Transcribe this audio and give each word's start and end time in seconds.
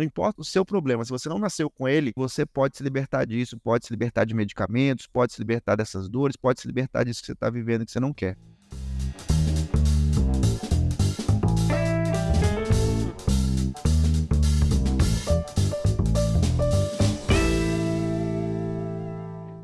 não 0.00 0.06
importa 0.06 0.40
o 0.40 0.44
seu 0.44 0.64
problema, 0.64 1.04
se 1.04 1.10
você 1.10 1.28
não 1.28 1.38
nasceu 1.38 1.68
com 1.68 1.86
ele, 1.86 2.12
você 2.16 2.46
pode 2.46 2.74
se 2.74 2.82
libertar 2.82 3.26
disso, 3.26 3.58
pode 3.58 3.84
se 3.86 3.92
libertar 3.92 4.24
de 4.24 4.34
medicamentos, 4.34 5.06
pode 5.06 5.34
se 5.34 5.38
libertar 5.38 5.76
dessas 5.76 6.08
dores, 6.08 6.36
pode 6.36 6.60
se 6.60 6.66
libertar 6.66 7.04
disso 7.04 7.20
que 7.20 7.26
você 7.26 7.32
está 7.32 7.50
vivendo 7.50 7.84
que 7.84 7.92
você 7.92 8.00
não 8.00 8.14
quer. 8.14 8.38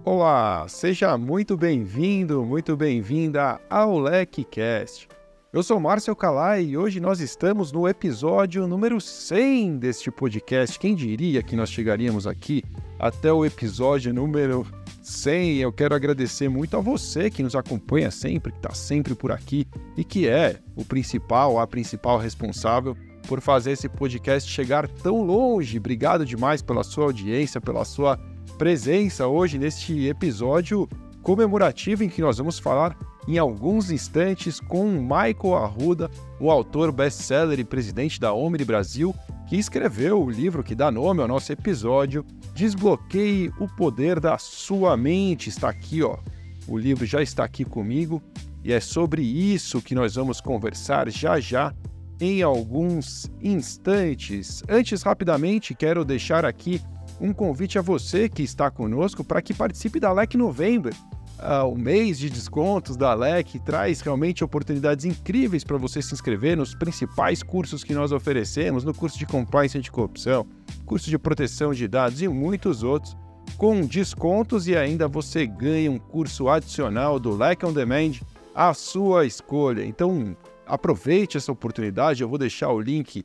Olá, 0.04 0.68
seja 0.68 1.16
muito 1.16 1.56
bem-vindo, 1.56 2.44
muito 2.44 2.76
bem-vinda 2.76 3.58
ao 3.70 3.98
LecCast. 3.98 5.08
Eu 5.52 5.62
sou 5.62 5.78
Márcio 5.78 6.14
Calai 6.14 6.64
e 6.64 6.76
hoje 6.76 6.98
nós 6.98 7.20
estamos 7.20 7.70
no 7.70 7.88
episódio 7.88 8.66
número 8.66 9.00
100 9.00 9.78
deste 9.78 10.10
podcast. 10.10 10.76
Quem 10.78 10.94
diria 10.94 11.40
que 11.42 11.54
nós 11.54 11.70
chegaríamos 11.70 12.26
aqui 12.26 12.64
até 12.98 13.32
o 13.32 13.44
episódio 13.44 14.12
número 14.12 14.66
100? 15.02 15.58
Eu 15.58 15.72
quero 15.72 15.94
agradecer 15.94 16.48
muito 16.48 16.76
a 16.76 16.80
você 16.80 17.30
que 17.30 17.44
nos 17.44 17.54
acompanha 17.54 18.10
sempre, 18.10 18.50
que 18.50 18.58
está 18.58 18.74
sempre 18.74 19.14
por 19.14 19.30
aqui 19.30 19.66
e 19.96 20.02
que 20.02 20.28
é 20.28 20.58
o 20.74 20.84
principal, 20.84 21.60
a 21.60 21.66
principal 21.66 22.18
responsável 22.18 22.96
por 23.28 23.40
fazer 23.40 23.70
esse 23.70 23.88
podcast 23.88 24.50
chegar 24.50 24.88
tão 24.88 25.22
longe. 25.22 25.78
Obrigado 25.78 26.26
demais 26.26 26.60
pela 26.60 26.82
sua 26.82 27.04
audiência, 27.04 27.60
pela 27.60 27.84
sua 27.84 28.18
presença 28.58 29.28
hoje 29.28 29.58
neste 29.58 30.06
episódio 30.06 30.88
comemorativo 31.22 32.02
em 32.02 32.08
que 32.08 32.20
nós 32.20 32.38
vamos 32.38 32.58
falar 32.58 32.96
em 33.26 33.38
alguns 33.38 33.90
instantes 33.90 34.60
com 34.60 34.86
Michael 34.86 35.56
Arruda, 35.56 36.10
o 36.40 36.50
autor 36.50 36.92
best-seller 36.92 37.58
e 37.58 37.64
presidente 37.64 38.20
da 38.20 38.32
Omni 38.32 38.64
Brasil, 38.64 39.14
que 39.48 39.56
escreveu 39.56 40.22
o 40.22 40.30
livro 40.30 40.62
que 40.62 40.74
dá 40.74 40.90
nome 40.90 41.20
ao 41.20 41.28
nosso 41.28 41.52
episódio, 41.52 42.24
Desbloqueie 42.54 43.52
o 43.60 43.68
Poder 43.68 44.18
da 44.20 44.38
Sua 44.38 44.96
Mente. 44.96 45.48
Está 45.48 45.68
aqui, 45.68 46.02
ó. 46.02 46.18
O 46.66 46.76
livro 46.76 47.06
já 47.06 47.22
está 47.22 47.44
aqui 47.44 47.64
comigo 47.64 48.22
e 48.64 48.72
é 48.72 48.80
sobre 48.80 49.22
isso 49.22 49.80
que 49.80 49.94
nós 49.94 50.16
vamos 50.16 50.40
conversar 50.40 51.08
já 51.10 51.38
já 51.38 51.72
em 52.20 52.42
alguns 52.42 53.30
instantes. 53.42 54.62
Antes, 54.68 55.02
rapidamente, 55.02 55.74
quero 55.74 56.04
deixar 56.04 56.44
aqui 56.44 56.80
um 57.20 57.32
convite 57.32 57.78
a 57.78 57.82
você 57.82 58.28
que 58.28 58.42
está 58.42 58.70
conosco 58.70 59.22
para 59.22 59.42
que 59.42 59.54
participe 59.54 60.00
da 60.00 60.12
LEC 60.12 60.36
November. 60.36 60.94
Uh, 61.38 61.68
o 61.70 61.76
mês 61.76 62.18
de 62.18 62.30
descontos 62.30 62.96
da 62.96 63.12
LEC 63.12 63.58
traz 63.58 64.00
realmente 64.00 64.42
oportunidades 64.42 65.04
incríveis 65.04 65.64
para 65.64 65.76
você 65.76 66.00
se 66.00 66.14
inscrever 66.14 66.56
nos 66.56 66.74
principais 66.74 67.42
cursos 67.42 67.84
que 67.84 67.92
nós 67.92 68.10
oferecemos, 68.10 68.84
no 68.84 68.94
curso 68.94 69.18
de 69.18 69.26
Compliance 69.26 69.76
Anticorrupção, 69.76 70.46
curso 70.86 71.10
de 71.10 71.18
proteção 71.18 71.74
de 71.74 71.86
dados 71.86 72.22
e 72.22 72.28
muitos 72.28 72.82
outros, 72.82 73.14
com 73.58 73.82
descontos 73.82 74.66
e 74.66 74.74
ainda 74.74 75.06
você 75.08 75.46
ganha 75.46 75.90
um 75.90 75.98
curso 75.98 76.48
adicional 76.48 77.20
do 77.20 77.36
LEC 77.36 77.64
On 77.64 77.72
Demand 77.72 78.12
à 78.54 78.72
sua 78.72 79.26
escolha. 79.26 79.84
Então 79.84 80.34
aproveite 80.66 81.36
essa 81.36 81.52
oportunidade, 81.52 82.22
eu 82.22 82.28
vou 82.28 82.38
deixar 82.38 82.70
o 82.70 82.80
link 82.80 83.22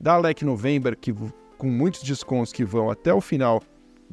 da 0.00 0.18
LEC 0.18 0.42
November 0.44 0.96
que 0.96 1.14
com 1.56 1.68
muitos 1.68 2.02
descontos 2.02 2.52
que 2.52 2.64
vão 2.64 2.90
até 2.90 3.14
o 3.14 3.20
final 3.20 3.62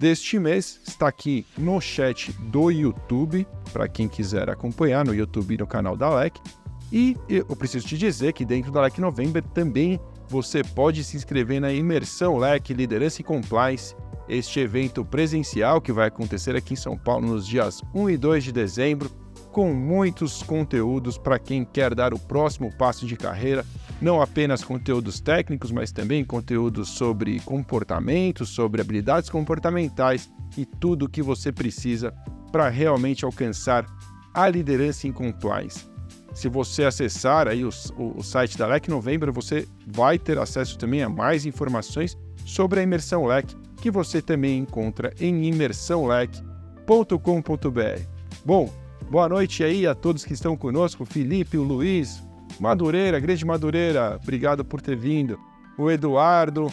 deste 0.01 0.39
mês. 0.39 0.81
Está 0.85 1.07
aqui 1.07 1.45
no 1.55 1.79
chat 1.79 2.33
do 2.33 2.71
YouTube, 2.71 3.47
para 3.71 3.87
quem 3.87 4.07
quiser 4.07 4.49
acompanhar 4.49 5.05
no 5.05 5.13
YouTube 5.13 5.53
e 5.53 5.57
no 5.59 5.67
canal 5.67 5.95
da 5.95 6.09
LEC. 6.09 6.41
E 6.91 7.15
eu 7.29 7.55
preciso 7.55 7.87
te 7.87 7.95
dizer 7.95 8.33
que 8.33 8.43
dentro 8.43 8.71
da 8.71 8.81
LEC 8.81 8.99
November 8.99 9.43
também 9.53 9.99
você 10.27 10.63
pode 10.63 11.03
se 11.03 11.15
inscrever 11.15 11.61
na 11.61 11.71
Imersão 11.71 12.37
LEC 12.37 12.73
Liderança 12.73 13.21
e 13.21 13.23
Compliance, 13.23 13.95
este 14.27 14.59
evento 14.59 15.05
presencial 15.05 15.79
que 15.79 15.91
vai 15.91 16.07
acontecer 16.07 16.55
aqui 16.55 16.73
em 16.73 16.77
São 16.77 16.97
Paulo 16.97 17.27
nos 17.27 17.45
dias 17.47 17.81
1 17.93 18.09
e 18.09 18.17
2 18.17 18.45
de 18.45 18.51
dezembro 18.51 19.09
com 19.51 19.71
muitos 19.71 20.41
conteúdos 20.41 21.17
para 21.17 21.37
quem 21.37 21.63
quer 21.63 21.93
dar 21.93 22.13
o 22.13 22.19
próximo 22.19 22.75
passo 22.75 23.05
de 23.05 23.15
carreira, 23.15 23.65
não 24.01 24.21
apenas 24.21 24.63
conteúdos 24.63 25.19
técnicos, 25.19 25.71
mas 25.71 25.91
também 25.91 26.25
conteúdos 26.25 26.89
sobre 26.89 27.39
comportamento, 27.41 28.43
sobre 28.45 28.81
habilidades 28.81 29.29
comportamentais 29.29 30.31
e 30.57 30.65
tudo 30.65 31.05
o 31.05 31.09
que 31.09 31.21
você 31.21 31.51
precisa 31.51 32.11
para 32.51 32.67
realmente 32.69 33.23
alcançar 33.23 33.85
a 34.33 34.49
liderança 34.49 35.07
em 35.07 35.11
compliance. 35.11 35.85
Se 36.33 36.49
você 36.49 36.85
acessar 36.85 37.47
aí 37.47 37.63
o, 37.63 37.69
o, 37.97 38.17
o 38.17 38.23
site 38.23 38.57
da 38.57 38.65
LEC 38.65 38.87
Novembro, 38.87 39.31
você 39.31 39.67
vai 39.85 40.17
ter 40.17 40.37
acesso 40.37 40.77
também 40.77 41.03
a 41.03 41.09
mais 41.09 41.45
informações 41.45 42.17
sobre 42.45 42.79
a 42.79 42.83
imersão 42.83 43.25
LEC, 43.25 43.53
que 43.81 43.91
você 43.91 44.21
também 44.21 44.59
encontra 44.59 45.13
em 45.19 45.45
imersãolec.com.br. 45.45 48.01
Bom, 48.45 48.73
Boa 49.11 49.27
noite 49.27 49.61
aí 49.61 49.85
a 49.85 49.93
todos 49.93 50.23
que 50.23 50.31
estão 50.31 50.55
conosco, 50.55 51.03
Felipe, 51.03 51.57
o 51.57 51.63
Luiz, 51.63 52.23
Madureira, 52.61 53.19
Grande 53.19 53.43
Madureira, 53.43 54.19
obrigado 54.21 54.63
por 54.63 54.79
ter 54.81 54.95
vindo. 54.95 55.39
O 55.79 55.89
Eduardo, 55.89 56.67
uh, 56.67 56.71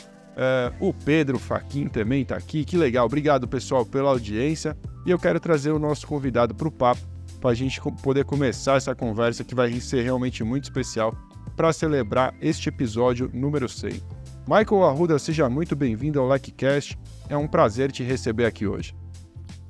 o 0.79 0.93
Pedro 0.93 1.39
Faquin 1.39 1.89
também 1.89 2.21
está 2.21 2.37
aqui, 2.37 2.63
que 2.63 2.77
legal. 2.77 3.07
Obrigado, 3.07 3.49
pessoal, 3.49 3.87
pela 3.87 4.11
audiência. 4.11 4.77
E 5.07 5.11
eu 5.11 5.19
quero 5.19 5.41
trazer 5.41 5.71
o 5.71 5.79
nosso 5.79 6.07
convidado 6.07 6.55
para 6.55 6.69
o 6.69 6.71
papo, 6.71 7.01
para 7.41 7.49
a 7.49 7.55
gente 7.55 7.81
poder 8.03 8.27
começar 8.27 8.77
essa 8.77 8.95
conversa 8.95 9.43
que 9.43 9.55
vai 9.55 9.81
ser 9.81 10.03
realmente 10.03 10.45
muito 10.45 10.65
especial 10.65 11.17
para 11.57 11.73
celebrar 11.73 12.35
este 12.39 12.69
episódio 12.69 13.31
número 13.33 13.67
100. 13.67 14.03
Michael 14.47 14.85
Arruda, 14.85 15.19
seja 15.19 15.49
muito 15.49 15.75
bem-vindo 15.75 16.21
ao 16.21 16.31
LikeCast. 16.31 16.99
É 17.31 17.37
um 17.37 17.49
prazer 17.49 17.91
te 17.91 18.03
receber 18.03 18.45
aqui 18.45 18.67
hoje. 18.67 18.95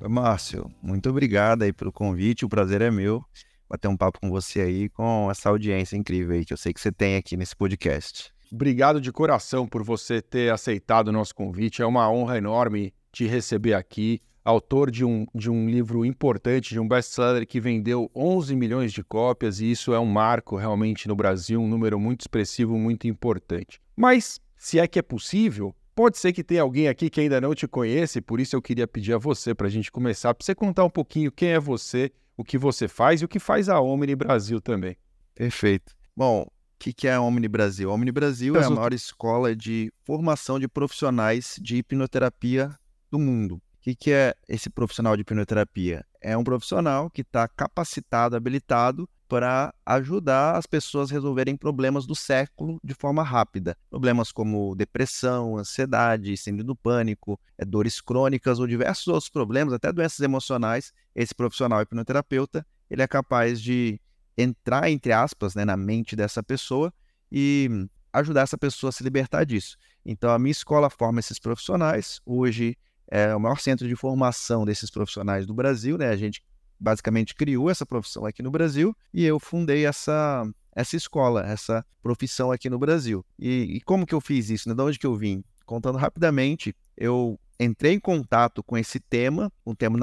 Márcio, 0.01 0.69
muito 0.83 1.09
obrigado 1.09 1.61
aí 1.61 1.71
pelo 1.71 1.93
convite, 1.93 2.43
o 2.43 2.49
prazer 2.49 2.81
é 2.81 2.91
meu 2.91 3.23
bater 3.69 3.87
um 3.87 3.95
papo 3.95 4.19
com 4.19 4.29
você 4.29 4.61
aí, 4.61 4.89
com 4.89 5.29
essa 5.29 5.49
audiência 5.49 5.95
incrível 5.95 6.35
aí 6.35 6.43
que 6.43 6.51
eu 6.51 6.57
sei 6.57 6.73
que 6.73 6.81
você 6.81 6.91
tem 6.91 7.15
aqui 7.15 7.37
nesse 7.37 7.55
podcast. 7.55 8.33
Obrigado 8.51 8.99
de 8.99 9.11
coração 9.11 9.67
por 9.67 9.83
você 9.83 10.21
ter 10.21 10.51
aceitado 10.51 11.09
o 11.09 11.11
nosso 11.11 11.35
convite, 11.35 11.83
é 11.83 11.85
uma 11.85 12.11
honra 12.11 12.37
enorme 12.37 12.91
te 13.11 13.27
receber 13.27 13.75
aqui, 13.75 14.21
autor 14.43 14.89
de 14.89 15.05
um, 15.05 15.27
de 15.35 15.51
um 15.51 15.69
livro 15.69 16.03
importante, 16.03 16.69
de 16.69 16.79
um 16.79 16.87
best-seller 16.87 17.45
que 17.45 17.59
vendeu 17.59 18.09
11 18.15 18.55
milhões 18.55 18.91
de 18.91 19.03
cópias 19.03 19.59
e 19.59 19.69
isso 19.69 19.93
é 19.93 19.99
um 19.99 20.05
marco 20.05 20.55
realmente 20.55 21.07
no 21.07 21.15
Brasil, 21.15 21.61
um 21.61 21.67
número 21.67 21.99
muito 21.99 22.21
expressivo, 22.21 22.75
muito 22.77 23.07
importante. 23.07 23.79
Mas, 23.95 24.39
se 24.57 24.79
é 24.79 24.87
que 24.87 24.97
é 24.97 25.03
possível, 25.03 25.75
Pode 25.99 26.17
ser 26.17 26.31
que 26.31 26.45
tenha 26.45 26.61
alguém 26.61 26.87
aqui 26.87 27.09
que 27.09 27.19
ainda 27.19 27.41
não 27.41 27.53
te 27.53 27.67
conhece, 27.67 28.21
por 28.21 28.39
isso 28.39 28.55
eu 28.55 28.61
queria 28.61 28.87
pedir 28.87 29.11
a 29.11 29.17
você 29.17 29.53
para 29.53 29.67
a 29.67 29.69
gente 29.69 29.91
começar, 29.91 30.33
para 30.33 30.45
você 30.45 30.55
contar 30.55 30.85
um 30.85 30.89
pouquinho 30.89 31.29
quem 31.29 31.49
é 31.49 31.59
você, 31.59 32.09
o 32.39 32.43
que 32.45 32.57
você 32.57 32.87
faz 32.87 33.21
e 33.21 33.25
o 33.25 33.27
que 33.27 33.37
faz 33.37 33.67
a 33.67 33.81
Omni 33.81 34.15
Brasil 34.15 34.61
também. 34.61 34.95
Perfeito. 35.35 35.93
Bom, 36.15 36.43
o 36.43 36.51
que, 36.79 36.93
que 36.93 37.05
é 37.05 37.15
a 37.15 37.19
Omni 37.19 37.49
Brasil? 37.49 37.91
A 37.91 37.93
Omni 37.93 38.13
Brasil 38.13 38.55
é 38.55 38.63
a 38.63 38.69
maior 38.69 38.93
escola 38.93 39.53
de 39.53 39.91
formação 40.05 40.57
de 40.57 40.65
profissionais 40.65 41.59
de 41.61 41.75
hipnoterapia 41.75 42.73
do 43.11 43.19
mundo. 43.19 43.61
O 43.79 43.81
que, 43.81 43.95
que 43.95 44.11
é 44.11 44.35
esse 44.49 44.69
profissional 44.69 45.15
de 45.15 45.21
hipnoterapia? 45.21 46.05
É 46.19 46.35
um 46.37 46.43
profissional 46.43 47.09
que 47.09 47.21
está 47.21 47.47
capacitado, 47.47 48.35
habilitado 48.35 49.09
para 49.25 49.73
ajudar 49.85 50.57
as 50.57 50.65
pessoas 50.65 51.09
a 51.09 51.13
resolverem 51.13 51.55
problemas 51.55 52.05
do 52.05 52.13
século 52.13 52.77
de 52.83 52.93
forma 52.93 53.23
rápida. 53.23 53.77
Problemas 53.89 54.33
como 54.33 54.75
depressão, 54.75 55.57
ansiedade, 55.57 56.35
síndrome 56.35 56.67
do 56.67 56.75
pânico, 56.75 57.39
é, 57.57 57.63
dores 57.63 58.01
crônicas 58.01 58.59
ou 58.59 58.67
diversos 58.67 59.07
outros 59.07 59.29
problemas, 59.29 59.73
até 59.73 59.93
doenças 59.93 60.19
emocionais. 60.19 60.91
Esse 61.15 61.33
profissional 61.33 61.81
hipnoterapeuta, 61.81 62.67
ele 62.89 63.01
é 63.01 63.07
capaz 63.07 63.61
de 63.61 63.97
entrar, 64.37 64.89
entre 64.89 65.13
aspas, 65.13 65.55
né, 65.55 65.63
na 65.63 65.77
mente 65.77 66.17
dessa 66.17 66.43
pessoa 66.43 66.93
e 67.31 67.87
ajudar 68.11 68.41
essa 68.41 68.57
pessoa 68.57 68.89
a 68.89 68.91
se 68.91 69.03
libertar 69.03 69.45
disso. 69.45 69.77
Então, 70.05 70.31
a 70.31 70.39
minha 70.39 70.51
escola 70.51 70.89
forma 70.89 71.21
esses 71.21 71.39
profissionais. 71.39 72.19
Hoje 72.25 72.75
é 73.09 73.35
o 73.35 73.39
maior 73.39 73.59
centro 73.59 73.87
de 73.87 73.95
formação 73.95 74.65
desses 74.65 74.89
profissionais 74.89 75.45
do 75.45 75.53
Brasil, 75.53 75.97
né? 75.97 76.09
A 76.09 76.15
gente 76.15 76.43
basicamente 76.79 77.35
criou 77.35 77.69
essa 77.69 77.85
profissão 77.85 78.25
aqui 78.25 78.41
no 78.41 78.51
Brasil 78.51 78.95
e 79.13 79.25
eu 79.25 79.39
fundei 79.39 79.85
essa, 79.85 80.47
essa 80.73 80.95
escola, 80.95 81.45
essa 81.45 81.85
profissão 82.01 82.51
aqui 82.51 82.69
no 82.69 82.79
Brasil. 82.79 83.25
E, 83.37 83.77
e 83.77 83.81
como 83.81 84.05
que 84.05 84.15
eu 84.15 84.21
fiz 84.21 84.49
isso? 84.49 84.69
Né? 84.69 84.75
De 84.75 84.81
onde 84.81 84.97
que 84.97 85.05
eu 85.05 85.15
vim? 85.15 85.43
Contando 85.65 85.97
rapidamente, 85.97 86.75
eu 86.95 87.39
entrei 87.59 87.93
em 87.93 87.99
contato 87.99 88.63
com 88.63 88.77
esse 88.77 88.99
tema, 88.99 89.51
um 89.65 89.75
tema 89.75 89.99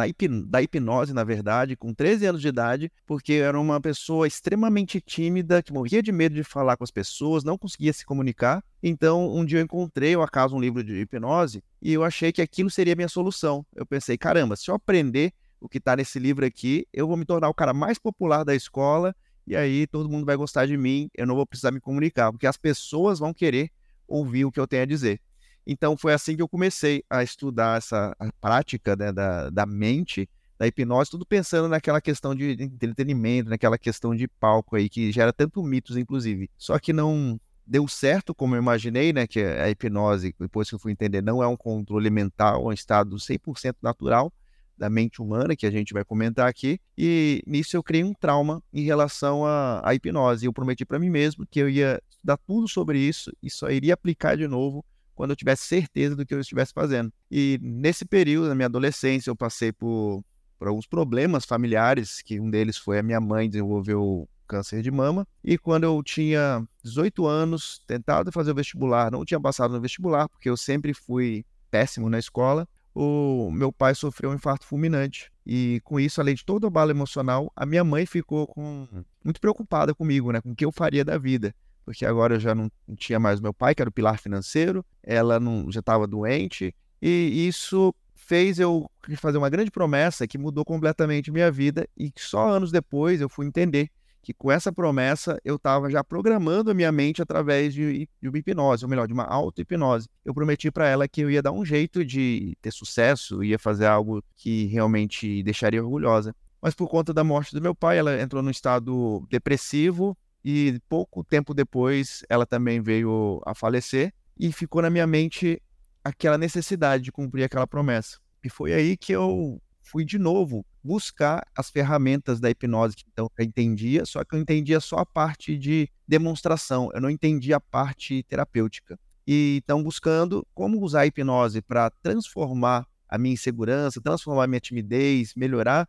da 0.47 0.63
hipnose, 0.63 1.15
na 1.15 1.25
verdade, 1.25 1.75
com 1.75 1.95
13 1.95 2.27
anos 2.27 2.43
de 2.43 2.49
idade, 2.49 2.93
porque 3.07 3.33
eu 3.33 3.47
era 3.47 3.59
uma 3.59 3.81
pessoa 3.81 4.27
extremamente 4.27 5.01
tímida, 5.01 5.63
que 5.63 5.73
morria 5.73 6.03
de 6.03 6.13
medo 6.13 6.35
de 6.35 6.45
falar 6.45 6.77
com 6.77 6.85
as 6.85 6.91
pessoas, 6.91 7.45
não 7.45 7.57
conseguia 7.57 7.93
se 7.95 8.05
comunicar. 8.05 8.63
Então, 8.83 9.35
um 9.35 9.45
dia 9.45 9.61
eu 9.61 9.65
encontrei, 9.65 10.15
ao 10.15 10.23
acaso, 10.23 10.55
um 10.55 10.61
livro 10.61 10.85
de 10.85 11.01
hipnose 11.01 11.65
e 11.81 11.95
eu 11.95 12.05
achei 12.05 12.31
que 12.31 12.43
aquilo 12.43 12.69
seria 12.69 12.93
a 12.93 12.97
minha 12.97 13.09
solução. 13.09 13.65
Eu 13.75 13.87
pensei, 13.87 14.19
caramba, 14.19 14.55
se 14.55 14.71
eu 14.71 14.75
aprender 14.75 15.33
o 15.59 15.69
que 15.69 15.79
está 15.79 15.97
nesse 15.97 16.19
livro 16.19 16.45
aqui, 16.45 16.87
eu 16.93 17.09
vou 17.09 17.17
me 17.17 17.25
tornar 17.25 17.49
o 17.49 17.55
cara 17.55 17.73
mais 17.73 17.99
popular 17.99 18.45
da 18.45 18.55
escola 18.55 19.17
e 19.47 19.57
aí 19.57 19.87
todo 19.87 20.11
mundo 20.11 20.27
vai 20.27 20.37
gostar 20.37 20.67
de 20.67 20.77
mim, 20.77 21.09
eu 21.17 21.27
não 21.27 21.35
vou 21.35 21.47
precisar 21.47 21.71
me 21.71 21.81
comunicar, 21.81 22.33
porque 22.33 22.47
as 22.47 22.57
pessoas 22.59 23.19
vão 23.19 23.33
querer 23.33 23.71
ouvir 24.07 24.45
o 24.45 24.53
que 24.53 24.61
eu 24.61 24.67
tenho 24.67 24.83
a 24.83 24.87
dizer. 24.87 25.21
Então 25.67 25.97
foi 25.97 26.13
assim 26.13 26.37
que 26.37 26.43
eu 26.43 26.49
comecei 26.49 27.03
a 27.11 27.23
estudar 27.23 27.79
essa 27.79 28.17
prática 28.41 28.95
né, 28.95 29.13
da, 29.13 29.51
da 29.51 29.67
mente, 29.67 30.29
da 30.59 30.67
hipnose, 30.67 31.11
tudo 31.11 31.27
pensando 31.27 31.69
naquela 31.69 32.01
questão 32.01 32.35
de 32.35 32.53
entretenimento, 32.53 33.51
naquela 33.51 33.77
questão 33.77 34.15
de 34.15 34.29
palco 34.29 34.77
aí, 34.77 34.89
que 34.89 35.11
gera 35.11 35.33
tanto 35.33 35.63
mitos, 35.63 35.97
inclusive. 35.97 36.49
Só 36.57 36.79
que 36.79 36.93
não 36.93 37.39
deu 37.67 37.89
certo 37.89 38.35
como 38.35 38.55
eu 38.55 38.63
imaginei, 38.63 39.13
né? 39.13 39.27
Que 39.27 39.41
a 39.41 39.69
hipnose, 39.69 40.35
depois 40.39 40.69
que 40.69 40.75
eu 40.77 40.79
fui 40.79 40.93
entender, 40.93 41.21
não 41.21 41.43
é 41.43 41.49
um 41.49 41.57
controle 41.57 42.09
mental, 42.11 42.63
é 42.63 42.67
um 42.67 42.73
estado 42.73 43.17
100% 43.17 43.75
natural 43.83 44.33
da 44.79 44.91
mente 44.91 45.23
humana, 45.23 45.57
que 45.57 45.67
a 45.67 45.71
gente 45.71 45.93
vai 45.93 46.05
comentar 46.05 46.49
aqui. 46.49 46.79
E 46.97 47.43
nisso 47.47 47.77
eu 47.77 47.83
criei 47.83 48.05
um 48.05 48.13
trauma 48.13 48.63
em 48.73 48.83
relação 48.83 49.45
à, 49.45 49.81
à 49.85 49.95
hipnose. 49.95 50.47
Eu 50.47 50.53
prometi 50.53 50.85
para 50.85 50.99
mim 50.99 51.11
mesmo 51.11 51.47
que 51.47 51.59
eu 51.59 51.69
ia 51.69 52.01
estudar 52.09 52.37
tudo 52.47 52.69
sobre 52.69 52.99
isso 52.99 53.33
e 53.43 53.51
só 53.51 53.71
iria 53.71 53.95
aplicar 53.95 54.37
de 54.37 54.47
novo 54.47 54.85
quando 55.17 55.31
eu 55.31 55.37
tivesse 55.37 55.67
certeza 55.67 56.15
do 56.15 56.25
que 56.25 56.33
eu 56.33 56.39
estivesse 56.39 56.73
fazendo. 56.73 57.13
E 57.31 57.59
nesse 57.61 58.05
período, 58.05 58.49
na 58.49 58.55
minha 58.55 58.67
adolescência, 58.67 59.31
eu 59.31 59.35
passei 59.35 59.73
por, 59.73 60.23
por 60.59 60.69
alguns 60.69 60.87
problemas 60.87 61.45
familiares, 61.45 62.23
que 62.23 62.39
um 62.39 62.49
deles 62.49 62.77
foi 62.77 63.01
a 63.01 63.03
minha 63.03 63.21
mãe 63.21 63.49
desenvolveu 63.49 64.29
câncer 64.47 64.83
de 64.83 64.91
mama. 64.91 65.27
E 65.43 65.59
quando 65.59 65.85
eu 65.85 66.01
tinha 66.03 66.65
18 66.85 67.27
anos, 67.27 67.83
tentado 67.87 68.31
fazer 68.31 68.53
o 68.53 68.55
vestibular, 68.55 69.11
não 69.11 69.25
tinha 69.25 69.41
passado 69.41 69.73
no 69.73 69.81
vestibular, 69.81 70.29
porque 70.29 70.49
eu 70.49 70.57
sempre 70.57 70.95
fui 70.95 71.45
péssimo 71.71 72.09
na 72.09 72.19
escola, 72.19 72.69
o 72.95 73.51
meu 73.51 73.71
pai 73.71 73.95
sofreu 73.95 74.31
um 74.31 74.35
infarto 74.35 74.67
fulminante. 74.67 75.31
E 75.45 75.81
com 75.85 76.01
isso, 76.01 76.21
além 76.21 76.35
de 76.35 76.45
todo 76.45 76.65
o 76.65 76.67
abalo 76.69 76.91
emocional, 76.91 77.53
a 77.55 77.67
minha 77.67 77.85
mãe 77.85 78.07
ficou 78.07 78.47
com, 78.47 78.87
muito 79.23 79.41
preocupada 79.41 79.95
comigo, 79.95 80.33
né? 80.33 80.41
Com 80.41 80.53
o 80.53 80.57
que 80.57 80.65
eu 80.65 80.73
faria 80.73 81.05
da 81.05 81.19
vida. 81.19 81.55
Porque 81.87 82.05
agora 82.05 82.35
eu 82.35 82.41
já 82.41 82.53
não, 82.53 82.69
tinha 82.97 83.21
mais 83.21 83.41
meu 83.41 83.55
pai, 83.55 83.73
que 83.73 83.81
era 83.81 83.89
o 83.89 83.93
pilar 83.93 84.19
financeiro, 84.19 84.85
ela 85.05 85.39
não, 85.39 85.71
já 85.71 85.79
estava 85.79 86.05
doente. 86.05 86.75
E 87.01 87.47
isso 87.47 87.95
fez 88.17 88.59
eu 88.59 88.91
fazer 89.17 89.39
uma 89.39 89.49
grande 89.49 89.71
promessa 89.71 90.27
que 90.27 90.37
mudou 90.37 90.65
completamente 90.65 91.31
minha 91.31 91.49
vida 91.49 91.89
e 91.97 92.11
que 92.11 92.21
só 92.21 92.49
anos 92.49 92.73
depois 92.73 93.21
eu 93.21 93.29
fui 93.29 93.47
entender 93.47 93.89
que 94.21 94.35
com 94.35 94.51
essa 94.51 94.73
promessa 94.73 95.39
eu 95.45 95.55
estava 95.55 95.89
já 95.89 96.03
programando 96.03 96.73
a 96.73 96.75
minha 96.75 96.91
mente 96.91 97.23
através 97.23 97.73
de, 97.73 98.09
de 98.21 98.29
uma 98.29 98.37
hipnose, 98.37 98.85
ou 98.85 98.91
melhor, 98.91 99.07
de 99.07 99.13
uma 99.13 99.23
auto-hipnose. 99.23 100.09
Eu 100.25 100.35
prometi 100.35 100.69
para 100.69 100.89
ela 100.89 101.07
que 101.07 101.21
eu 101.21 101.31
ia 101.31 101.41
dar 101.41 101.53
um 101.53 101.65
jeito 101.65 102.05
de 102.05 102.59
ter 102.61 102.73
sucesso, 102.73 103.45
ia 103.45 103.57
fazer 103.57 103.87
algo 103.87 104.21
que 104.35 104.67
realmente 104.67 105.41
deixaria 105.45 105.81
orgulhosa. 105.81 106.35
Mas 106.61 106.75
por 106.75 106.89
conta 106.89 107.15
da 107.15 107.23
morte 107.23 107.55
do 107.55 107.63
meu 107.63 107.77
pai, 107.77 107.99
ela 107.99 108.21
entrou 108.21 108.43
num 108.43 108.51
estado 108.51 109.25
depressivo 109.31 110.19
e 110.49 110.79
pouco 110.89 111.25
tempo 111.25 111.53
depois 111.53 112.23
ela 112.29 112.47
também 112.47 112.81
veio 112.81 113.43
a 113.45 113.53
falecer 113.53 114.15
e 114.39 114.53
ficou 114.53 114.81
na 114.81 114.89
minha 114.89 115.05
mente 115.05 115.61
aquela 116.05 116.39
necessidade 116.39 117.03
de 117.03 117.11
cumprir 117.11 117.43
aquela 117.43 117.67
promessa. 117.67 118.21
E 118.45 118.49
foi 118.49 118.73
aí 118.73 118.97
que 118.97 119.11
eu 119.11 119.61
fui 119.83 120.05
de 120.05 120.21
novo 120.21 120.65
buscar 120.85 121.45
as 121.53 121.69
ferramentas 121.69 122.39
da 122.39 122.49
hipnose 122.49 122.95
que 122.95 123.05
então 123.11 123.29
eu 123.37 123.45
entendia, 123.45 124.07
só 124.07 124.23
que 124.23 124.37
eu 124.37 124.39
entendia 124.39 124.79
só 124.79 124.99
a 124.99 125.05
parte 125.05 125.59
de 125.59 125.89
demonstração, 126.07 126.91
eu 126.95 127.01
não 127.01 127.11
entendia 127.11 127.57
a 127.57 127.61
parte 127.61 128.23
terapêutica. 128.23 128.97
E 129.27 129.61
então 129.65 129.83
buscando 129.83 130.47
como 130.55 130.81
usar 130.81 131.01
a 131.01 131.07
hipnose 131.07 131.61
para 131.61 131.91
transformar 131.91 132.87
a 133.09 133.19
minha 133.19 133.35
insegurança, 133.35 134.01
transformar 134.01 134.45
a 134.45 134.47
minha 134.47 134.61
timidez, 134.61 135.35
melhorar 135.35 135.89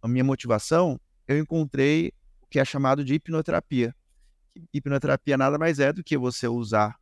a 0.00 0.06
minha 0.06 0.22
motivação, 0.22 1.00
eu 1.26 1.36
encontrei 1.36 2.12
que 2.50 2.58
é 2.58 2.64
chamado 2.64 3.04
de 3.04 3.14
hipnoterapia. 3.14 3.94
Hipnoterapia 4.72 5.36
nada 5.36 5.58
mais 5.58 5.78
é 5.78 5.92
do 5.92 6.02
que 6.02 6.16
você 6.16 6.48
usar 6.48 6.96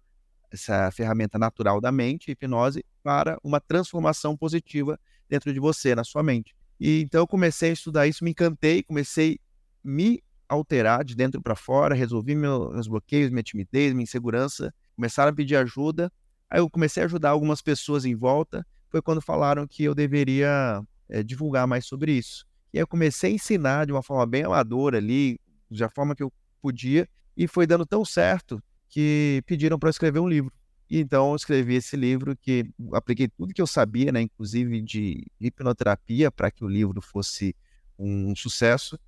essa 0.51 0.91
ferramenta 0.91 1.39
natural 1.39 1.81
da 1.81 1.91
mente, 1.91 2.31
hipnose, 2.31 2.85
para 3.03 3.39
uma 3.43 3.61
transformação 3.61 4.37
positiva 4.37 4.99
dentro 5.29 5.53
de 5.53 5.61
você, 5.61 5.95
na 5.95 6.05
sua 6.05 6.23
mente. 6.23 6.55
E 6.79 7.03
então 7.03 7.21
eu 7.21 7.27
comecei 7.27 7.71
a 7.71 7.73
estudar 7.73 8.07
isso, 8.07 8.25
me 8.25 8.31
encantei, 8.31 8.83
comecei 8.83 9.39
a 9.85 9.89
me 9.89 10.23
alterar 10.49 11.05
de 11.05 11.15
dentro 11.15 11.41
para 11.41 11.57
fora, 11.57 11.95
resolvi 11.95 12.35
meus 12.35 12.87
bloqueios, 12.87 13.31
minha 13.31 13.43
timidez, 13.43 13.93
minha 13.93 14.05
insegurança, 14.05 14.73
começaram 14.95 15.31
a 15.31 15.35
pedir 15.35 15.57
ajuda. 15.57 16.13
Aí 16.49 16.61
eu 16.61 16.71
comecei 16.71 17.03
a 17.03 17.07
ajudar 17.07 17.31
algumas 17.31 17.61
pessoas 17.61 18.05
em 18.05 18.15
volta. 18.15 18.65
Foi 18.89 19.03
quando 19.03 19.21
falaram 19.21 19.67
que 19.67 19.83
eu 19.83 19.95
deveria 19.95 20.81
é, 21.09 21.23
divulgar 21.23 21.67
mais 21.67 21.87
sobre 21.87 22.13
isso. 22.13 22.47
E 22.77 22.79
aí 22.79 22.83
eu 22.83 22.87
comecei 22.87 23.31
a 23.31 23.35
ensinar 23.35 23.87
de 23.87 23.93
uma 23.93 24.03
forma 24.03 24.27
bem 24.27 24.45
amadora 24.45 24.99
ali, 24.99 25.41
da 25.71 25.89
forma 25.89 26.15
que 26.15 26.23
eu 26.23 26.31
podia, 26.61 27.09
e 27.35 27.49
foi 27.49 27.67
dando 27.67 27.87
tão 27.87 28.05
certo 28.05 28.63
que 28.87 29.43
pediram 29.47 29.79
para 29.79 29.89
escrever 29.89 30.19
um 30.19 30.29
livro. 30.29 30.53
E 30.91 31.01
então 31.01 31.31
eu 31.31 31.37
escrevi 31.37 31.77
esse 31.77 31.97
livro 31.97 32.37
que 32.37 32.71
apliquei 32.93 33.29
tudo 33.29 33.55
que 33.55 33.63
eu 33.63 33.67
sabia, 33.67 34.13
né, 34.13 34.21
inclusive 34.21 34.83
de 34.83 35.27
hipnoterapia, 35.41 36.31
para 36.31 36.51
que 36.51 36.63
o 36.67 36.69
livro 36.69 37.01
fosse 37.01 37.57
um 37.99 38.37
sucesso. 38.37 39.01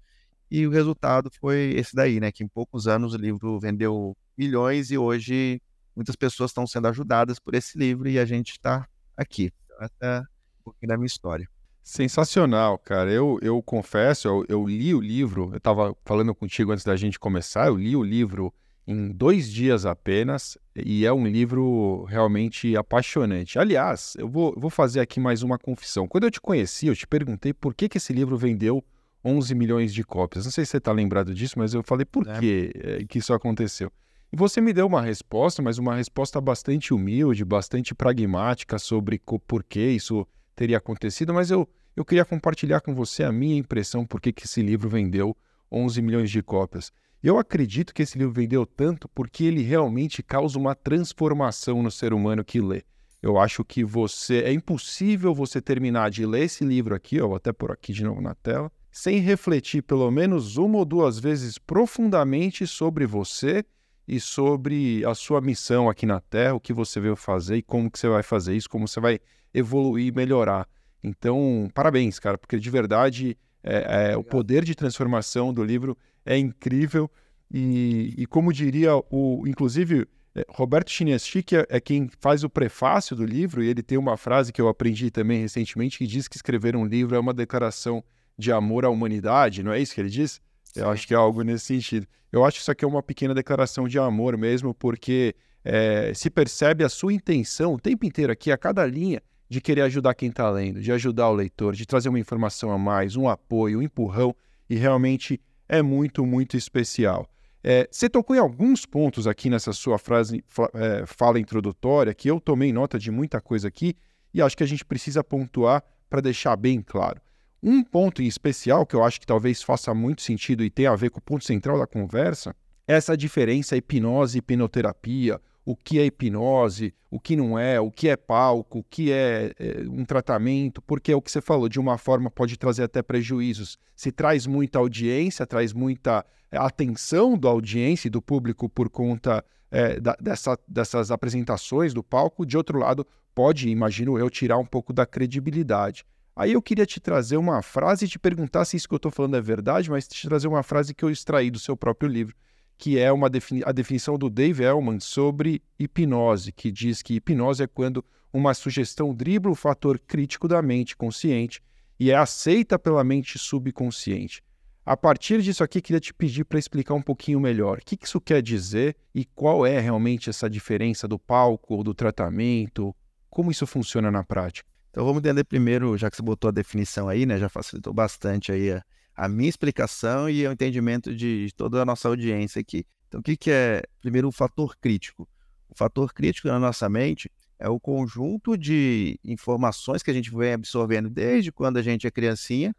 E 0.51 0.67
o 0.67 0.71
resultado 0.71 1.31
foi 1.39 1.75
esse 1.77 1.95
daí, 1.95 2.19
né, 2.21 2.33
que 2.33 2.43
em 2.43 2.49
poucos 2.49 2.89
anos 2.89 3.13
o 3.13 3.19
livro 3.19 3.61
vendeu 3.61 4.17
milhões 4.35 4.91
e 4.91 4.97
hoje 4.97 5.61
muitas 5.95 6.17
pessoas 6.17 6.53
estão 6.53 6.67
sendo 6.67 6.89
ajudadas 6.89 7.39
por 7.39 7.55
esse 7.55 7.77
livro 7.77 8.09
e 8.09 8.19
a 8.19 8.25
gente 8.25 8.53
está 8.53 8.89
aqui. 9.15 9.53
Essa 9.79 9.93
é 10.01 10.21
um 10.21 10.63
pouquinho 10.65 10.89
da 10.89 10.97
minha 10.97 11.07
história. 11.07 11.47
Sensacional, 11.83 12.79
cara. 12.79 13.11
Eu, 13.11 13.39
eu 13.41 13.63
confesso, 13.63 14.29
eu, 14.29 14.45
eu 14.49 14.67
li 14.67 14.95
o 14.95 15.01
livro, 15.01 15.51
eu 15.53 15.59
estava 15.59 15.97
falando 16.05 16.35
contigo 16.35 16.73
antes 16.73 16.85
da 16.85 16.97
gente 16.97 17.19
começar, 17.19 17.69
eu 17.69 17.77
li 17.77 17.97
o 17.97 18.03
livro 18.03 18.53
em 18.87 19.11
dois 19.11 19.53
dias 19.53 19.85
apenas, 19.85 20.57
e 20.75 21.05
é 21.05 21.13
um 21.13 21.27
livro 21.27 22.05
realmente 22.05 22.75
apaixonante. 22.75 23.59
Aliás, 23.59 24.15
eu 24.19 24.27
vou, 24.27 24.55
vou 24.57 24.71
fazer 24.71 25.01
aqui 25.01 25.21
mais 25.21 25.43
uma 25.43 25.59
confissão. 25.59 26.09
Quando 26.09 26.25
eu 26.25 26.31
te 26.31 26.41
conheci, 26.41 26.87
eu 26.87 26.97
te 26.97 27.07
perguntei 27.07 27.53
por 27.53 27.75
que, 27.75 27.89
que 27.89 27.99
esse 27.99 28.15
livro 28.15 28.37
vendeu 28.37 28.83
11 29.23 29.55
milhões 29.55 29.93
de 29.93 30.03
cópias. 30.03 30.47
Não 30.47 30.53
sei 30.53 30.65
se 30.65 30.71
você 30.71 30.79
está 30.79 30.91
lembrado 30.91 31.35
disso, 31.35 31.59
mas 31.59 31.75
eu 31.75 31.83
falei 31.83 32.07
por 32.07 32.27
é. 32.27 32.41
que, 32.41 32.73
eh, 32.75 33.05
que 33.07 33.19
isso 33.19 33.35
aconteceu. 33.35 33.93
E 34.33 34.37
você 34.37 34.61
me 34.61 34.73
deu 34.73 34.87
uma 34.87 35.03
resposta, 35.03 35.61
mas 35.61 35.79
uma 35.79 35.95
resposta 35.95 36.41
bastante 36.41 36.93
humilde, 36.95 37.45
bastante 37.45 37.95
pragmática 37.95 38.79
sobre 38.79 39.21
por 39.47 39.65
que 39.65 39.81
isso 39.81 40.27
teria 40.59 40.79
acontecido, 40.79 41.33
mas 41.33 41.53
eu, 41.53 41.69
eu 41.95 42.05
queria 42.05 42.25
compartilhar 42.25 42.81
com 42.81 42.93
você 42.93 43.23
a 43.23 43.31
minha 43.31 43.57
impressão 43.57 44.05
por 44.05 44.21
que, 44.21 44.35
esse 44.43 44.61
livro 44.61 44.89
vendeu 44.89 45.37
11 45.71 46.03
milhões 46.03 46.31
de 46.33 46.43
cópias. 46.43 46.93
Eu 47.23 47.39
acredito 47.39 47.95
que 47.95 48.03
esse 48.03 48.19
livro 48.19 48.33
vendeu 48.33 48.67
tanto 48.67 49.09
porque 49.11 49.45
ele 49.45 49.63
realmente 49.63 50.21
causa 50.21 50.59
uma 50.59 50.75
transformação 50.75 51.81
no 51.81 51.93
ser 51.93 52.13
humano 52.13 52.45
que 52.45 52.61
lê. 52.61 52.83
Eu 53.23 53.39
acho 53.39 53.65
que 53.65 53.85
você 53.85 54.39
é 54.39 54.53
impossível 54.53 55.33
você 55.33 55.61
terminar 55.61 56.11
de 56.11 56.27
ler 56.27 56.45
esse 56.45 56.65
livro 56.65 56.93
aqui, 56.93 57.21
vou 57.21 57.37
até 57.37 57.53
por 57.53 57.71
aqui 57.71 57.93
de 57.93 58.03
novo 58.03 58.21
na 58.21 58.35
tela, 58.35 58.71
sem 58.91 59.21
refletir 59.21 59.83
pelo 59.83 60.11
menos 60.11 60.57
uma 60.57 60.79
ou 60.79 60.85
duas 60.85 61.21
vezes 61.21 61.57
profundamente 61.57 62.67
sobre 62.67 63.07
você 63.07 63.65
e 64.09 64.19
sobre 64.19 65.05
a 65.05 65.15
sua 65.15 65.41
missão 65.41 65.89
aqui 65.89 66.07
na 66.07 66.21
Terra, 66.21 66.55
o 66.55 66.61
que 66.61 66.73
você 66.73 66.99
veio 66.99 67.15
fazer 67.15 67.59
e 67.59 67.63
como 67.63 67.91
que 67.91 67.99
você 67.99 68.09
vai 68.09 68.23
fazer 68.23 68.57
isso, 68.57 68.69
como 68.69 68.89
você 68.89 68.99
vai 68.99 69.21
evoluir 69.53 70.09
e 70.09 70.13
melhorar. 70.13 70.69
Então, 71.03 71.69
parabéns, 71.75 72.19
cara, 72.19 72.37
porque 72.37 72.59
de 72.59 72.71
verdade 72.71 73.37
é, 73.63 74.13
é, 74.13 74.17
o 74.17 74.25
poder 74.25 74.65
de 74.65 74.75
transformação 74.75 75.53
do 75.53 75.63
livro 75.63 75.97
é 76.25 76.37
incrível. 76.37 77.11
E, 77.51 78.15
e 78.17 78.27
como 78.27 78.53
diria 78.53 78.93
o, 79.11 79.45
inclusive, 79.47 80.07
é, 80.35 80.45
Roberto 80.49 80.91
Chiniaschik 80.91 81.57
é, 81.57 81.67
é 81.69 81.81
quem 81.81 82.11
faz 82.21 82.45
o 82.45 82.51
prefácio 82.51 83.17
do 83.17 83.25
livro, 83.25 83.63
e 83.63 83.69
ele 83.69 83.83
tem 83.83 83.99
uma 83.99 84.17
frase 84.17 84.53
que 84.53 84.61
eu 84.61 84.69
aprendi 84.69 85.11
também 85.11 85.41
recentemente, 85.41 85.99
que 85.99 86.07
diz 86.07 86.29
que 86.29 86.37
escrever 86.37 86.77
um 86.77 86.85
livro 86.85 87.17
é 87.17 87.19
uma 87.19 87.35
declaração 87.35 88.05
de 88.37 88.53
amor 88.53 88.85
à 88.85 88.91
humanidade, 88.91 89.63
não 89.63 89.73
é 89.73 89.81
isso 89.81 89.95
que 89.95 90.01
ele 90.01 90.11
diz? 90.11 90.41
Eu 90.77 90.91
acho 90.91 91.07
que 91.07 91.15
é 91.15 91.17
algo 91.17 91.43
nesse 91.43 91.67
sentido. 91.67 92.07
Eu 92.31 92.45
acho 92.45 92.59
que 92.59 92.63
isso 92.63 92.71
aqui 92.71 92.85
é 92.85 92.89
uma 92.89 93.03
pequena 93.03 93.35
declaração 93.35 93.89
de 93.89 93.99
amor 93.99 94.37
mesmo, 94.37 94.75
porque 94.75 95.35
é, 95.65 96.13
se 96.15 96.31
percebe 96.31 96.85
a 96.85 96.89
sua 96.89 97.13
intenção 97.13 97.75
o 97.75 97.81
tempo 97.81 98.07
inteiro 98.07 98.31
aqui, 98.33 98.53
a 98.53 98.57
cada 98.57 98.87
linha, 98.87 99.21
de 99.49 99.61
querer 99.61 99.83
ajudar 99.83 100.15
quem 100.15 100.29
está 100.29 100.51
lendo, 100.51 100.81
de 100.81 100.93
ajudar 100.93 101.29
o 101.29 101.35
leitor, 101.35 101.75
de 101.75 101.87
trazer 101.87 102.09
uma 102.09 102.19
informação 102.19 102.71
a 102.71 102.79
mais, 102.79 103.17
um 103.17 103.29
apoio, 103.29 103.79
um 103.79 103.83
empurrão, 103.83 104.35
e 104.69 104.77
realmente 104.77 105.41
é 105.69 105.83
muito, 105.83 106.25
muito 106.27 106.57
especial. 106.57 107.27
É, 107.63 107.89
você 107.91 108.09
tocou 108.09 108.37
em 108.37 108.39
alguns 108.39 108.87
pontos 108.87 109.27
aqui 109.27 109.51
nessa 109.51 109.73
sua 109.73 109.99
frase, 109.99 110.45
é, 110.75 111.05
fala 111.07 111.41
introdutória, 111.41 112.15
que 112.15 112.31
eu 112.31 112.41
tomei 112.41 112.73
nota 112.73 112.99
de 112.99 113.11
muita 113.11 113.41
coisa 113.41 113.69
aqui 113.69 113.95
e 114.33 114.41
acho 114.41 114.57
que 114.57 114.63
a 114.63 114.67
gente 114.67 114.85
precisa 114.85 115.25
pontuar 115.25 115.83
para 116.09 116.21
deixar 116.21 116.57
bem 116.57 116.81
claro. 116.81 117.21
Um 117.63 117.83
ponto 117.83 118.23
em 118.23 118.27
especial 118.27 118.87
que 118.87 118.95
eu 118.95 119.03
acho 119.03 119.21
que 119.21 119.27
talvez 119.27 119.63
faça 119.63 119.93
muito 119.93 120.23
sentido 120.23 120.63
e 120.63 120.71
tenha 120.71 120.93
a 120.93 120.97
ver 120.97 121.11
com 121.11 121.19
o 121.19 121.23
ponto 121.23 121.45
central 121.45 121.79
da 121.79 121.87
conversa 121.87 122.55
é 122.87 122.95
essa 122.95 123.17
diferença 123.17 123.77
hipnose 123.77 124.39
e 124.39 124.41
hipnoterapia, 124.41 125.41
o 125.69 125.77
que 125.77 125.99
é 125.99 126.07
hipnose, 126.07 126.95
o 127.11 127.21
que 127.21 127.37
não 127.37 127.59
é, 127.59 127.79
o 127.79 127.91
que 127.91 128.09
é 128.09 128.17
palco, 128.17 128.79
o 128.79 128.83
que 128.83 129.13
é, 129.13 129.53
é, 129.59 129.83
um 129.87 130.03
tratamento, 130.03 130.81
porque 130.81 131.13
é 131.13 131.15
o 131.15 131.21
que 131.21 131.31
você 131.31 131.43
falou, 131.43 131.69
de 131.69 131.79
uma 131.79 131.99
forma 131.99 132.31
pode 132.31 132.57
trazer 132.57 132.85
até 132.85 133.03
prejuízos. 133.03 133.77
Se 133.95 134.11
traz 134.11 134.47
muita 134.47 134.79
audiência, 134.79 135.47
traz 135.47 135.75
muita 135.75 136.25
é, 136.51 136.57
atenção 136.57 137.37
da 137.37 137.51
audiência 137.51 138.09
e 138.09 138.11
do 138.11 138.23
público 138.23 138.67
por 138.67 138.89
conta 138.89 139.45
é, 139.71 140.01
da, 140.01 140.17
dessa, 140.19 140.59
dessas 140.67 141.11
apresentações 141.11 141.93
do 141.93 142.03
palco, 142.03 142.47
de 142.47 142.57
outro 142.57 142.79
lado, 142.79 143.07
pode, 143.35 143.69
imagino 143.69 144.19
eu, 144.19 144.31
tirar 144.31 144.57
um 144.57 144.65
pouco 144.65 144.91
da 144.91 145.05
credibilidade. 145.05 146.07
Aí 146.35 146.55
eu 146.55 146.63
queria 146.63 146.87
te 146.87 146.99
trazer 146.99 147.37
uma 147.37 147.61
frase 147.61 148.07
e 148.07 148.09
te 148.09 148.19
perguntar 148.19 148.65
se 148.65 148.75
isso 148.79 148.89
que 148.89 148.95
eu 148.95 148.97
estou 148.97 149.13
falando 149.13 149.37
é 149.37 149.41
verdade, 149.43 149.91
mas 149.91 150.09
te 150.09 150.27
trazer 150.27 150.49
uma 150.49 150.63
frase 150.63 150.95
que 150.95 151.05
eu 151.05 151.11
extraí 151.11 151.51
do 151.51 151.59
seu 151.59 151.77
próprio 151.77 152.09
livro, 152.09 152.35
que 152.79 152.97
é 152.97 153.13
uma 153.13 153.29
defini 153.29 153.61
a 153.67 153.73
definição 153.73 154.17
do 154.17 154.31
Dave 154.31 154.63
Elman 154.63 155.01
sobre 155.01 155.61
hipnose, 155.79 156.53
que 156.53 156.71
diz 156.71 157.03
que 157.03 157.15
hipnose 157.15 157.65
é 157.65 157.67
quando 157.67 158.05
uma 158.33 158.55
sugestão 158.55 159.13
dribla 159.13 159.51
o 159.51 159.57
fator 159.57 159.99
crítico 159.99 160.47
da 160.47 160.63
mente 160.63 160.97
consciente 160.97 161.61
e 161.99 162.13
é 162.13 162.15
aceita 162.15 162.79
pela 162.79 163.03
mente 163.03 163.37
subconsciente. 163.39 164.43
A 164.87 164.97
partir 164.97 165.43
disso 165.43 165.63
aqui, 165.63 165.83
queria 165.83 166.01
te 166.01 166.15
pedir 166.15 166.45
para 166.45 166.59
explicar 166.59 166.95
um 166.95 167.03
pouquinho 167.03 167.41
melhor 167.41 167.79
o 167.79 167.85
que 167.85 167.99
isso 168.03 168.21
quer 168.21 168.41
dizer 168.41 168.97
e 169.15 169.25
qual 169.25 169.67
é 169.67 169.81
realmente 169.81 170.31
essa 170.31 170.49
diferença 170.49 171.07
do 171.09 171.19
palco 171.19 171.75
ou 171.75 171.83
do 171.83 171.93
tratamento, 171.93 172.95
como 173.29 173.51
isso 173.51 173.67
funciona 173.67 174.11
na 174.11 174.23
prática. 174.23 174.69
Então 174.91 175.05
vamos 175.05 175.19
entender 175.19 175.45
primeiro, 175.45 175.97
já 175.99 176.09
que 176.09 176.17
você 176.17 176.23
botou 176.23 176.49
a 176.49 176.53
definição 176.53 177.09
aí, 177.09 177.27
né, 177.27 177.39
já 177.39 177.49
facilitou 177.49 177.93
bastante 177.93 178.51
aí 178.51 178.73
a, 178.73 178.83
a 179.19 179.29
minha 179.29 179.49
explicação 179.49 180.31
e 180.31 180.47
o 180.47 180.53
entendimento 180.53 181.13
de, 181.13 181.49
toda 181.57 181.83
a 181.83 181.85
nossa 181.85 182.07
audiência 182.07 182.61
aqui. 182.61 182.87
Então 183.09 183.19
o 183.19 183.23
que, 183.23 183.37
que 183.37 183.51
é, 183.51 183.83
primeiro, 184.01 184.29
o 184.29 184.33
fator 184.33 184.77
crítico? 184.77 185.29
O 185.69 185.77
fator 185.77 186.15
crítico 186.15 186.47
na 186.47 186.59
nossa 186.61 186.89
mente 186.89 187.29
é 187.59 187.69
o 187.69 187.81
conjunto 187.81 188.57
de 188.57 189.19
informações 189.25 190.05
que 190.05 190.11
a 190.13 190.15
gente 190.15 190.31
vem 190.31 190.53
absorvendo 190.53 191.11
desde 191.11 191.51
quando 191.51 191.79
a 191.79 191.83
gente 191.83 192.07
é 192.07 192.13
criancinha 192.13 192.73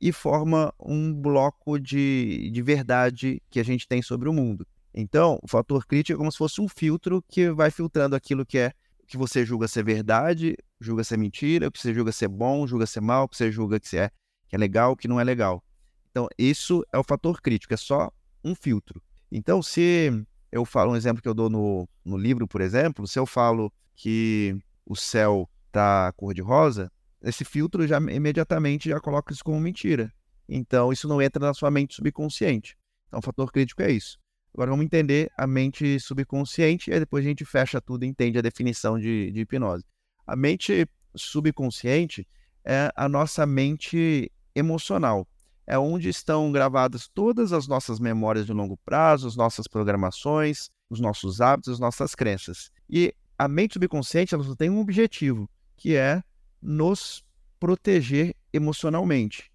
e 0.00 0.10
forma 0.10 0.74
um 0.80 1.14
bloco 1.14 1.78
de, 1.78 2.50
de 2.52 2.62
verdade 2.62 3.40
que 3.48 3.60
a 3.60 3.64
gente 3.64 3.86
tem 3.86 4.02
sobre 4.02 4.28
o 4.28 4.32
mundo. 4.32 4.66
Então, 4.92 5.38
o 5.40 5.46
fator 5.46 5.86
crítico 5.86 6.16
é 6.16 6.18
como 6.18 6.32
se 6.32 6.38
fosse 6.38 6.60
um 6.60 6.66
filtro 6.66 7.22
que 7.28 7.48
vai 7.52 7.70
filtrando 7.70 8.16
aquilo 8.16 8.44
que 8.44 8.58
é 8.58 8.72
que 9.06 9.16
você 9.16 9.46
julga 9.46 9.68
ser 9.68 9.84
verdade, 9.84 10.56
julga 10.80 11.04
ser 11.04 11.16
mentira, 11.16 11.68
o 11.68 11.70
que 11.70 11.78
você 11.78 11.94
julga 11.94 12.10
ser 12.10 12.26
bom, 12.26 12.66
julga 12.66 12.86
ser 12.86 13.00
mal, 13.00 13.24
o 13.24 13.28
que 13.28 13.36
você 13.36 13.52
julga 13.52 13.78
que 13.78 13.96
é, 13.96 14.10
que 14.50 14.56
é 14.56 14.58
legal, 14.58 14.96
que 14.96 15.06
não 15.06 15.20
é 15.20 15.24
legal. 15.24 15.64
Então, 16.10 16.28
isso 16.36 16.84
é 16.92 16.98
o 16.98 17.04
fator 17.04 17.40
crítico, 17.40 17.72
é 17.72 17.76
só 17.76 18.10
um 18.44 18.52
filtro. 18.52 19.00
Então, 19.30 19.62
se 19.62 20.10
eu 20.50 20.64
falo 20.64 20.92
um 20.92 20.96
exemplo 20.96 21.22
que 21.22 21.28
eu 21.28 21.34
dou 21.34 21.48
no, 21.48 21.88
no 22.04 22.16
livro, 22.16 22.48
por 22.48 22.60
exemplo, 22.60 23.06
se 23.06 23.16
eu 23.16 23.24
falo 23.24 23.72
que 23.94 24.58
o 24.84 24.96
céu 24.96 25.48
tá 25.70 26.12
cor 26.16 26.34
de 26.34 26.42
rosa, 26.42 26.90
esse 27.22 27.44
filtro 27.44 27.86
já 27.86 27.98
imediatamente 27.98 28.88
já 28.88 28.98
coloca 28.98 29.32
isso 29.32 29.44
como 29.44 29.60
mentira. 29.60 30.12
Então, 30.48 30.92
isso 30.92 31.06
não 31.06 31.22
entra 31.22 31.46
na 31.46 31.54
sua 31.54 31.70
mente 31.70 31.94
subconsciente. 31.94 32.76
Então, 33.06 33.20
o 33.20 33.22
fator 33.22 33.52
crítico 33.52 33.82
é 33.82 33.92
isso. 33.92 34.18
Agora, 34.52 34.70
vamos 34.72 34.84
entender 34.84 35.30
a 35.38 35.46
mente 35.46 36.00
subconsciente 36.00 36.90
e 36.90 36.98
depois 36.98 37.24
a 37.24 37.28
gente 37.28 37.44
fecha 37.44 37.80
tudo 37.80 38.04
e 38.04 38.08
entende 38.08 38.36
a 38.36 38.42
definição 38.42 38.98
de, 38.98 39.30
de 39.30 39.40
hipnose. 39.42 39.84
A 40.26 40.34
mente 40.34 40.88
subconsciente 41.14 42.26
é 42.64 42.90
a 42.96 43.08
nossa 43.08 43.46
mente 43.46 44.30
emocional. 44.60 45.26
É 45.66 45.78
onde 45.78 46.08
estão 46.08 46.50
gravadas 46.50 47.08
todas 47.08 47.52
as 47.52 47.66
nossas 47.68 48.00
memórias 48.00 48.46
de 48.46 48.52
longo 48.52 48.76
prazo, 48.78 49.28
as 49.28 49.36
nossas 49.36 49.68
programações, 49.68 50.68
os 50.88 51.00
nossos 51.00 51.40
hábitos, 51.40 51.74
as 51.74 51.78
nossas 51.78 52.14
crenças. 52.14 52.70
E 52.88 53.14
a 53.38 53.46
mente 53.48 53.74
subconsciente 53.74 54.34
ela 54.34 54.44
só 54.44 54.54
tem 54.54 54.68
um 54.68 54.80
objetivo, 54.80 55.48
que 55.76 55.96
é 55.96 56.22
nos 56.60 57.24
proteger 57.58 58.34
emocionalmente. 58.52 59.50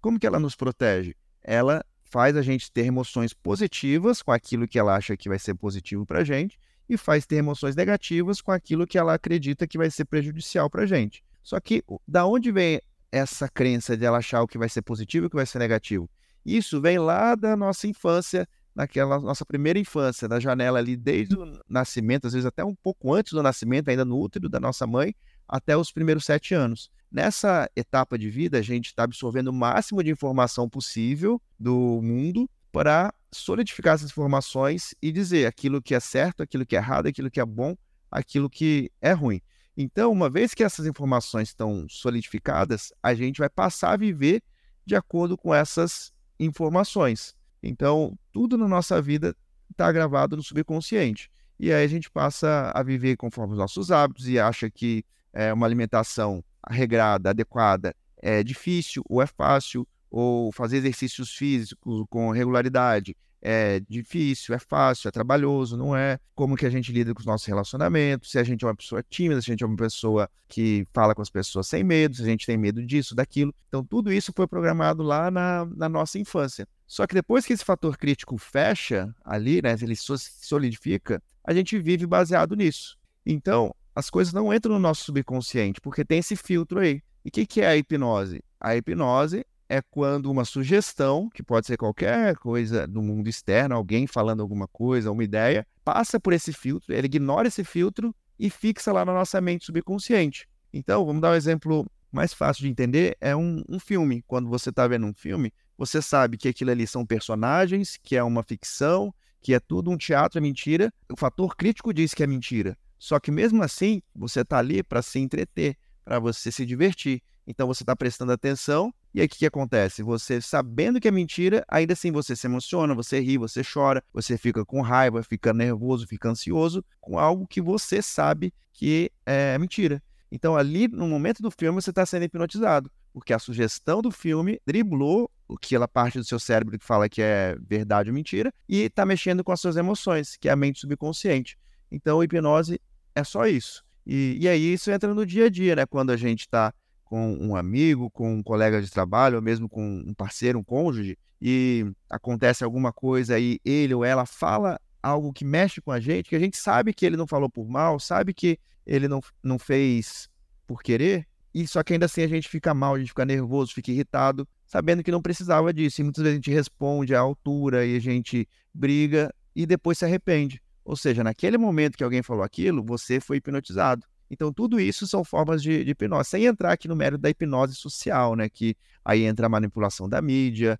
Como 0.00 0.18
que 0.18 0.26
ela 0.26 0.40
nos 0.40 0.56
protege? 0.56 1.14
Ela 1.42 1.84
faz 2.02 2.36
a 2.36 2.42
gente 2.42 2.70
ter 2.72 2.86
emoções 2.86 3.32
positivas 3.32 4.20
com 4.20 4.32
aquilo 4.32 4.66
que 4.66 4.78
ela 4.78 4.96
acha 4.96 5.16
que 5.16 5.28
vai 5.28 5.38
ser 5.38 5.54
positivo 5.54 6.04
para 6.04 6.20
a 6.20 6.24
gente 6.24 6.58
e 6.88 6.96
faz 6.96 7.24
ter 7.24 7.36
emoções 7.36 7.76
negativas 7.76 8.40
com 8.40 8.50
aquilo 8.50 8.86
que 8.86 8.98
ela 8.98 9.14
acredita 9.14 9.66
que 9.66 9.78
vai 9.78 9.90
ser 9.90 10.04
prejudicial 10.06 10.68
para 10.68 10.82
a 10.82 10.86
gente. 10.86 11.22
Só 11.42 11.60
que 11.60 11.84
da 12.06 12.26
onde 12.26 12.50
vem 12.50 12.80
essa 13.12 13.48
crença 13.48 13.96
de 13.96 14.04
ela 14.04 14.18
achar 14.18 14.42
o 14.42 14.46
que 14.46 14.58
vai 14.58 14.68
ser 14.68 14.82
positivo 14.82 15.24
e 15.24 15.28
o 15.28 15.30
que 15.30 15.36
vai 15.36 15.46
ser 15.46 15.58
negativo? 15.58 16.08
Isso 16.44 16.80
vem 16.80 16.98
lá 16.98 17.34
da 17.34 17.56
nossa 17.56 17.86
infância, 17.86 18.48
naquela 18.74 19.20
nossa 19.20 19.44
primeira 19.44 19.78
infância, 19.78 20.28
da 20.28 20.40
janela 20.40 20.78
ali 20.78 20.96
desde 20.96 21.36
o 21.36 21.60
nascimento, 21.68 22.26
às 22.26 22.32
vezes 22.32 22.46
até 22.46 22.64
um 22.64 22.74
pouco 22.74 23.12
antes 23.12 23.32
do 23.32 23.42
nascimento, 23.42 23.88
ainda 23.88 24.04
no 24.04 24.18
útero 24.18 24.48
da 24.48 24.58
nossa 24.58 24.86
mãe, 24.86 25.14
até 25.46 25.76
os 25.76 25.92
primeiros 25.92 26.24
sete 26.24 26.54
anos. 26.54 26.90
Nessa 27.10 27.68
etapa 27.74 28.16
de 28.16 28.30
vida, 28.30 28.58
a 28.58 28.62
gente 28.62 28.86
está 28.86 29.02
absorvendo 29.02 29.48
o 29.48 29.52
máximo 29.52 30.02
de 30.02 30.10
informação 30.10 30.68
possível 30.68 31.42
do 31.58 32.00
mundo 32.00 32.48
para 32.70 33.12
solidificar 33.32 33.94
essas 33.94 34.10
informações 34.10 34.94
e 35.02 35.10
dizer 35.10 35.46
aquilo 35.46 35.82
que 35.82 35.94
é 35.94 36.00
certo, 36.00 36.42
aquilo 36.42 36.64
que 36.64 36.76
é 36.76 36.78
errado, 36.78 37.06
aquilo 37.06 37.30
que 37.30 37.40
é 37.40 37.44
bom, 37.44 37.76
aquilo 38.10 38.48
que 38.48 38.90
é 39.00 39.12
ruim. 39.12 39.40
Então, 39.82 40.12
uma 40.12 40.28
vez 40.28 40.52
que 40.52 40.62
essas 40.62 40.84
informações 40.84 41.48
estão 41.48 41.86
solidificadas, 41.88 42.92
a 43.02 43.14
gente 43.14 43.38
vai 43.38 43.48
passar 43.48 43.92
a 43.92 43.96
viver 43.96 44.42
de 44.84 44.94
acordo 44.94 45.38
com 45.38 45.54
essas 45.54 46.12
informações. 46.38 47.34
Então, 47.62 48.14
tudo 48.30 48.58
na 48.58 48.68
nossa 48.68 49.00
vida 49.00 49.34
está 49.70 49.90
gravado 49.90 50.36
no 50.36 50.42
subconsciente. 50.42 51.30
E 51.58 51.72
aí 51.72 51.82
a 51.82 51.88
gente 51.88 52.10
passa 52.10 52.70
a 52.74 52.82
viver 52.82 53.16
conforme 53.16 53.54
os 53.54 53.58
nossos 53.58 53.90
hábitos 53.90 54.28
e 54.28 54.38
acha 54.38 54.68
que 54.70 55.02
é, 55.32 55.50
uma 55.50 55.64
alimentação 55.64 56.44
regrada, 56.68 57.30
adequada, 57.30 57.96
é 58.18 58.44
difícil 58.44 59.02
ou 59.08 59.22
é 59.22 59.26
fácil, 59.26 59.88
ou 60.10 60.52
fazer 60.52 60.76
exercícios 60.76 61.30
físicos 61.30 62.04
com 62.10 62.30
regularidade 62.32 63.16
é 63.42 63.80
difícil, 63.80 64.54
é 64.54 64.58
fácil, 64.58 65.08
é 65.08 65.10
trabalhoso, 65.10 65.76
não 65.76 65.96
é? 65.96 66.18
Como 66.34 66.56
que 66.56 66.66
a 66.66 66.70
gente 66.70 66.92
lida 66.92 67.14
com 67.14 67.20
os 67.20 67.26
nossos 67.26 67.46
relacionamentos, 67.46 68.30
se 68.30 68.38
a 68.38 68.44
gente 68.44 68.64
é 68.64 68.68
uma 68.68 68.74
pessoa 68.74 69.02
tímida, 69.02 69.40
se 69.40 69.50
a 69.50 69.52
gente 69.52 69.64
é 69.64 69.66
uma 69.66 69.76
pessoa 69.76 70.28
que 70.48 70.86
fala 70.92 71.14
com 71.14 71.22
as 71.22 71.30
pessoas 71.30 71.66
sem 71.66 71.82
medo, 71.82 72.16
se 72.16 72.22
a 72.22 72.26
gente 72.26 72.46
tem 72.46 72.56
medo 72.56 72.84
disso, 72.84 73.14
daquilo. 73.14 73.54
Então, 73.68 73.84
tudo 73.84 74.12
isso 74.12 74.32
foi 74.34 74.46
programado 74.46 75.02
lá 75.02 75.30
na, 75.30 75.66
na 75.76 75.88
nossa 75.88 76.18
infância. 76.18 76.66
Só 76.86 77.06
que 77.06 77.14
depois 77.14 77.46
que 77.46 77.52
esse 77.52 77.64
fator 77.64 77.96
crítico 77.96 78.36
fecha 78.36 79.14
ali, 79.24 79.62
né, 79.62 79.74
ele 79.80 79.94
solidifica, 79.96 81.22
a 81.44 81.54
gente 81.54 81.78
vive 81.78 82.06
baseado 82.06 82.54
nisso. 82.54 82.98
Então, 83.24 83.74
as 83.94 84.10
coisas 84.10 84.32
não 84.32 84.52
entram 84.52 84.74
no 84.74 84.80
nosso 84.80 85.04
subconsciente, 85.04 85.80
porque 85.80 86.04
tem 86.04 86.18
esse 86.18 86.36
filtro 86.36 86.80
aí. 86.80 87.02
E 87.24 87.28
o 87.28 87.32
que, 87.32 87.46
que 87.46 87.60
é 87.60 87.68
a 87.68 87.76
hipnose? 87.76 88.42
A 88.60 88.76
hipnose 88.76 89.44
é 89.70 89.80
quando 89.80 90.28
uma 90.28 90.44
sugestão, 90.44 91.30
que 91.32 91.44
pode 91.44 91.68
ser 91.68 91.76
qualquer 91.76 92.36
coisa 92.38 92.88
do 92.88 93.00
mundo 93.00 93.28
externo, 93.28 93.76
alguém 93.76 94.04
falando 94.04 94.40
alguma 94.40 94.66
coisa, 94.66 95.12
uma 95.12 95.22
ideia, 95.22 95.64
passa 95.84 96.18
por 96.18 96.32
esse 96.32 96.52
filtro, 96.52 96.92
ele 96.92 97.06
ignora 97.06 97.46
esse 97.46 97.62
filtro 97.62 98.12
e 98.36 98.50
fixa 98.50 98.92
lá 98.92 99.04
na 99.04 99.14
nossa 99.14 99.40
mente 99.40 99.64
subconsciente. 99.64 100.48
Então, 100.72 101.06
vamos 101.06 101.22
dar 101.22 101.30
um 101.30 101.36
exemplo 101.36 101.86
mais 102.10 102.34
fácil 102.34 102.64
de 102.64 102.68
entender: 102.68 103.16
é 103.20 103.36
um, 103.36 103.62
um 103.68 103.78
filme. 103.78 104.24
Quando 104.26 104.48
você 104.48 104.70
está 104.70 104.88
vendo 104.88 105.06
um 105.06 105.14
filme, 105.14 105.52
você 105.78 106.02
sabe 106.02 106.36
que 106.36 106.48
aquilo 106.48 106.72
ali 106.72 106.84
são 106.84 107.06
personagens, 107.06 107.96
que 108.02 108.16
é 108.16 108.24
uma 108.24 108.42
ficção, 108.42 109.14
que 109.40 109.54
é 109.54 109.60
tudo 109.60 109.88
um 109.88 109.96
teatro, 109.96 110.38
é 110.38 110.40
mentira. 110.40 110.92
O 111.08 111.16
fator 111.16 111.54
crítico 111.54 111.94
diz 111.94 112.12
que 112.12 112.24
é 112.24 112.26
mentira. 112.26 112.76
Só 112.98 113.20
que 113.20 113.30
mesmo 113.30 113.62
assim, 113.62 114.02
você 114.16 114.40
está 114.40 114.58
ali 114.58 114.82
para 114.82 115.00
se 115.00 115.20
entreter, 115.20 115.76
para 116.04 116.18
você 116.18 116.50
se 116.50 116.66
divertir. 116.66 117.22
Então 117.46 117.68
você 117.68 117.84
está 117.84 117.94
prestando 117.94 118.32
atenção, 118.32 118.92
e 119.12 119.20
aí 119.20 119.26
o 119.26 119.28
que, 119.28 119.38
que, 119.38 119.46
acontece? 119.46 120.02
Você 120.02 120.40
sabendo 120.40 121.00
que 121.00 121.08
é 121.08 121.10
mentira, 121.10 121.64
ainda 121.68 121.94
assim 121.94 122.12
você 122.12 122.36
se 122.36 122.46
emociona, 122.46 122.94
você 122.94 123.20
ri, 123.20 123.36
você 123.36 123.62
chora, 123.62 124.02
você 124.12 124.38
fica 124.38 124.64
com 124.64 124.80
raiva, 124.80 125.22
fica 125.22 125.52
nervoso, 125.52 126.06
fica 126.06 126.28
ansioso 126.28 126.84
com 127.00 127.18
algo 127.18 127.46
que 127.46 127.60
você 127.60 128.00
sabe 128.00 128.52
que 128.72 129.10
é 129.26 129.58
mentira. 129.58 130.02
Então 130.30 130.56
ali, 130.56 130.86
no 130.86 131.08
momento 131.08 131.42
do 131.42 131.50
filme, 131.50 131.80
você 131.80 131.90
está 131.90 132.06
sendo 132.06 132.24
hipnotizado, 132.24 132.90
porque 133.12 133.32
a 133.32 133.38
sugestão 133.38 134.00
do 134.00 134.12
filme 134.12 134.60
driblou 134.64 135.28
aquela 135.52 135.88
parte 135.88 136.18
do 136.18 136.24
seu 136.24 136.38
cérebro 136.38 136.78
que 136.78 136.84
fala 136.84 137.08
que 137.08 137.20
é 137.20 137.56
verdade 137.60 138.10
ou 138.10 138.14
mentira, 138.14 138.52
e 138.68 138.82
está 138.82 139.04
mexendo 139.04 139.42
com 139.42 139.52
as 139.52 139.60
suas 139.60 139.76
emoções, 139.76 140.36
que 140.36 140.48
é 140.48 140.52
a 140.52 140.56
mente 140.56 140.80
subconsciente. 140.80 141.58
Então, 141.90 142.20
a 142.20 142.24
hipnose 142.24 142.80
é 143.14 143.24
só 143.24 143.46
isso. 143.46 143.84
E, 144.06 144.38
e 144.40 144.48
aí 144.48 144.72
isso 144.72 144.90
entra 144.90 145.12
no 145.12 145.26
dia 145.26 145.46
a 145.46 145.50
dia, 145.50 145.76
né? 145.76 145.86
Quando 145.86 146.10
a 146.10 146.16
gente 146.16 146.40
está 146.40 146.72
com 147.10 147.34
um 147.34 147.56
amigo, 147.56 148.08
com 148.08 148.34
um 148.34 148.42
colega 148.42 148.80
de 148.80 148.88
trabalho, 148.88 149.34
ou 149.34 149.42
mesmo 149.42 149.68
com 149.68 149.84
um 150.06 150.14
parceiro, 150.14 150.60
um 150.60 150.62
cônjuge, 150.62 151.18
e 151.42 151.84
acontece 152.08 152.62
alguma 152.62 152.92
coisa 152.92 153.36
e 153.36 153.58
ele 153.64 153.92
ou 153.92 154.04
ela 154.04 154.24
fala 154.24 154.80
algo 155.02 155.32
que 155.32 155.44
mexe 155.44 155.80
com 155.80 155.90
a 155.90 155.98
gente, 155.98 156.28
que 156.28 156.36
a 156.36 156.38
gente 156.38 156.56
sabe 156.56 156.94
que 156.94 157.04
ele 157.04 157.16
não 157.16 157.26
falou 157.26 157.50
por 157.50 157.68
mal, 157.68 157.98
sabe 157.98 158.32
que 158.32 158.60
ele 158.86 159.08
não, 159.08 159.20
não 159.42 159.58
fez 159.58 160.28
por 160.68 160.84
querer, 160.84 161.26
e 161.52 161.66
só 161.66 161.82
que 161.82 161.94
ainda 161.94 162.06
assim 162.06 162.22
a 162.22 162.28
gente 162.28 162.48
fica 162.48 162.72
mal, 162.72 162.94
a 162.94 162.98
gente 163.00 163.08
fica 163.08 163.24
nervoso, 163.24 163.74
fica 163.74 163.90
irritado, 163.90 164.46
sabendo 164.64 165.02
que 165.02 165.10
não 165.10 165.20
precisava 165.20 165.72
disso. 165.72 166.00
E 166.00 166.04
muitas 166.04 166.22
vezes 166.22 166.34
a 166.34 166.36
gente 166.36 166.50
responde 166.52 167.12
à 167.12 167.18
altura 167.18 167.84
e 167.84 167.96
a 167.96 168.00
gente 168.00 168.48
briga 168.72 169.34
e 169.54 169.66
depois 169.66 169.98
se 169.98 170.04
arrepende. 170.04 170.62
Ou 170.84 170.94
seja, 170.94 171.24
naquele 171.24 171.58
momento 171.58 171.96
que 171.96 172.04
alguém 172.04 172.22
falou 172.22 172.44
aquilo, 172.44 172.84
você 172.84 173.18
foi 173.18 173.38
hipnotizado. 173.38 174.06
Então, 174.30 174.52
tudo 174.52 174.78
isso 174.78 175.06
são 175.06 175.24
formas 175.24 175.62
de, 175.62 175.84
de, 175.84 175.90
hipnose, 175.90 176.30
sem 176.30 176.44
entrar 176.44 176.72
aqui 176.72 176.86
no 176.86 176.94
mérito 176.94 177.20
da 177.20 177.28
hipnose 177.28 177.74
social, 177.74 178.36
né? 178.36 178.48
Que 178.48 178.76
aí 179.04 179.24
entra 179.24 179.46
a 179.46 179.48
manipulação 179.48 180.08
da 180.08 180.22
mídia, 180.22 180.78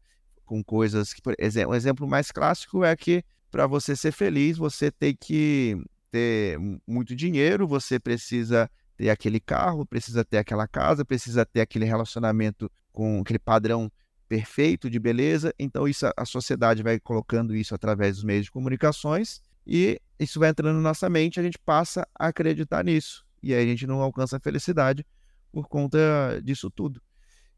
com 0.51 0.63
coisas 0.65 1.13
que, 1.13 1.21
por 1.23 1.35
exemplo, 1.39 1.73
um 1.73 1.75
exemplo 1.77 2.09
mais 2.09 2.33
clássico 2.33 2.85
é 2.85 2.97
que 2.97 3.25
para 3.51 3.67
você 3.67 3.95
ser 3.95 4.13
feliz, 4.13 4.59
você 4.59 4.91
tem 4.91 5.15
que 5.15 5.77
ter 6.11 6.59
muito 6.87 7.15
dinheiro, 7.15 7.67
você 7.67 7.99
precisa 7.99 8.71
ter 8.97 9.11
aquele 9.11 9.41
carro, 9.41 9.87
precisa 9.87 10.25
ter 10.25 10.39
aquela 10.39 10.67
casa, 10.67 11.05
precisa 11.05 11.47
ter 11.47 11.61
aquele 11.61 11.85
relacionamento 11.85 12.71
com 12.93 13.21
aquele 13.21 13.39
padrão 13.39 13.91
perfeito 14.29 14.91
de 14.91 14.99
beleza. 14.99 15.55
Então 15.59 15.89
isso 15.89 16.07
a 16.17 16.25
sociedade 16.25 16.83
vai 16.83 16.99
colocando 16.99 17.55
isso 17.55 17.75
através 17.75 18.17
dos 18.17 18.25
meios 18.25 18.45
de 18.45 18.51
comunicações 18.51 19.41
e 19.67 20.01
isso 20.19 20.41
vai 20.41 20.51
entrando 20.51 20.77
na 20.77 20.83
nossa 20.83 21.09
mente, 21.09 21.39
a 21.39 21.43
gente 21.43 21.59
passa 21.59 22.07
a 22.19 22.27
acreditar 22.27 22.85
nisso. 22.85 23.25
E 23.43 23.55
aí 23.55 23.65
a 23.65 23.67
gente 23.67 23.87
não 23.87 24.01
alcança 24.01 24.37
a 24.37 24.41
felicidade 24.41 25.05
por 25.53 25.69
conta 25.69 26.41
disso 26.43 26.71
tudo. 26.71 27.01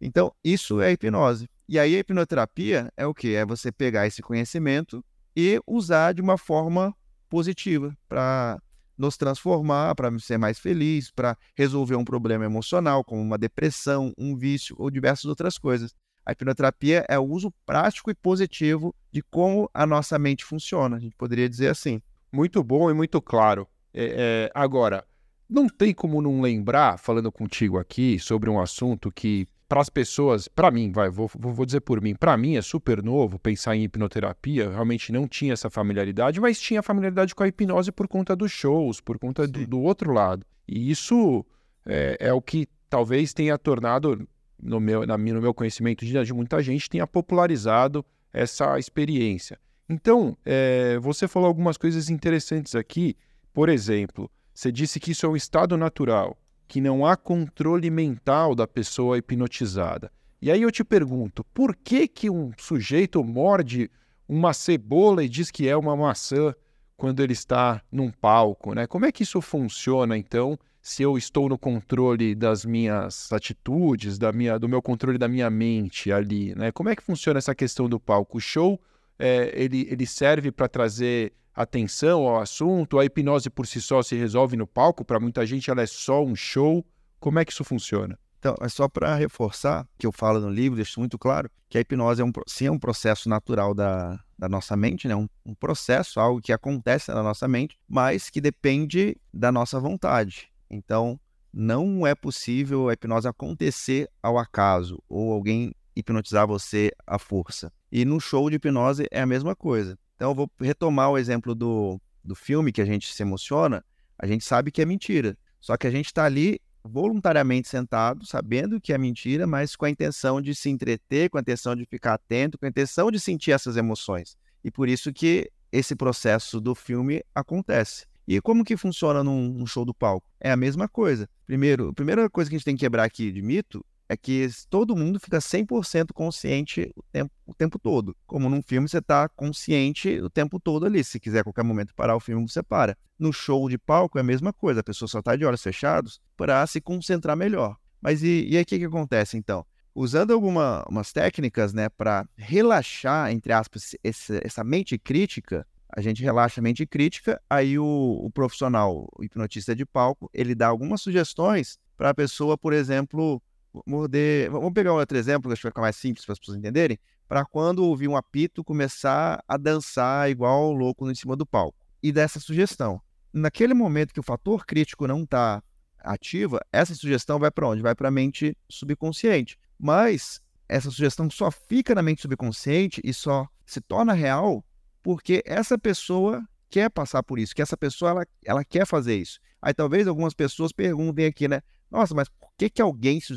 Então, 0.01 0.35
isso 0.43 0.81
é 0.81 0.93
hipnose. 0.93 1.49
E 1.69 1.79
aí 1.79 1.95
a 1.95 1.99
hipnoterapia 2.01 2.93
é 2.97 3.07
o 3.07 3.15
que? 3.15 3.35
É 3.35 3.47
você 3.47 3.71
pegar 3.71 4.07
esse 4.07 4.21
conhecimento 4.21 5.05
e 5.37 5.61
usar 5.67 6.13
de 6.13 6.21
uma 6.21 6.37
forma 6.37 6.95
positiva 7.29 7.97
para 8.09 8.61
nos 8.99 9.17
transformar, 9.17 9.95
para 9.95 10.17
ser 10.19 10.39
mais 10.39 10.59
feliz, 10.59 11.11
para 11.11 11.37
resolver 11.57 11.97
um 11.97 12.05
problema 12.05 12.45
emocional, 12.45 13.03
como 13.05 13.23
uma 13.23 13.39
depressão, 13.39 14.13
um 14.19 14.37
vício 14.37 14.77
ou 14.79 14.91
diversas 14.91 15.25
outras 15.25 15.57
coisas. 15.57 15.95
A 16.25 16.33
hipnoterapia 16.33 17.05
é 17.09 17.19
o 17.19 17.25
uso 17.25 17.53
prático 17.67 18.11
e 18.11 18.15
positivo 18.15 18.95
de 19.11 19.23
como 19.23 19.69
a 19.75 19.87
nossa 19.87 20.19
mente 20.19 20.45
funciona. 20.45 20.97
A 20.97 21.01
gente 21.01 21.17
poderia 21.17 21.49
dizer 21.49 21.69
assim. 21.69 22.01
Muito 22.31 22.63
bom 22.63 22.91
e 22.91 22.95
muito 22.95 23.21
claro. 23.21 23.69
É, 23.93 24.05
é, 24.49 24.51
agora, 24.55 25.05
não 25.53 25.69
tem 25.69 25.93
como 25.93 26.23
não 26.23 26.41
lembrar, 26.41 26.99
falando 26.99 27.31
contigo 27.31 27.79
aqui, 27.79 28.19
sobre 28.19 28.49
um 28.49 28.59
assunto 28.59 29.13
que, 29.13 29.47
para 29.69 29.81
as 29.81 29.91
pessoas, 29.91 30.49
para 30.49 30.71
mim, 30.71 30.91
vai, 30.91 31.11
vou, 31.11 31.31
vou 31.35 31.67
dizer 31.67 31.81
por 31.81 32.01
mim, 32.01 32.15
para 32.15 32.37
mim 32.37 32.57
é 32.57 32.63
super 32.63 33.03
novo 33.03 33.39
pensar 33.39 33.77
em 33.77 33.85
hipnoterapia, 33.85 34.71
realmente 34.71 35.13
não 35.13 35.29
tinha 35.29 35.53
essa 35.53 35.71
familiaridade, 35.71 36.41
mas 36.41 36.61
tinha 36.61 36.83
familiaridade 36.83 37.35
com 37.35 37.43
a 37.43 37.49
hipnose 37.49 37.93
por 37.93 38.09
conta 38.09 38.35
dos 38.35 38.51
shows, 38.51 39.01
por 39.01 39.19
conta 39.19 39.47
do, 39.47 39.67
do, 39.67 39.81
outro 39.81 40.13
lado. 40.13 40.45
E 40.67 40.91
isso 40.91 41.45
é, 41.87 42.17
é 42.19 42.33
o 42.33 42.41
que 42.41 42.67
talvez 42.89 43.33
tenha 43.33 43.57
tornado 43.59 44.27
no 44.63 44.79
meu, 44.81 45.07
na, 45.07 45.19
no 45.19 45.43
meu 45.43 45.53
conhecimento 45.53 46.05
de, 46.05 46.25
de 46.25 46.33
muita 46.33 46.63
gente, 46.63 46.89
tenha 46.89 47.07
popularizado 47.07 48.05
essa 48.33 48.79
experiência. 48.79 49.59
Então, 49.89 50.37
é, 50.45 50.99
você 50.99 51.29
falou 51.29 51.49
algumas 51.49 51.77
coisas 51.77 52.09
interessantes 52.09 52.75
aqui. 52.75 53.17
Por 53.53 53.69
exemplo, 53.69 54.31
você 54.55 54.71
disse 54.71 55.01
que 55.01 55.13
isso 55.13 55.27
é 55.27 55.29
um 55.29 55.37
estado 55.37 55.77
natural, 55.77 56.37
que 56.69 56.81
não 56.81 57.07
há 57.07 57.17
controle 57.17 57.91
mental 57.91 58.55
da 58.55 58.67
pessoa 58.67 59.19
hipnotizada. 59.19 60.11
E 60.41 60.51
aí 60.51 60.63
eu 60.63 60.73
te 60.73 60.83
pergunto, 60.83 61.45
por 61.55 61.77
que 61.77 62.09
que 62.09 62.29
um 62.29 62.53
sujeito 62.59 63.23
morde 63.23 63.91
uma 64.29 64.53
cebola 64.53 65.23
e 65.25 65.29
diz 65.29 65.51
que 65.51 65.69
é 65.69 65.77
uma 65.77 65.97
maçã 65.97 66.55
quando 66.97 67.21
ele 67.21 67.33
está 67.33 67.83
num 67.91 68.11
palco, 68.11 68.75
né? 68.75 68.87
Como 68.87 69.05
é 69.07 69.13
que 69.13 69.23
isso 69.23 69.41
funciona 69.41 70.17
então? 70.17 70.59
se 70.83 71.01
eu 71.01 71.17
estou 71.17 71.49
no 71.49 71.57
controle 71.57 72.35
das 72.35 72.65
minhas 72.65 73.33
atitudes, 73.33 74.19
da 74.19 74.33
minha, 74.33 74.59
do 74.59 74.69
meu 74.69 74.83
controle 74.83 75.17
da 75.17 75.29
minha 75.29 75.49
mente 75.49 76.11
ali, 76.11 76.53
né? 76.57 76.73
Como 76.73 76.89
é 76.89 76.97
que 76.97 77.03
funciona 77.03 77.39
essa 77.39 77.55
questão 77.55 77.89
do 77.89 78.01
palco? 78.01 78.39
O 78.39 78.41
show, 78.41 78.81
é, 79.17 79.53
ele, 79.55 79.87
ele 79.89 80.05
serve 80.05 80.51
para 80.51 80.67
trazer 80.67 81.33
atenção 81.55 82.27
ao 82.27 82.41
assunto? 82.41 82.99
A 82.99 83.05
hipnose 83.05 83.51
por 83.51 83.67
si 83.67 83.81
só 83.81 84.03
se 84.03 84.17
resolve 84.17 84.57
no 84.57 84.67
palco? 84.67 85.05
Para 85.05 85.21
muita 85.21 85.45
gente 85.47 85.71
ela 85.71 85.83
é 85.83 85.87
só 85.87 86.25
um 86.25 86.35
show. 86.35 86.85
Como 87.21 87.39
é 87.39 87.45
que 87.45 87.53
isso 87.53 87.65
funciona? 87.65 88.19
Então, 88.39 88.57
é 88.61 88.69
só 88.69 88.89
para 88.89 89.15
reforçar, 89.15 89.87
que 89.97 90.05
eu 90.05 90.11
falo 90.11 90.41
no 90.41 90.51
livro, 90.51 90.75
deixo 90.75 90.99
muito 90.99 91.17
claro, 91.17 91.49
que 91.69 91.79
a 91.79 91.81
hipnose 91.81 92.21
é 92.21 92.25
um, 92.25 92.33
sim 92.49 92.67
é 92.67 92.71
um 92.73 92.79
processo 92.79 93.29
natural 93.29 93.73
da, 93.73 94.19
da 94.37 94.49
nossa 94.49 94.77
mente, 94.77 95.07
né? 95.07 95.15
Um, 95.15 95.29
um 95.47 95.55
processo, 95.55 96.19
algo 96.19 96.41
que 96.41 96.53
acontece 96.53 97.13
na 97.13 97.23
nossa 97.23 97.47
mente, 97.47 97.79
mas 97.89 98.29
que 98.29 98.41
depende 98.41 99.17
da 99.33 99.53
nossa 99.53 99.79
vontade. 99.79 100.51
Então, 100.69 101.21
não 101.53 102.05
é 102.05 102.17
possível 102.17 102.89
a 102.89 102.95
hipnose 102.95 103.29
acontecer 103.29 104.09
ao 104.21 104.37
acaso 104.37 105.01
ou 105.09 105.33
alguém 105.33 105.73
hipnotizar 105.95 106.47
você 106.47 106.91
à 107.07 107.21
força. 107.21 107.73
E 107.93 108.05
no 108.05 108.19
show 108.19 108.51
de 108.51 108.57
hipnose 108.57 109.07
é 109.11 109.21
a 109.21 109.27
mesma 109.27 109.55
coisa. 109.55 109.97
Então, 110.23 110.31
eu 110.31 110.37
vou 110.37 110.51
retomar 110.61 111.11
o 111.11 111.19
exemplo 111.19 111.53
do, 111.53 112.01
do 112.23 112.37
filme 112.37 112.71
que 112.71 112.81
a 112.81 112.85
gente 112.85 113.13
se 113.13 113.21
emociona. 113.25 113.85
A 114.17 114.25
gente 114.25 114.45
sabe 114.45 114.71
que 114.71 114.81
é 114.81 114.87
mentira. 114.87 115.37
Só 115.59 115.77
que 115.77 115.85
a 115.85 115.91
gente 115.91 116.07
está 116.07 116.25
ali 116.25 116.61
voluntariamente 116.85 117.67
sentado, 117.67 118.25
sabendo 118.25 118.81
que 118.81 118.93
é 118.93 118.99
mentira, 118.99 119.49
mas 119.49 119.75
com 119.75 119.85
a 119.85 119.91
intenção 119.91 120.41
de 120.41 120.55
se 120.55 120.71
entreter, 120.71 121.29
com 121.29 121.39
a 121.39 121.41
intenção 121.41 121.75
de 121.75 121.85
ficar 121.87 122.15
atento, 122.15 122.57
com 122.57 122.65
a 122.65 122.69
intenção 122.69 123.11
de 123.11 123.19
sentir 123.19 123.51
essas 123.51 123.77
emoções. 123.77 124.37
E 124.63 124.71
por 124.71 124.89
isso 124.89 125.13
que 125.13 125.51
esse 125.73 125.97
processo 125.97 126.61
do 126.61 126.73
filme 126.73 127.25
acontece. 127.35 128.07
E 128.25 128.41
como 128.41 128.65
que 128.65 128.77
funciona 128.77 129.25
num, 129.25 129.49
num, 129.49 129.67
show 129.67 129.85
do 129.85 129.93
palco? 129.93 130.25
É 130.39 130.53
a 130.53 130.57
mesma 130.57 130.87
coisa. 130.87 131.29
Primeiro, 131.45 131.89
a 131.89 131.93
primeira 131.93 132.31
coisa 132.31 132.49
que 132.49 132.55
a 132.55 132.59
gente 132.59 132.65
tem 132.65 132.77
que 132.77 132.85
quebrar 132.85 133.03
aqui 133.03 133.33
de 133.33 133.43
mito 133.43 133.85
é 134.13 134.17
que 134.17 134.49
todo 134.69 134.95
mundo 134.95 135.19
fica 135.19 135.39
100% 135.39 136.13
consciente 136.13 136.93
o 136.95 137.03
tempo, 137.11 137.33
o 137.47 137.55
tempo 137.55 137.79
todo. 137.79 138.15
Como 138.27 138.49
num 138.49 138.63
filme, 138.63 138.89
você 138.89 138.99
está 138.99 139.29
consciente 139.29 140.21
o 140.21 140.29
tempo 140.29 140.61
todo 140.61 140.87
ali. 140.87 141.03
Se 141.03 141.19
quiser 141.19 141.41
a 141.41 141.45
qualquer 141.45 141.65
momento 141.65 141.95
parar 141.95 142.15
o 142.15 142.21
filme, 142.21 142.49
você 142.49 142.63
para. 142.63 142.97
No 143.19 143.33
show 143.33 143.69
de 143.69 143.79
palco 143.79 144.19
é 144.19 144.21
a 144.21 144.25
mesma 144.25 144.53
coisa. 144.53 144.81
A 144.81 144.85
pessoa 144.85 145.09
só 145.09 145.21
está 145.21 145.35
de 145.35 145.45
olhos 145.45 145.63
fechados 145.63 146.21
para 146.37 146.67
se 146.67 146.81
concentrar 146.81 147.37
melhor. 147.37 147.77
Mas 148.01 148.23
e, 148.23 148.47
e 148.49 148.57
aí 148.57 148.63
o 148.63 148.67
que, 148.67 148.79
que 148.79 148.85
acontece 148.85 149.37
então? 149.37 149.65
Usando 149.95 150.33
algumas 150.33 151.13
técnicas 151.13 151.73
né, 151.73 151.89
para 151.89 152.27
relaxar, 152.37 153.31
entre 153.31 153.53
aspas, 153.53 153.95
esse, 154.03 154.41
essa 154.43 154.65
mente 154.65 154.99
crítica, 154.99 155.67
a 155.95 156.01
gente 156.01 156.23
relaxa 156.23 156.61
a 156.61 156.63
mente 156.63 156.87
crítica, 156.87 157.41
aí 157.49 157.79
o, 157.79 157.85
o 157.85 158.31
profissional, 158.31 159.07
o 159.17 159.23
hipnotista 159.23 159.77
de 159.77 159.85
palco, 159.85 160.31
ele 160.33 160.55
dá 160.55 160.69
algumas 160.69 161.03
sugestões 161.03 161.79
para 161.97 162.11
a 162.11 162.15
pessoa, 162.15 162.57
por 162.57 162.73
exemplo, 162.73 163.41
morder. 163.87 164.51
Vamos 164.51 164.73
pegar 164.73 164.93
outro 164.93 165.17
exemplo, 165.17 165.49
que 165.49 165.53
acho 165.53 165.61
que 165.61 165.67
vai 165.67 165.71
ficar 165.71 165.83
mais 165.83 165.97
simples 165.97 166.25
para 166.25 166.33
as 166.33 166.39
pessoas 166.39 166.59
entenderem. 166.59 166.99
Para 167.29 167.45
quando 167.45 167.85
ouvir 167.85 168.09
um 168.09 168.17
apito, 168.17 168.63
começar 168.63 169.43
a 169.47 169.57
dançar 169.57 170.31
igual 170.31 170.73
louco 170.73 171.11
em 171.11 171.15
cima 171.15 171.37
do 171.37 171.47
palco. 171.47 171.79
E 172.03 172.13
dessa 172.13 172.41
sugestão. 172.41 173.01
Naquele 173.33 173.73
momento 173.73 174.13
que 174.13 174.21
o 174.21 174.25
fator 174.25 174.67
crítico 174.67 175.07
não 175.07 175.23
está 175.23 175.63
ativa, 175.99 176.61
essa 176.73 176.95
sugestão 176.95 177.39
vai 177.39 177.51
para 177.51 177.69
onde? 177.69 177.81
Vai 177.81 177.95
para 177.95 178.09
a 178.09 178.11
mente 178.11 178.57
subconsciente. 178.69 179.59
Mas 179.79 180.41
essa 180.69 180.91
sugestão 180.91 181.31
só 181.31 181.51
fica 181.51 181.95
na 181.95 182.03
mente 182.03 182.23
subconsciente 182.23 183.01
e 183.05 183.15
só 183.15 183.49
se 183.65 183.81
torna 183.81 184.13
real 184.13 184.65
porque 185.03 185.43
essa 185.45 185.77
pessoa 185.77 186.43
quer 186.71 186.89
passar 186.89 187.23
por 187.23 187.39
isso, 187.39 187.55
que 187.55 187.61
essa 187.61 187.77
pessoa 187.77 188.13
ela, 188.13 188.27
ela 188.45 188.65
quer 188.65 188.87
fazer 188.87 189.17
isso. 189.17 189.39
Aí 189.61 189.75
talvez 189.75 190.07
algumas 190.07 190.33
pessoas 190.33 190.73
perguntem 190.73 191.27
aqui, 191.27 191.49
né? 191.49 191.61
Nossa, 191.93 192.15
mas 192.15 192.27
por 192.27 192.51
que, 192.57 192.71
que 192.71 192.81
alguém 192.81 193.21
se 193.21 193.35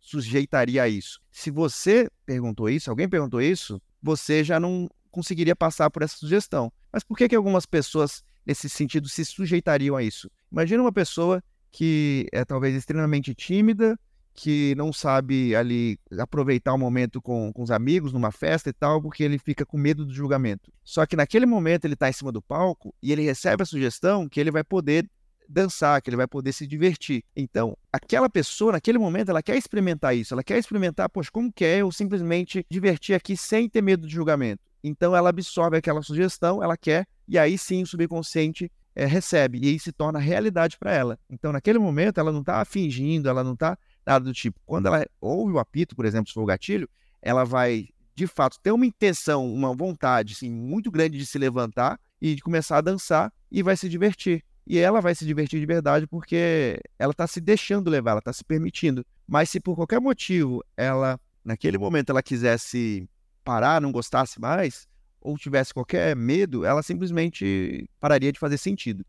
sujeitaria 0.00 0.82
a 0.82 0.88
isso? 0.88 1.20
Se 1.30 1.48
você 1.48 2.10
perguntou 2.26 2.68
isso, 2.68 2.90
alguém 2.90 3.08
perguntou 3.08 3.40
isso, 3.40 3.80
você 4.02 4.42
já 4.42 4.58
não 4.58 4.90
conseguiria 5.12 5.54
passar 5.54 5.88
por 5.90 6.02
essa 6.02 6.16
sugestão. 6.16 6.72
Mas 6.92 7.04
por 7.04 7.16
que, 7.16 7.28
que 7.28 7.36
algumas 7.36 7.64
pessoas, 7.64 8.24
nesse 8.44 8.68
sentido, 8.68 9.08
se 9.08 9.24
sujeitariam 9.24 9.94
a 9.94 10.02
isso? 10.02 10.28
Imagina 10.50 10.82
uma 10.82 10.92
pessoa 10.92 11.40
que 11.70 12.26
é 12.32 12.44
talvez 12.44 12.74
extremamente 12.74 13.32
tímida, 13.32 13.96
que 14.34 14.74
não 14.74 14.92
sabe 14.92 15.54
ali 15.54 15.96
aproveitar 16.18 16.74
o 16.74 16.78
momento 16.78 17.22
com, 17.22 17.52
com 17.52 17.62
os 17.62 17.70
amigos 17.70 18.12
numa 18.12 18.32
festa 18.32 18.70
e 18.70 18.72
tal, 18.72 19.00
porque 19.00 19.22
ele 19.22 19.38
fica 19.38 19.64
com 19.64 19.78
medo 19.78 20.04
do 20.04 20.12
julgamento. 20.12 20.72
Só 20.82 21.06
que 21.06 21.14
naquele 21.14 21.46
momento 21.46 21.84
ele 21.84 21.94
está 21.94 22.08
em 22.08 22.12
cima 22.12 22.32
do 22.32 22.42
palco 22.42 22.92
e 23.00 23.12
ele 23.12 23.22
recebe 23.22 23.62
a 23.62 23.66
sugestão 23.66 24.28
que 24.28 24.40
ele 24.40 24.50
vai 24.50 24.64
poder 24.64 25.08
dançar, 25.48 26.00
que 26.00 26.10
ele 26.10 26.16
vai 26.16 26.26
poder 26.26 26.52
se 26.52 26.66
divertir. 26.66 27.22
Então, 27.36 27.76
aquela 27.92 28.28
pessoa, 28.28 28.72
naquele 28.72 28.98
momento, 28.98 29.30
ela 29.30 29.42
quer 29.42 29.56
experimentar 29.56 30.16
isso, 30.16 30.34
ela 30.34 30.42
quer 30.42 30.58
experimentar, 30.58 31.08
poxa, 31.08 31.30
como 31.32 31.52
que 31.52 31.64
é 31.64 31.78
eu 31.78 31.92
simplesmente 31.92 32.64
divertir 32.70 33.14
aqui 33.14 33.36
sem 33.36 33.68
ter 33.68 33.82
medo 33.82 34.06
de 34.06 34.14
julgamento? 34.14 34.62
Então, 34.82 35.16
ela 35.16 35.30
absorve 35.30 35.76
aquela 35.76 36.02
sugestão, 36.02 36.62
ela 36.62 36.76
quer, 36.76 37.06
e 37.26 37.38
aí 37.38 37.56
sim 37.56 37.82
o 37.82 37.86
subconsciente 37.86 38.70
é, 38.94 39.06
recebe, 39.06 39.58
e 39.62 39.68
aí 39.68 39.78
se 39.78 39.92
torna 39.92 40.18
realidade 40.18 40.78
para 40.78 40.92
ela. 40.92 41.18
Então, 41.28 41.52
naquele 41.52 41.78
momento, 41.78 42.18
ela 42.18 42.30
não 42.30 42.40
está 42.40 42.64
fingindo, 42.64 43.28
ela 43.28 43.42
não 43.42 43.54
está 43.54 43.78
nada 44.06 44.24
do 44.24 44.32
tipo. 44.32 44.60
Quando 44.64 44.86
ela 44.86 45.06
ouve 45.20 45.54
o 45.54 45.58
apito, 45.58 45.96
por 45.96 46.04
exemplo, 46.04 46.28
se 46.28 46.34
for 46.34 46.42
o 46.42 46.46
gatilho, 46.46 46.88
ela 47.22 47.44
vai, 47.44 47.88
de 48.14 48.26
fato, 48.26 48.58
ter 48.62 48.70
uma 48.70 48.86
intenção, 48.86 49.52
uma 49.52 49.74
vontade 49.74 50.34
assim, 50.34 50.50
muito 50.50 50.90
grande 50.90 51.18
de 51.18 51.26
se 51.26 51.38
levantar 51.38 51.98
e 52.20 52.34
de 52.34 52.42
começar 52.42 52.78
a 52.78 52.80
dançar 52.80 53.32
e 53.50 53.62
vai 53.62 53.76
se 53.76 53.88
divertir. 53.88 54.44
E 54.66 54.78
ela 54.78 55.00
vai 55.00 55.14
se 55.14 55.26
divertir 55.26 55.60
de 55.60 55.66
verdade 55.66 56.06
porque 56.06 56.80
ela 56.98 57.10
está 57.10 57.26
se 57.26 57.40
deixando 57.40 57.90
levar, 57.90 58.12
ela 58.12 58.18
está 58.20 58.32
se 58.32 58.42
permitindo. 58.42 59.04
Mas 59.26 59.50
se 59.50 59.60
por 59.60 59.76
qualquer 59.76 60.00
motivo 60.00 60.64
ela, 60.76 61.20
naquele 61.44 61.76
momento, 61.76 62.10
ela 62.10 62.22
quisesse 62.22 63.08
parar, 63.44 63.80
não 63.80 63.92
gostasse 63.92 64.40
mais, 64.40 64.88
ou 65.20 65.36
tivesse 65.36 65.72
qualquer 65.74 66.16
medo, 66.16 66.64
ela 66.64 66.82
simplesmente 66.82 67.88
pararia 68.00 68.32
de 68.32 68.38
fazer 68.38 68.56
sentido. 68.56 69.04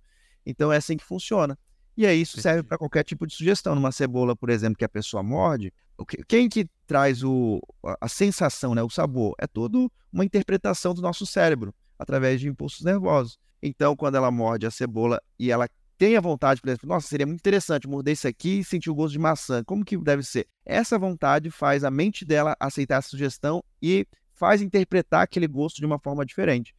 Então 0.45 0.71
é 0.71 0.77
assim 0.77 0.97
que 0.97 1.03
funciona. 1.05 1.57
E 1.97 2.05
aí 2.05 2.21
isso 2.21 2.41
serve 2.41 2.63
para 2.63 2.77
qualquer 2.77 3.03
tipo 3.03 3.25
de 3.25 3.33
sugestão. 3.33 3.73
Numa 3.73 3.91
cebola, 3.91 4.35
por 4.35 4.49
exemplo, 4.49 4.77
que 4.77 4.83
a 4.83 4.89
pessoa 4.89 5.23
morde, 5.23 5.73
quem 6.27 6.49
que 6.49 6.67
traz 6.85 7.23
o, 7.23 7.61
a 8.01 8.09
sensação, 8.09 8.75
né, 8.75 8.83
o 8.83 8.89
sabor? 8.89 9.33
É 9.39 9.47
toda 9.47 9.77
uma 10.11 10.25
interpretação 10.25 10.93
do 10.93 11.01
nosso 11.01 11.25
cérebro. 11.25 11.73
através 11.97 12.41
de 12.41 12.49
impulsos 12.49 12.83
nervosos. 12.83 13.39
Então, 13.65 13.95
quando 13.95 14.13
ela 14.13 14.29
morde 14.29 14.67
a 14.67 14.71
cebola 14.71 15.19
e 15.39 15.49
ela 15.51 15.67
tem 15.97 16.15
a 16.15 16.21
vontade, 16.21 16.61
por 16.61 16.69
exemplo, 16.69 16.87
nossa, 16.87 17.07
seria 17.07 17.25
muito 17.25 17.39
interessante 17.39 17.87
morder 17.87 18.13
isso 18.13 18.27
aqui 18.27 18.59
e 18.59 18.63
sentir 18.63 18.91
o 18.91 18.95
gosto 18.95 19.13
de 19.13 19.19
maçã. 19.19 19.63
Como 19.63 19.83
que 19.83 19.97
deve 19.97 20.21
ser? 20.21 20.45
Essa 20.63 20.99
vontade 20.99 21.49
faz 21.49 21.83
a 21.83 21.89
mente 21.89 22.23
dela 22.23 22.55
aceitar 22.59 22.97
a 22.97 23.01
sugestão 23.01 23.63
e 23.81 24.05
faz 24.35 24.61
interpretar 24.61 25.23
aquele 25.23 25.47
gosto 25.47 25.77
de 25.77 25.85
uma 25.85 25.97
forma 25.97 26.23
diferente. 26.23 26.75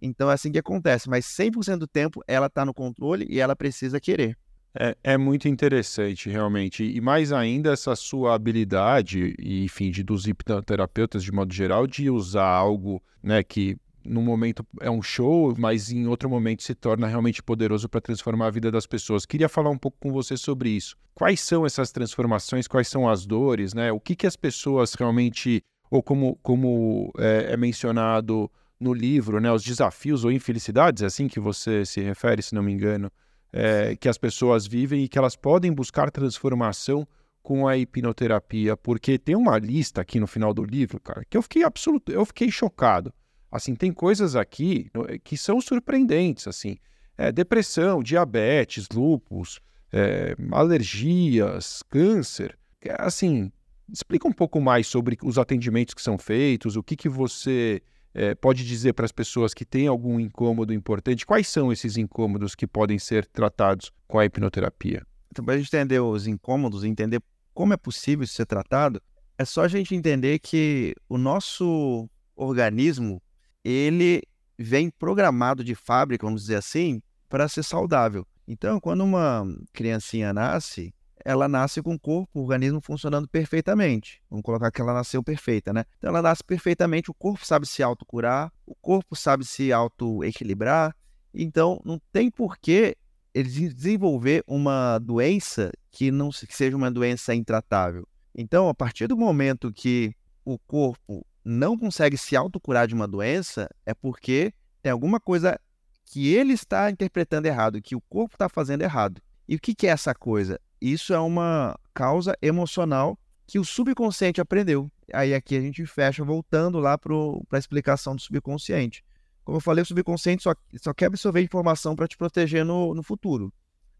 Então 0.00 0.30
é 0.30 0.34
assim 0.34 0.52
que 0.52 0.58
acontece, 0.58 1.10
mas 1.10 1.26
100% 1.26 1.78
do 1.78 1.86
tempo 1.88 2.22
ela 2.28 2.46
está 2.46 2.64
no 2.64 2.72
controle 2.72 3.26
e 3.28 3.40
ela 3.40 3.56
precisa 3.56 3.98
querer. 3.98 4.38
É, 4.72 4.96
é, 5.02 5.18
muito 5.18 5.48
interessante, 5.48 6.30
realmente. 6.30 6.84
E 6.84 7.00
mais 7.00 7.32
ainda, 7.32 7.72
essa 7.72 7.96
sua 7.96 8.36
habilidade, 8.36 9.34
enfim, 9.40 9.90
de, 9.90 10.04
dos 10.04 10.28
hipnoterapeutas 10.28 11.24
de 11.24 11.32
modo 11.32 11.52
geral, 11.52 11.88
de 11.88 12.08
usar 12.08 12.46
algo 12.46 13.02
né, 13.20 13.42
que 13.42 13.76
no 14.04 14.22
momento 14.22 14.66
é 14.80 14.90
um 14.90 15.02
show, 15.02 15.54
mas 15.58 15.90
em 15.90 16.06
outro 16.06 16.28
momento 16.28 16.62
se 16.62 16.74
torna 16.74 17.06
realmente 17.06 17.42
poderoso 17.42 17.88
para 17.88 18.00
transformar 18.00 18.46
a 18.46 18.50
vida 18.50 18.70
das 18.70 18.86
pessoas. 18.86 19.26
Queria 19.26 19.48
falar 19.48 19.70
um 19.70 19.78
pouco 19.78 19.98
com 20.00 20.12
você 20.12 20.36
sobre 20.36 20.70
isso. 20.70 20.96
Quais 21.14 21.40
são 21.40 21.66
essas 21.66 21.92
transformações? 21.92 22.66
Quais 22.66 22.88
são 22.88 23.08
as 23.08 23.26
dores? 23.26 23.74
Né? 23.74 23.92
O 23.92 24.00
que, 24.00 24.16
que 24.16 24.26
as 24.26 24.36
pessoas 24.36 24.94
realmente, 24.94 25.62
ou 25.90 26.02
como, 26.02 26.38
como 26.42 27.12
é, 27.18 27.52
é 27.52 27.56
mencionado 27.56 28.50
no 28.80 28.94
livro, 28.94 29.38
né, 29.40 29.52
os 29.52 29.62
desafios 29.62 30.24
ou 30.24 30.32
infelicidades, 30.32 31.02
é 31.02 31.06
assim 31.06 31.28
que 31.28 31.38
você 31.38 31.84
se 31.84 32.00
refere, 32.00 32.40
se 32.40 32.54
não 32.54 32.62
me 32.62 32.72
engano, 32.72 33.12
é, 33.52 33.94
que 33.94 34.08
as 34.08 34.16
pessoas 34.16 34.66
vivem 34.66 35.04
e 35.04 35.08
que 35.08 35.18
elas 35.18 35.36
podem 35.36 35.70
buscar 35.70 36.10
transformação 36.10 37.06
com 37.42 37.68
a 37.68 37.76
hipnoterapia, 37.76 38.76
porque 38.76 39.18
tem 39.18 39.34
uma 39.36 39.58
lista 39.58 40.00
aqui 40.00 40.18
no 40.20 40.26
final 40.26 40.54
do 40.54 40.64
livro, 40.64 41.00
cara, 41.00 41.24
que 41.28 41.36
eu 41.36 41.42
fiquei 41.42 41.62
absoluto, 41.62 42.10
eu 42.12 42.24
fiquei 42.24 42.50
chocado. 42.50 43.12
Assim, 43.50 43.74
tem 43.74 43.92
coisas 43.92 44.36
aqui 44.36 44.90
eh, 45.08 45.18
que 45.18 45.36
são 45.36 45.60
surpreendentes, 45.60 46.46
assim. 46.46 46.76
É, 47.18 47.32
depressão, 47.32 48.02
diabetes, 48.02 48.88
lúpus, 48.94 49.60
é, 49.92 50.34
alergias, 50.52 51.82
câncer. 51.88 52.56
Assim, 52.98 53.52
explica 53.92 54.26
um 54.26 54.32
pouco 54.32 54.60
mais 54.60 54.86
sobre 54.86 55.18
os 55.22 55.36
atendimentos 55.36 55.94
que 55.94 56.00
são 56.00 56.16
feitos, 56.16 56.76
o 56.76 56.82
que, 56.82 56.96
que 56.96 57.08
você 57.08 57.82
é, 58.14 58.34
pode 58.34 58.64
dizer 58.66 58.92
para 58.94 59.04
as 59.04 59.12
pessoas 59.12 59.52
que 59.52 59.64
têm 59.64 59.86
algum 59.86 60.18
incômodo 60.18 60.72
importante, 60.72 61.26
quais 61.26 61.48
são 61.48 61.72
esses 61.72 61.96
incômodos 61.96 62.54
que 62.54 62.66
podem 62.66 62.98
ser 62.98 63.26
tratados 63.26 63.92
com 64.06 64.18
a 64.18 64.24
hipnoterapia? 64.24 65.06
Então, 65.30 65.44
para 65.44 65.54
a 65.54 65.58
gente 65.58 65.68
entender 65.68 66.00
os 66.00 66.26
incômodos, 66.26 66.84
entender 66.84 67.22
como 67.52 67.72
é 67.72 67.76
possível 67.76 68.24
isso 68.24 68.34
ser 68.34 68.46
tratado, 68.46 69.00
é 69.36 69.44
só 69.44 69.62
a 69.62 69.68
gente 69.68 69.94
entender 69.94 70.38
que 70.38 70.94
o 71.08 71.16
nosso 71.16 72.08
organismo 72.34 73.22
ele 73.64 74.22
vem 74.58 74.90
programado 74.90 75.64
de 75.64 75.74
fábrica, 75.74 76.26
vamos 76.26 76.42
dizer 76.42 76.56
assim, 76.56 77.02
para 77.28 77.48
ser 77.48 77.62
saudável. 77.62 78.26
Então, 78.46 78.80
quando 78.80 79.02
uma 79.02 79.46
criancinha 79.72 80.32
nasce, 80.32 80.92
ela 81.24 81.48
nasce 81.48 81.82
com 81.82 81.94
o 81.94 81.98
corpo, 81.98 82.40
o 82.40 82.42
organismo 82.42 82.80
funcionando 82.80 83.28
perfeitamente. 83.28 84.22
Vamos 84.28 84.42
colocar 84.42 84.70
que 84.70 84.80
ela 84.80 84.92
nasceu 84.92 85.22
perfeita, 85.22 85.72
né? 85.72 85.84
Então, 85.98 86.10
ela 86.10 86.22
nasce 86.22 86.42
perfeitamente, 86.42 87.10
o 87.10 87.14
corpo 87.14 87.46
sabe 87.46 87.66
se 87.66 87.82
autocurar, 87.82 88.52
o 88.66 88.74
corpo 88.74 89.14
sabe 89.14 89.44
se 89.44 89.72
autoequilibrar. 89.72 90.94
Então, 91.32 91.80
não 91.84 92.00
tem 92.12 92.30
porquê 92.30 92.96
ele 93.32 93.48
desenvolver 93.48 94.42
uma 94.46 94.98
doença 94.98 95.70
que 95.90 96.10
não 96.10 96.30
que 96.30 96.56
seja 96.56 96.76
uma 96.76 96.90
doença 96.90 97.34
intratável. 97.34 98.06
Então, 98.34 98.68
a 98.68 98.74
partir 98.74 99.06
do 99.06 99.16
momento 99.16 99.72
que 99.72 100.14
o 100.44 100.58
corpo 100.58 101.24
não 101.44 101.76
consegue 101.76 102.16
se 102.16 102.36
autocurar 102.36 102.86
de 102.86 102.94
uma 102.94 103.08
doença, 103.08 103.68
é 103.84 103.94
porque 103.94 104.52
tem 104.82 104.92
alguma 104.92 105.20
coisa 105.20 105.58
que 106.04 106.32
ele 106.34 106.52
está 106.52 106.90
interpretando 106.90 107.46
errado, 107.46 107.80
que 107.80 107.94
o 107.94 108.00
corpo 108.00 108.34
está 108.34 108.48
fazendo 108.48 108.82
errado. 108.82 109.22
E 109.48 109.56
o 109.56 109.60
que, 109.60 109.74
que 109.74 109.86
é 109.86 109.90
essa 109.90 110.14
coisa? 110.14 110.60
Isso 110.80 111.12
é 111.12 111.18
uma 111.18 111.78
causa 111.94 112.36
emocional 112.40 113.18
que 113.46 113.58
o 113.58 113.64
subconsciente 113.64 114.40
aprendeu. 114.40 114.90
Aí 115.12 115.34
aqui 115.34 115.56
a 115.56 115.60
gente 115.60 115.84
fecha 115.86 116.24
voltando 116.24 116.78
lá 116.78 116.96
para 116.96 117.14
a 117.52 117.58
explicação 117.58 118.14
do 118.14 118.22
subconsciente. 118.22 119.04
Como 119.44 119.56
eu 119.56 119.60
falei, 119.60 119.82
o 119.82 119.86
subconsciente 119.86 120.42
só, 120.42 120.54
só 120.80 120.94
quer 120.94 121.06
absorver 121.06 121.42
informação 121.42 121.96
para 121.96 122.06
te 122.06 122.16
proteger 122.16 122.64
no, 122.64 122.94
no 122.94 123.02
futuro, 123.02 123.52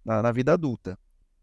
na, 0.05 0.23
na 0.23 0.33
vida 0.33 0.53
adulta. 0.53 0.99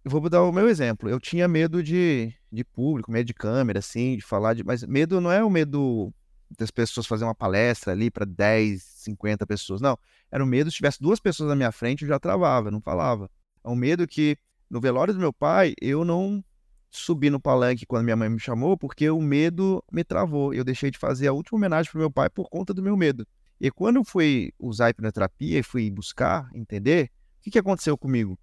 Eu 0.08 0.12
vou 0.12 0.30
dar 0.30 0.42
o 0.42 0.54
meu 0.54 0.70
exemplo. 0.70 1.10
Eu 1.10 1.20
tinha 1.20 1.50
medo 1.50 1.84
de, 1.84 2.34
de 2.50 2.64
público, 2.64 3.12
medo 3.12 3.26
de 3.26 3.34
câmera, 3.34 3.80
assim, 3.80 4.16
de 4.16 4.24
falar 4.24 4.54
de. 4.54 4.64
Mas 4.64 4.82
medo 4.84 5.20
não 5.20 5.30
é 5.30 5.44
o 5.44 5.50
medo 5.50 6.14
das 6.58 6.72
pessoas 6.72 7.06
fazer 7.06 7.26
uma 7.26 7.36
palestra 7.36 7.92
ali 7.92 8.10
para 8.10 8.24
10, 8.24 8.82
50 8.82 9.46
pessoas. 9.46 9.82
Não. 9.82 10.00
Era 10.32 10.42
o 10.42 10.48
medo, 10.48 10.72
se 10.72 10.78
tivesse 10.78 11.02
duas 11.02 11.20
pessoas 11.20 11.50
na 11.50 11.58
minha 11.58 11.74
frente, 11.74 12.04
eu 12.04 12.08
já 12.08 12.18
travava, 12.18 12.72
não 12.72 12.80
falava. 12.80 13.30
É 13.62 13.68
um 13.68 13.76
medo 13.76 14.08
que, 14.08 14.38
no 14.70 14.80
velório 14.80 15.14
do 15.14 15.20
meu 15.20 15.34
pai, 15.34 15.74
eu 15.82 16.06
não 16.06 16.42
subi 16.90 17.30
no 17.30 17.38
palanque 17.38 17.86
quando 17.86 18.06
minha 18.06 18.16
mãe 18.16 18.30
me 18.30 18.40
chamou, 18.40 18.78
porque 18.78 19.10
o 19.10 19.20
medo 19.20 19.84
me 19.92 20.06
travou. 20.06 20.54
Eu 20.54 20.64
deixei 20.64 20.90
de 20.90 20.98
fazer 20.98 21.28
a 21.28 21.34
última 21.34 21.58
homenagem 21.58 21.92
para 21.92 22.00
meu 22.00 22.10
pai 22.10 22.30
por 22.30 22.50
conta 22.50 22.74
do 22.74 22.82
meu 22.82 22.96
medo. 22.96 23.28
E 23.60 23.70
quando 23.70 23.98
eu 23.98 24.06
fui 24.06 24.54
usar 24.58 24.86
a 24.86 24.90
hipnoterapia 24.90 25.60
e 25.60 25.64
fui 25.64 25.92
buscar 25.92 26.50
entender, 26.54 27.12
o 27.40 27.42
que, 27.42 27.52
que 27.52 27.60
aconteceu 27.60 27.98
comigo? 27.98 28.40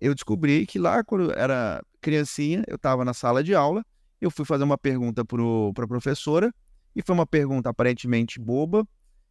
Eu 0.00 0.14
descobri 0.14 0.66
que 0.66 0.78
lá, 0.78 1.02
quando 1.04 1.32
era 1.32 1.82
criancinha, 2.00 2.64
eu 2.66 2.76
estava 2.76 3.04
na 3.04 3.14
sala 3.14 3.42
de 3.42 3.54
aula, 3.54 3.84
eu 4.20 4.30
fui 4.30 4.44
fazer 4.44 4.64
uma 4.64 4.78
pergunta 4.78 5.24
para 5.24 5.84
a 5.84 5.88
professora, 5.88 6.52
e 6.94 7.02
foi 7.02 7.14
uma 7.14 7.26
pergunta 7.26 7.68
aparentemente 7.68 8.40
boba, 8.40 8.86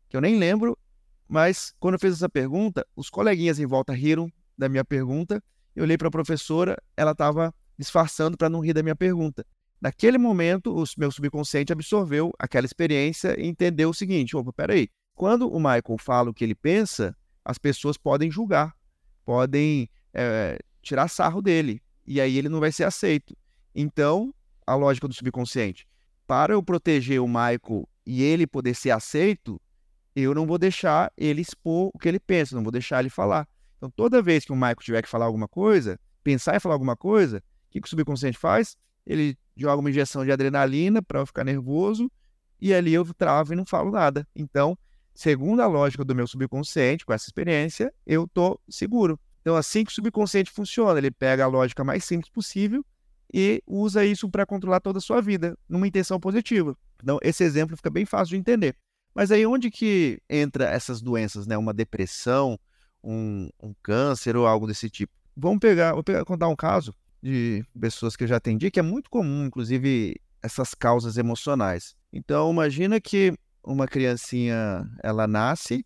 que 0.08 0.16
eu 0.16 0.22
nem 0.22 0.38
lembro, 0.38 0.78
mas 1.28 1.74
quando 1.80 1.96
eu 1.96 2.00
fiz 2.00 2.14
essa 2.14 2.30
pergunta, 2.30 2.86
os 2.96 3.10
coleguinhas 3.10 3.60
em 3.60 3.66
volta 3.66 3.94
riram 3.94 4.32
da 4.58 4.70
minha 4.70 4.86
pergunta, 4.86 5.42
eu 5.76 5.84
olhei 5.84 5.98
para 5.98 6.08
a 6.08 6.12
professora, 6.12 6.78
ela 6.96 7.12
estava 7.12 7.54
disfarçando 7.78 8.38
para 8.38 8.50
não 8.50 8.60
rir 8.60 8.74
da 8.74 8.84
minha 8.84 8.96
pergunta. 8.96 9.46
Naquele 9.82 10.18
momento, 10.18 10.76
o 10.76 10.84
meu 10.98 11.12
subconsciente 11.12 11.74
absorveu 11.74 12.32
aquela 12.40 12.66
experiência 12.66 13.40
e 13.40 13.46
entendeu 13.46 13.90
o 13.90 13.94
seguinte: 13.94 14.36
opa, 14.38 14.54
peraí, 14.54 14.88
quando 15.14 15.52
o 15.52 15.58
Michael 15.58 15.98
fala 16.00 16.30
o 16.30 16.34
que 16.34 16.44
ele 16.44 16.56
pensa, 16.56 17.16
as 17.44 17.58
pessoas 17.58 17.98
podem 17.98 18.32
julgar, 18.32 18.74
podem 19.26 19.90
é, 20.16 20.58
tirar 20.82 21.08
sarro 21.08 21.42
dele. 21.42 21.82
E 22.08 22.22
aí 22.22 22.38
ele 22.38 22.50
não 22.50 22.60
vai 22.60 22.72
ser 22.72 22.86
aceito. 22.86 23.36
Então, 23.74 24.34
a 24.66 24.74
lógica 24.76 25.08
do 25.08 25.14
subconsciente. 25.14 25.88
Para 26.26 26.54
eu 26.54 26.64
proteger 26.64 27.22
o 27.22 27.28
Michael 27.28 27.88
e 28.06 28.24
ele 28.24 28.48
poder 28.48 28.74
ser 28.74 28.92
aceito, 28.92 29.62
eu 30.16 30.34
não 30.34 30.48
vou 30.48 30.58
deixar 30.58 31.12
ele 31.18 31.42
expor 31.42 31.92
o 31.94 32.00
que 32.00 32.08
ele 32.08 32.20
pensa, 32.20 32.56
não 32.56 32.64
vou 32.64 32.72
deixar 32.72 33.00
ele 33.00 33.10
falar. 33.10 33.48
Então, 33.78 33.90
toda 33.90 34.22
vez 34.22 34.46
que 34.46 34.52
o 34.52 34.56
Michael 34.56 34.78
tiver 34.78 35.02
que 35.02 35.10
falar 35.10 35.26
alguma 35.26 35.48
coisa, 35.48 36.00
pensar 36.24 36.56
em 36.56 36.60
falar 36.60 36.76
alguma 36.76 36.96
coisa, 36.96 37.38
o 37.38 37.72
que, 37.72 37.82
que 37.82 37.88
o 37.88 37.90
subconsciente 37.90 38.38
faz? 38.38 38.78
Ele 39.06 39.38
joga 39.56 39.80
uma 39.80 39.90
injeção 39.90 40.24
de 40.26 40.32
adrenalina 40.32 41.02
para 41.02 41.20
eu 41.20 41.26
ficar 41.26 41.44
nervoso 41.44 42.10
e 42.60 42.74
ali 42.74 42.94
eu 42.94 43.06
travo 43.14 43.54
e 43.54 43.56
não 43.56 43.66
falo 43.66 43.92
nada. 43.92 44.28
Então, 44.36 44.78
segundo 45.14 45.62
a 45.62 45.68
lógica 45.68 46.04
do 46.04 46.16
meu 46.16 46.28
subconsciente, 46.28 47.06
com 47.06 47.14
essa 47.14 47.28
experiência, 47.28 47.94
eu 48.08 48.28
tô 48.28 48.60
seguro. 48.70 49.20
Então, 49.46 49.56
assim 49.56 49.84
que 49.84 49.92
o 49.92 49.94
subconsciente 49.94 50.50
funciona, 50.50 50.98
ele 50.98 51.12
pega 51.12 51.44
a 51.44 51.48
lógica 51.48 51.84
mais 51.84 52.04
simples 52.04 52.32
possível 52.32 52.84
e 53.32 53.62
usa 53.68 54.04
isso 54.04 54.28
para 54.28 54.44
controlar 54.44 54.80
toda 54.80 54.98
a 54.98 55.02
sua 55.02 55.22
vida, 55.22 55.56
numa 55.70 55.88
intenção 55.88 56.20
positiva. 56.20 56.76
Então, 57.04 57.20
esse 57.22 57.44
exemplo 57.44 57.78
fica 57.78 57.92
bem 57.92 58.08
fácil 58.08 58.32
de 58.32 58.38
entender. 58.38 58.76
Mas 59.14 59.32
aí 59.32 59.46
onde 59.46 59.70
que 59.70 60.20
entra 60.28 60.66
essas 60.66 61.00
doenças, 61.00 61.46
né? 61.46 61.56
Uma 61.56 61.76
depressão, 61.76 62.60
um, 63.04 63.48
um 63.62 63.72
câncer 63.84 64.36
ou 64.36 64.48
algo 64.48 64.66
desse 64.66 64.90
tipo? 64.90 65.14
Vamos 65.38 65.60
pegar, 65.60 65.94
vou 65.94 66.04
pegar, 66.04 66.26
contar 66.26 66.48
um 66.48 66.56
caso 66.56 66.92
de 67.22 67.64
pessoas 67.80 68.16
que 68.16 68.24
eu 68.24 68.28
já 68.28 68.38
atendi, 68.38 68.72
que 68.72 68.80
é 68.80 68.84
muito 68.84 69.12
comum, 69.12 69.46
inclusive, 69.46 70.20
essas 70.42 70.74
causas 70.74 71.20
emocionais. 71.20 71.96
Então, 72.12 72.52
imagina 72.52 73.00
que 73.00 73.32
uma 73.64 73.86
criancinha, 73.86 74.90
ela 75.04 75.28
nasce 75.28 75.86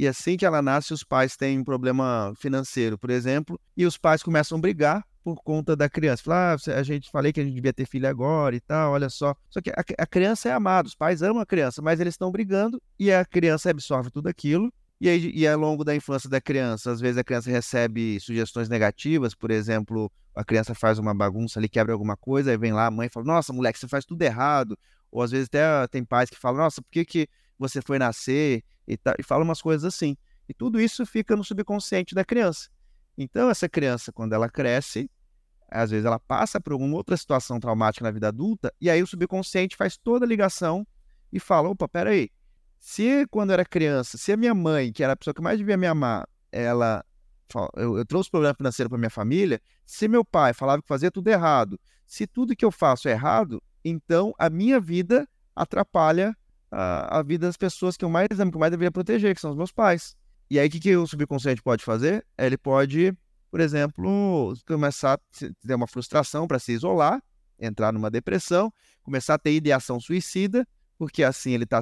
e 0.00 0.08
assim 0.08 0.34
que 0.34 0.46
ela 0.46 0.62
nasce, 0.62 0.94
os 0.94 1.04
pais 1.04 1.36
têm 1.36 1.58
um 1.58 1.62
problema 1.62 2.32
financeiro, 2.34 2.96
por 2.96 3.10
exemplo, 3.10 3.60
e 3.76 3.84
os 3.84 3.98
pais 3.98 4.22
começam 4.22 4.56
a 4.56 4.60
brigar 4.62 5.04
por 5.22 5.42
conta 5.42 5.76
da 5.76 5.90
criança. 5.90 6.22
Falar, 6.22 6.56
ah, 6.56 6.78
a 6.78 6.82
gente 6.82 7.10
falei 7.10 7.34
que 7.34 7.38
a 7.38 7.44
gente 7.44 7.52
devia 7.52 7.70
ter 7.70 7.84
filho 7.84 8.08
agora 8.08 8.56
e 8.56 8.60
tal, 8.60 8.92
olha 8.92 9.10
só. 9.10 9.34
Só 9.50 9.60
que 9.60 9.68
a, 9.68 9.84
a 9.98 10.06
criança 10.06 10.48
é 10.48 10.52
amada, 10.52 10.88
os 10.88 10.94
pais 10.94 11.20
amam 11.20 11.42
a 11.42 11.44
criança, 11.44 11.82
mas 11.82 12.00
eles 12.00 12.14
estão 12.14 12.30
brigando 12.32 12.80
e 12.98 13.12
a 13.12 13.26
criança 13.26 13.68
absorve 13.68 14.10
tudo 14.10 14.26
aquilo. 14.26 14.72
E, 14.98 15.06
aí, 15.06 15.32
e 15.34 15.46
ao 15.46 15.58
longo 15.58 15.84
da 15.84 15.94
infância 15.94 16.30
da 16.30 16.40
criança, 16.40 16.90
às 16.90 16.98
vezes 16.98 17.18
a 17.18 17.24
criança 17.24 17.50
recebe 17.50 18.18
sugestões 18.20 18.70
negativas, 18.70 19.34
por 19.34 19.50
exemplo, 19.50 20.10
a 20.34 20.42
criança 20.42 20.74
faz 20.74 20.98
uma 20.98 21.12
bagunça 21.12 21.60
ali, 21.60 21.68
quebra 21.68 21.92
alguma 21.92 22.16
coisa, 22.16 22.52
aí 22.52 22.56
vem 22.56 22.72
lá 22.72 22.86
a 22.86 22.90
mãe 22.90 23.08
e 23.08 23.10
fala: 23.10 23.26
Nossa, 23.26 23.52
moleque, 23.52 23.78
você 23.78 23.86
faz 23.86 24.06
tudo 24.06 24.22
errado. 24.22 24.78
Ou 25.12 25.20
às 25.20 25.30
vezes 25.30 25.48
até 25.48 25.86
tem 25.88 26.02
pais 26.02 26.30
que 26.30 26.38
falam: 26.38 26.62
Nossa, 26.62 26.80
por 26.80 26.90
que, 26.90 27.04
que 27.04 27.28
você 27.58 27.82
foi 27.82 27.98
nascer? 27.98 28.64
E, 28.90 28.96
tá, 28.96 29.14
e 29.18 29.22
fala 29.22 29.44
umas 29.44 29.62
coisas 29.62 29.84
assim. 29.84 30.16
E 30.48 30.52
tudo 30.52 30.80
isso 30.80 31.06
fica 31.06 31.36
no 31.36 31.44
subconsciente 31.44 32.14
da 32.14 32.24
criança. 32.24 32.68
Então, 33.16 33.48
essa 33.48 33.68
criança, 33.68 34.12
quando 34.12 34.32
ela 34.32 34.48
cresce, 34.48 35.08
às 35.70 35.90
vezes 35.90 36.04
ela 36.04 36.18
passa 36.18 36.60
por 36.60 36.72
alguma 36.72 36.96
outra 36.96 37.16
situação 37.16 37.60
traumática 37.60 38.04
na 38.04 38.10
vida 38.10 38.28
adulta, 38.28 38.72
e 38.80 38.90
aí 38.90 39.02
o 39.02 39.06
subconsciente 39.06 39.76
faz 39.76 39.96
toda 39.96 40.24
a 40.24 40.28
ligação 40.28 40.84
e 41.32 41.38
fala: 41.38 41.68
opa, 41.68 41.88
peraí, 41.88 42.28
Se 42.78 43.26
quando 43.30 43.50
eu 43.50 43.54
era 43.54 43.64
criança, 43.64 44.18
se 44.18 44.32
a 44.32 44.36
minha 44.36 44.54
mãe, 44.54 44.92
que 44.92 45.04
era 45.04 45.12
a 45.12 45.16
pessoa 45.16 45.34
que 45.34 45.42
mais 45.42 45.58
devia 45.58 45.76
me 45.76 45.86
amar, 45.86 46.28
ela 46.50 47.04
eu, 47.76 47.98
eu 47.98 48.06
trouxe 48.06 48.30
problema 48.30 48.54
financeiro 48.54 48.88
para 48.88 48.98
minha 48.98 49.10
família, 49.10 49.60
se 49.84 50.08
meu 50.08 50.24
pai 50.24 50.52
falava 50.52 50.80
que 50.80 50.88
fazia 50.88 51.10
tudo 51.10 51.28
errado, 51.28 51.78
se 52.06 52.26
tudo 52.26 52.54
que 52.56 52.64
eu 52.64 52.70
faço 52.70 53.08
é 53.08 53.12
errado, 53.12 53.62
então 53.84 54.32
a 54.38 54.48
minha 54.48 54.80
vida 54.80 55.28
atrapalha 55.54 56.36
a, 56.70 57.18
a 57.18 57.22
vida 57.22 57.46
das 57.46 57.56
pessoas 57.56 57.96
que 57.96 58.04
eu 58.04 58.08
mais 58.08 58.28
amo, 58.38 58.50
que 58.50 58.56
eu 58.56 58.60
mais 58.60 58.70
deveria 58.70 58.90
proteger, 58.90 59.34
que 59.34 59.40
são 59.40 59.50
os 59.50 59.56
meus 59.56 59.72
pais. 59.72 60.14
E 60.48 60.58
aí, 60.58 60.68
o 60.68 60.70
que, 60.70 60.80
que 60.80 60.96
o 60.96 61.06
subconsciente 61.06 61.62
pode 61.62 61.84
fazer? 61.84 62.26
Ele 62.36 62.58
pode, 62.58 63.12
por 63.50 63.60
exemplo, 63.60 64.54
começar 64.66 65.14
a 65.14 65.20
ter 65.66 65.74
uma 65.74 65.86
frustração 65.86 66.46
para 66.46 66.58
se 66.58 66.72
isolar, 66.72 67.22
entrar 67.58 67.92
numa 67.92 68.10
depressão, 68.10 68.72
começar 69.02 69.34
a 69.34 69.38
ter 69.38 69.52
ideação 69.52 70.00
suicida, 70.00 70.66
porque 70.98 71.22
assim 71.22 71.52
ele 71.52 71.64
está 71.64 71.80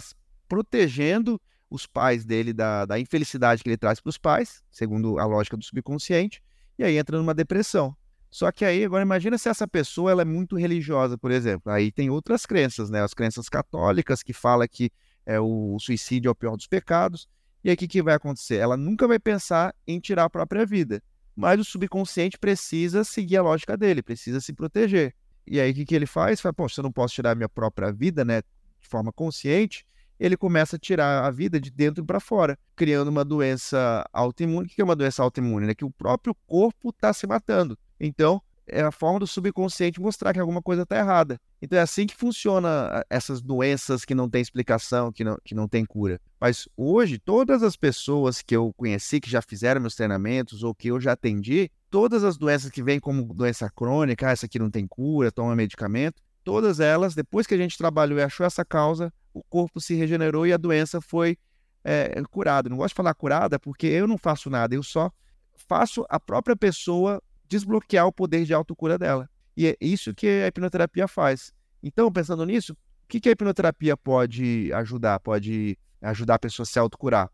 protegendo 0.48 1.40
os 1.70 1.86
pais 1.86 2.24
dele 2.24 2.52
da, 2.52 2.86
da 2.86 2.98
infelicidade 2.98 3.62
que 3.62 3.68
ele 3.68 3.76
traz 3.76 4.00
para 4.00 4.10
os 4.10 4.18
pais, 4.18 4.62
segundo 4.70 5.18
a 5.18 5.24
lógica 5.24 5.56
do 5.56 5.64
subconsciente, 5.64 6.42
e 6.78 6.84
aí 6.84 6.96
entra 6.96 7.18
numa 7.18 7.34
depressão. 7.34 7.96
Só 8.30 8.52
que 8.52 8.64
aí, 8.64 8.84
agora 8.84 9.02
imagina 9.02 9.38
se 9.38 9.48
essa 9.48 9.66
pessoa 9.66 10.10
ela 10.10 10.22
é 10.22 10.24
muito 10.24 10.56
religiosa, 10.56 11.16
por 11.16 11.30
exemplo. 11.30 11.72
Aí 11.72 11.90
tem 11.90 12.10
outras 12.10 12.44
crenças, 12.44 12.90
né? 12.90 13.02
As 13.02 13.14
crenças 13.14 13.48
católicas 13.48 14.22
que 14.22 14.32
fala 14.32 14.68
que 14.68 14.90
é, 15.24 15.40
o 15.40 15.78
suicídio 15.78 16.28
é 16.28 16.32
o 16.32 16.34
pior 16.34 16.56
dos 16.56 16.66
pecados. 16.66 17.28
E 17.64 17.70
aí 17.70 17.74
o 17.74 17.78
que, 17.78 17.88
que 17.88 18.02
vai 18.02 18.14
acontecer? 18.14 18.56
Ela 18.56 18.76
nunca 18.76 19.08
vai 19.08 19.18
pensar 19.18 19.74
em 19.86 19.98
tirar 19.98 20.24
a 20.24 20.30
própria 20.30 20.64
vida. 20.64 21.02
Mas 21.34 21.60
o 21.60 21.64
subconsciente 21.64 22.38
precisa 22.38 23.04
seguir 23.04 23.36
a 23.36 23.42
lógica 23.42 23.76
dele, 23.76 24.02
precisa 24.02 24.40
se 24.40 24.52
proteger. 24.52 25.14
E 25.46 25.60
aí 25.60 25.70
o 25.70 25.74
que, 25.74 25.84
que 25.84 25.94
ele 25.94 26.06
faz? 26.06 26.40
Fala, 26.40 26.52
poxa, 26.52 26.80
eu 26.80 26.82
não 26.82 26.92
posso 26.92 27.14
tirar 27.14 27.30
a 27.30 27.34
minha 27.34 27.48
própria 27.48 27.90
vida, 27.92 28.24
né? 28.24 28.42
De 28.80 28.88
forma 28.88 29.12
consciente. 29.12 29.86
Ele 30.20 30.36
começa 30.36 30.76
a 30.76 30.78
tirar 30.78 31.24
a 31.24 31.30
vida 31.30 31.60
de 31.60 31.70
dentro 31.70 32.04
para 32.04 32.18
fora, 32.18 32.58
criando 32.74 33.08
uma 33.08 33.24
doença 33.24 34.04
autoimune. 34.12 34.66
O 34.66 34.68
que 34.68 34.80
é 34.80 34.84
uma 34.84 34.96
doença 34.96 35.22
autoimune? 35.22 35.70
É 35.70 35.74
que 35.74 35.84
o 35.84 35.90
próprio 35.90 36.34
corpo 36.46 36.90
está 36.90 37.12
se 37.12 37.26
matando. 37.26 37.78
Então, 38.00 38.42
é 38.68 38.82
a 38.82 38.92
forma 38.92 39.18
do 39.18 39.26
subconsciente 39.26 40.00
mostrar 40.00 40.32
que 40.32 40.38
alguma 40.38 40.62
coisa 40.62 40.82
está 40.82 40.98
errada. 40.98 41.40
Então 41.60 41.78
é 41.78 41.82
assim 41.82 42.06
que 42.06 42.14
funciona 42.14 43.04
essas 43.08 43.40
doenças 43.40 44.04
que 44.04 44.14
não 44.14 44.28
têm 44.28 44.42
explicação, 44.42 45.10
que 45.10 45.24
não, 45.24 45.38
que 45.42 45.54
não 45.54 45.66
tem 45.66 45.84
cura. 45.84 46.20
Mas 46.40 46.68
hoje, 46.76 47.18
todas 47.18 47.62
as 47.62 47.76
pessoas 47.76 48.42
que 48.42 48.54
eu 48.54 48.72
conheci, 48.76 49.20
que 49.20 49.30
já 49.30 49.42
fizeram 49.42 49.80
meus 49.80 49.94
treinamentos 49.94 50.62
ou 50.62 50.74
que 50.74 50.88
eu 50.88 51.00
já 51.00 51.12
atendi, 51.12 51.70
todas 51.90 52.22
as 52.22 52.36
doenças 52.36 52.70
que 52.70 52.82
vêm 52.82 53.00
como 53.00 53.34
doença 53.34 53.70
crônica, 53.70 54.28
ah, 54.28 54.32
essa 54.32 54.46
aqui 54.46 54.58
não 54.58 54.70
tem 54.70 54.86
cura, 54.86 55.32
toma 55.32 55.56
medicamento, 55.56 56.22
todas 56.44 56.78
elas, 56.78 57.14
depois 57.14 57.46
que 57.46 57.54
a 57.54 57.58
gente 57.58 57.76
trabalhou 57.76 58.18
e 58.18 58.22
achou 58.22 58.44
essa 58.44 58.64
causa, 58.64 59.12
o 59.32 59.42
corpo 59.42 59.80
se 59.80 59.94
regenerou 59.94 60.46
e 60.46 60.52
a 60.52 60.56
doença 60.56 61.00
foi 61.00 61.38
é, 61.82 62.22
curada. 62.30 62.68
Não 62.68 62.76
gosto 62.76 62.90
de 62.90 62.96
falar 62.96 63.14
curada 63.14 63.58
porque 63.58 63.86
eu 63.86 64.06
não 64.06 64.18
faço 64.18 64.50
nada, 64.50 64.74
eu 64.74 64.82
só 64.82 65.10
faço 65.66 66.04
a 66.08 66.20
própria 66.20 66.56
pessoa 66.56 67.20
desbloquear 67.48 68.06
o 68.06 68.12
poder 68.12 68.44
de 68.44 68.54
autocura 68.54 68.98
dela. 68.98 69.28
E 69.56 69.66
é 69.66 69.76
isso 69.80 70.14
que 70.14 70.26
a 70.26 70.46
hipnoterapia 70.46 71.08
faz. 71.08 71.52
Então, 71.82 72.12
pensando 72.12 72.44
nisso, 72.44 72.72
o 72.72 72.76
que, 73.08 73.28
a 73.28 73.32
hipnoterapia 73.32 73.96
pode 73.96 74.72
ajudar? 74.72 75.18
Pode 75.20 75.78
ajudar 76.02 76.34
a 76.34 76.38
pessoa 76.38 76.64
a 76.64 76.66
se 76.66 76.78
autocurar? 76.78 77.30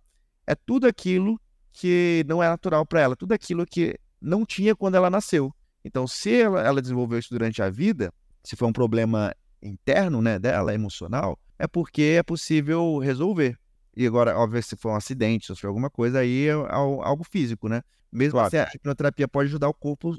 É 0.46 0.54
tudo 0.54 0.86
aquilo 0.86 1.38
que 1.72 2.24
não 2.28 2.42
é 2.42 2.48
natural 2.48 2.86
para 2.86 3.00
ela, 3.00 3.16
tudo 3.16 3.32
aquilo 3.32 3.66
que 3.66 3.98
não 4.20 4.46
tinha 4.46 4.74
quando 4.76 4.94
ela 4.94 5.10
nasceu. 5.10 5.52
Então, 5.84 6.06
se 6.06 6.40
ela, 6.40 6.62
ela, 6.62 6.80
desenvolveu 6.80 7.18
isso 7.18 7.28
durante 7.30 7.60
a 7.60 7.68
vida, 7.68 8.12
se 8.42 8.56
for 8.56 8.66
um 8.66 8.72
problema 8.72 9.34
interno 9.62 10.22
né, 10.22 10.38
dela, 10.38 10.72
emocional, 10.72 11.38
é 11.58 11.66
porque 11.66 12.16
é 12.18 12.22
possível 12.22 12.98
resolver. 12.98 13.58
E 13.96 14.06
agora, 14.06 14.36
óbvio, 14.36 14.62
se 14.62 14.76
for 14.76 14.92
um 14.92 14.96
acidente, 14.96 15.46
se 15.46 15.60
for 15.60 15.68
alguma 15.68 15.90
coisa, 15.90 16.20
aí 16.20 16.48
é 16.48 16.52
algo 16.52 17.24
físico, 17.24 17.68
né? 17.68 17.82
Mesmo 18.12 18.32
claro. 18.32 18.46
assim, 18.46 18.56
a 18.58 18.68
hipnoterapia 18.74 19.28
pode 19.28 19.48
ajudar 19.48 19.68
o 19.68 19.74
corpo 19.74 20.12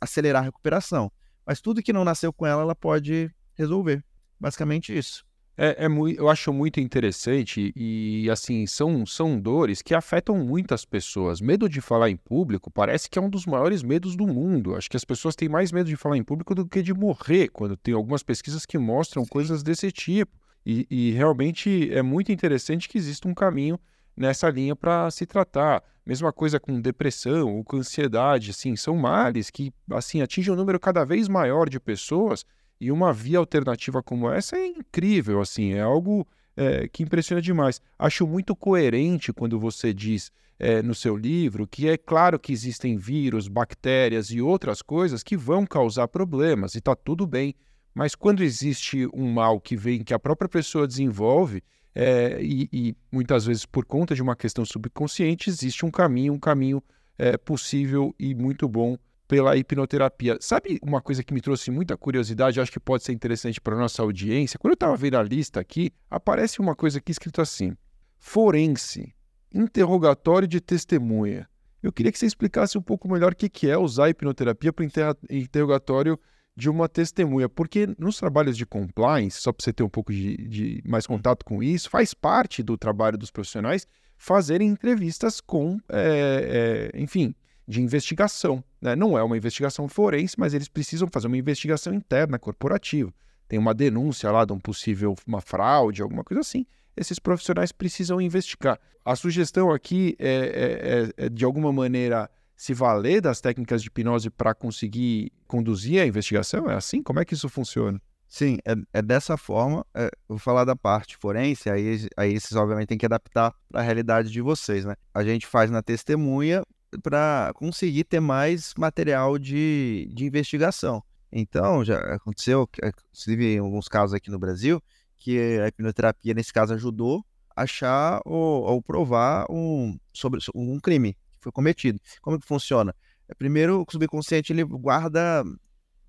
a 0.00 0.04
acelerar 0.04 0.42
a 0.42 0.44
recuperação. 0.44 1.10
Mas 1.46 1.60
tudo 1.60 1.82
que 1.82 1.92
não 1.92 2.04
nasceu 2.04 2.32
com 2.32 2.46
ela, 2.46 2.62
ela 2.62 2.74
pode 2.74 3.30
resolver. 3.54 4.04
Basicamente 4.38 4.96
isso. 4.96 5.26
É, 5.60 5.86
é 5.86 5.88
muito, 5.88 6.20
eu 6.20 6.28
acho 6.28 6.52
muito 6.52 6.78
interessante 6.78 7.72
e, 7.74 8.30
assim, 8.30 8.64
são, 8.64 9.04
são 9.04 9.40
dores 9.40 9.82
que 9.82 9.92
afetam 9.92 10.36
muitas 10.38 10.84
pessoas. 10.84 11.40
Medo 11.40 11.68
de 11.68 11.80
falar 11.80 12.08
em 12.08 12.16
público 12.16 12.70
parece 12.70 13.10
que 13.10 13.18
é 13.18 13.22
um 13.22 13.28
dos 13.28 13.44
maiores 13.44 13.82
medos 13.82 14.14
do 14.14 14.24
mundo. 14.24 14.76
Acho 14.76 14.88
que 14.88 14.96
as 14.96 15.04
pessoas 15.04 15.34
têm 15.34 15.48
mais 15.48 15.72
medo 15.72 15.88
de 15.88 15.96
falar 15.96 16.16
em 16.16 16.22
público 16.22 16.54
do 16.54 16.64
que 16.64 16.80
de 16.80 16.94
morrer, 16.94 17.48
quando 17.48 17.76
tem 17.76 17.92
algumas 17.92 18.22
pesquisas 18.22 18.64
que 18.64 18.78
mostram 18.78 19.24
Sim. 19.24 19.30
coisas 19.30 19.62
desse 19.64 19.90
tipo. 19.90 20.30
E, 20.70 20.86
e 20.90 21.10
realmente 21.12 21.90
é 21.94 22.02
muito 22.02 22.30
interessante 22.30 22.90
que 22.90 22.98
exista 22.98 23.26
um 23.26 23.32
caminho 23.32 23.80
nessa 24.14 24.50
linha 24.50 24.76
para 24.76 25.10
se 25.10 25.24
tratar. 25.24 25.82
Mesma 26.04 26.30
coisa 26.30 26.60
com 26.60 26.78
depressão 26.78 27.56
ou 27.56 27.64
com 27.64 27.78
ansiedade, 27.78 28.50
assim, 28.50 28.76
são 28.76 28.94
males 28.94 29.48
que 29.48 29.72
assim 29.90 30.20
atingem 30.20 30.52
um 30.52 30.56
número 30.56 30.78
cada 30.78 31.06
vez 31.06 31.26
maior 31.26 31.70
de 31.70 31.80
pessoas 31.80 32.44
e 32.78 32.92
uma 32.92 33.14
via 33.14 33.38
alternativa 33.38 34.02
como 34.02 34.30
essa 34.30 34.56
é 34.56 34.66
incrível, 34.66 35.40
assim, 35.40 35.72
é 35.72 35.80
algo 35.80 36.28
é, 36.54 36.86
que 36.86 37.02
impressiona 37.02 37.40
demais. 37.40 37.80
Acho 37.98 38.26
muito 38.26 38.54
coerente 38.54 39.32
quando 39.32 39.58
você 39.58 39.94
diz 39.94 40.30
é, 40.58 40.82
no 40.82 40.94
seu 40.94 41.16
livro 41.16 41.66
que 41.66 41.88
é 41.88 41.96
claro 41.96 42.38
que 42.38 42.52
existem 42.52 42.94
vírus, 42.98 43.48
bactérias 43.48 44.30
e 44.30 44.42
outras 44.42 44.82
coisas 44.82 45.22
que 45.22 45.34
vão 45.34 45.64
causar 45.64 46.08
problemas 46.08 46.74
e 46.74 46.78
está 46.78 46.94
tudo 46.94 47.26
bem. 47.26 47.54
Mas 47.98 48.14
quando 48.14 48.44
existe 48.44 49.08
um 49.12 49.28
mal 49.32 49.60
que 49.60 49.76
vem, 49.76 50.04
que 50.04 50.14
a 50.14 50.20
própria 50.20 50.48
pessoa 50.48 50.86
desenvolve, 50.86 51.64
é, 51.92 52.38
e, 52.40 52.68
e, 52.72 52.96
muitas 53.10 53.44
vezes 53.44 53.66
por 53.66 53.84
conta 53.84 54.14
de 54.14 54.22
uma 54.22 54.36
questão 54.36 54.64
subconsciente, 54.64 55.50
existe 55.50 55.84
um 55.84 55.90
caminho, 55.90 56.32
um 56.32 56.38
caminho 56.38 56.80
é, 57.18 57.36
possível 57.36 58.14
e 58.16 58.36
muito 58.36 58.68
bom 58.68 58.96
pela 59.26 59.56
hipnoterapia. 59.56 60.38
Sabe 60.40 60.78
uma 60.80 61.02
coisa 61.02 61.24
que 61.24 61.34
me 61.34 61.40
trouxe 61.40 61.72
muita 61.72 61.96
curiosidade, 61.96 62.60
acho 62.60 62.70
que 62.70 62.78
pode 62.78 63.02
ser 63.02 63.10
interessante 63.10 63.60
para 63.60 63.74
nossa 63.74 64.00
audiência? 64.00 64.60
Quando 64.60 64.74
eu 64.74 64.74
estava 64.74 64.94
vendo 64.94 65.16
a 65.16 65.22
lista 65.24 65.58
aqui, 65.58 65.90
aparece 66.08 66.60
uma 66.60 66.76
coisa 66.76 66.98
aqui 66.98 67.10
escrito 67.10 67.42
assim: 67.42 67.76
forense, 68.16 69.12
interrogatório 69.52 70.46
de 70.46 70.60
testemunha. 70.60 71.48
Eu 71.82 71.92
queria 71.92 72.12
que 72.12 72.18
você 72.20 72.26
explicasse 72.26 72.78
um 72.78 72.82
pouco 72.82 73.10
melhor 73.10 73.32
o 73.32 73.34
que 73.34 73.68
é 73.68 73.76
usar 73.76 74.04
a 74.04 74.10
hipnoterapia 74.10 74.72
para 74.72 74.86
interrogatório 75.28 76.16
de 76.58 76.68
uma 76.68 76.88
testemunha, 76.88 77.48
porque 77.48 77.88
nos 77.96 78.18
trabalhos 78.18 78.56
de 78.56 78.66
compliance, 78.66 79.40
só 79.40 79.52
para 79.52 79.62
você 79.62 79.72
ter 79.72 79.84
um 79.84 79.88
pouco 79.88 80.12
de, 80.12 80.36
de, 80.36 80.82
mais 80.84 81.06
contato 81.06 81.44
com 81.44 81.62
isso, 81.62 81.88
faz 81.88 82.12
parte 82.12 82.64
do 82.64 82.76
trabalho 82.76 83.16
dos 83.16 83.30
profissionais 83.30 83.86
fazerem 84.16 84.68
entrevistas 84.68 85.40
com, 85.40 85.78
é, 85.88 86.90
é, 86.92 87.00
enfim, 87.00 87.32
de 87.68 87.80
investigação. 87.80 88.64
Né? 88.82 88.96
Não 88.96 89.16
é 89.16 89.22
uma 89.22 89.36
investigação 89.36 89.86
forense, 89.86 90.34
mas 90.36 90.52
eles 90.52 90.66
precisam 90.66 91.06
fazer 91.06 91.28
uma 91.28 91.38
investigação 91.38 91.94
interna 91.94 92.40
corporativa. 92.40 93.14
Tem 93.46 93.56
uma 93.56 93.72
denúncia 93.72 94.28
lá 94.32 94.44
de 94.44 94.52
um 94.52 94.58
possível 94.58 95.14
uma 95.24 95.40
fraude, 95.40 96.02
alguma 96.02 96.24
coisa 96.24 96.40
assim. 96.40 96.66
Esses 96.96 97.20
profissionais 97.20 97.70
precisam 97.70 98.20
investigar. 98.20 98.80
A 99.04 99.14
sugestão 99.14 99.70
aqui 99.70 100.16
é, 100.18 101.12
é, 101.16 101.22
é, 101.22 101.26
é 101.26 101.28
de 101.28 101.44
alguma 101.44 101.72
maneira 101.72 102.28
se 102.58 102.74
valer 102.74 103.20
das 103.20 103.40
técnicas 103.40 103.80
de 103.80 103.86
hipnose 103.86 104.28
para 104.28 104.52
conseguir 104.52 105.32
conduzir 105.46 106.02
a 106.02 106.06
investigação? 106.06 106.68
É 106.68 106.74
assim? 106.74 107.00
Como 107.00 107.20
é 107.20 107.24
que 107.24 107.32
isso 107.32 107.48
funciona? 107.48 108.02
Sim, 108.26 108.58
é, 108.66 108.74
é 108.94 109.00
dessa 109.00 109.36
forma. 109.36 109.86
É, 109.94 110.10
vou 110.28 110.38
falar 110.38 110.64
da 110.64 110.74
parte 110.74 111.16
forense, 111.16 111.70
aí, 111.70 112.08
aí 112.16 112.38
vocês 112.38 112.56
obviamente 112.56 112.88
têm 112.88 112.98
que 112.98 113.06
adaptar 113.06 113.54
para 113.68 113.80
a 113.80 113.84
realidade 113.84 114.32
de 114.32 114.42
vocês, 114.42 114.84
né? 114.84 114.96
A 115.14 115.22
gente 115.22 115.46
faz 115.46 115.70
na 115.70 115.80
testemunha 115.82 116.64
para 117.00 117.52
conseguir 117.54 118.02
ter 118.02 118.18
mais 118.18 118.74
material 118.76 119.38
de, 119.38 120.10
de 120.12 120.26
investigação. 120.26 121.00
Então, 121.30 121.84
já 121.84 121.98
aconteceu, 122.16 122.68
inclusive 122.82 123.54
em 123.54 123.58
alguns 123.58 123.86
casos 123.86 124.14
aqui 124.14 124.32
no 124.32 124.38
Brasil, 124.38 124.82
que 125.16 125.60
a 125.60 125.68
hipnoterapia, 125.68 126.34
nesse 126.34 126.52
caso, 126.52 126.74
ajudou 126.74 127.24
a 127.54 127.62
achar 127.62 128.20
ou, 128.24 128.64
ou 128.64 128.82
provar 128.82 129.46
um, 129.48 129.96
sobre 130.12 130.40
um 130.52 130.80
crime 130.80 131.16
foi 131.40 131.52
cometido. 131.52 132.00
Como 132.20 132.38
que 132.38 132.46
funciona? 132.46 132.94
É, 133.28 133.34
primeiro, 133.34 133.84
o 133.86 133.90
subconsciente 133.90 134.52
ele 134.52 134.64
guarda 134.64 135.44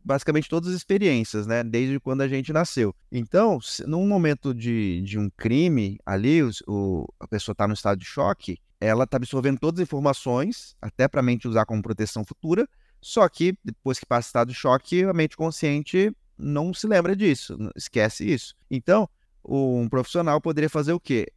basicamente 0.04 0.50
todas 0.50 0.70
as 0.70 0.76
experiências, 0.76 1.46
né? 1.46 1.64
Desde 1.64 2.00
quando 2.00 2.22
a 2.22 2.28
gente 2.28 2.54
nasceu. 2.54 2.96
Então, 3.12 3.60
se, 3.62 3.86
num 3.86 4.08
momento 4.08 4.54
de, 4.54 5.02
de 5.02 5.20
um 5.20 5.30
crime 5.30 6.00
ali, 6.06 6.42
o, 6.42 6.50
o 6.68 7.14
a 7.20 7.28
pessoa 7.28 7.54
está 7.54 7.68
no 7.68 7.74
estado 7.74 8.00
de 8.00 8.06
choque, 8.06 8.58
ela 8.80 9.04
está 9.04 9.18
absorvendo 9.18 9.60
todas 9.60 9.80
as 9.80 9.84
informações, 9.84 10.76
até 10.82 11.08
para 11.08 11.20
a 11.20 11.24
mente 11.24 11.48
usar 11.48 11.66
como 11.66 11.82
proteção 11.82 12.24
futura, 12.24 12.68
só 13.02 13.28
que 13.28 13.58
depois 13.64 14.00
que 14.00 14.06
passa 14.06 14.28
o 14.28 14.30
estado 14.30 14.48
de 14.50 14.56
choque, 14.56 15.04
a 15.04 15.14
mente 15.14 15.36
consciente 15.36 16.16
não 16.38 16.74
se 16.74 16.88
lembra 16.88 17.16
disso, 17.16 17.58
esquece 17.76 18.32
isso. 18.32 18.56
Então, 18.72 19.10
um 19.44 19.90
profissional 19.90 20.40
poderia 20.40 20.70
fazer 20.70 20.94
o 20.94 21.00
quê? 21.00 21.28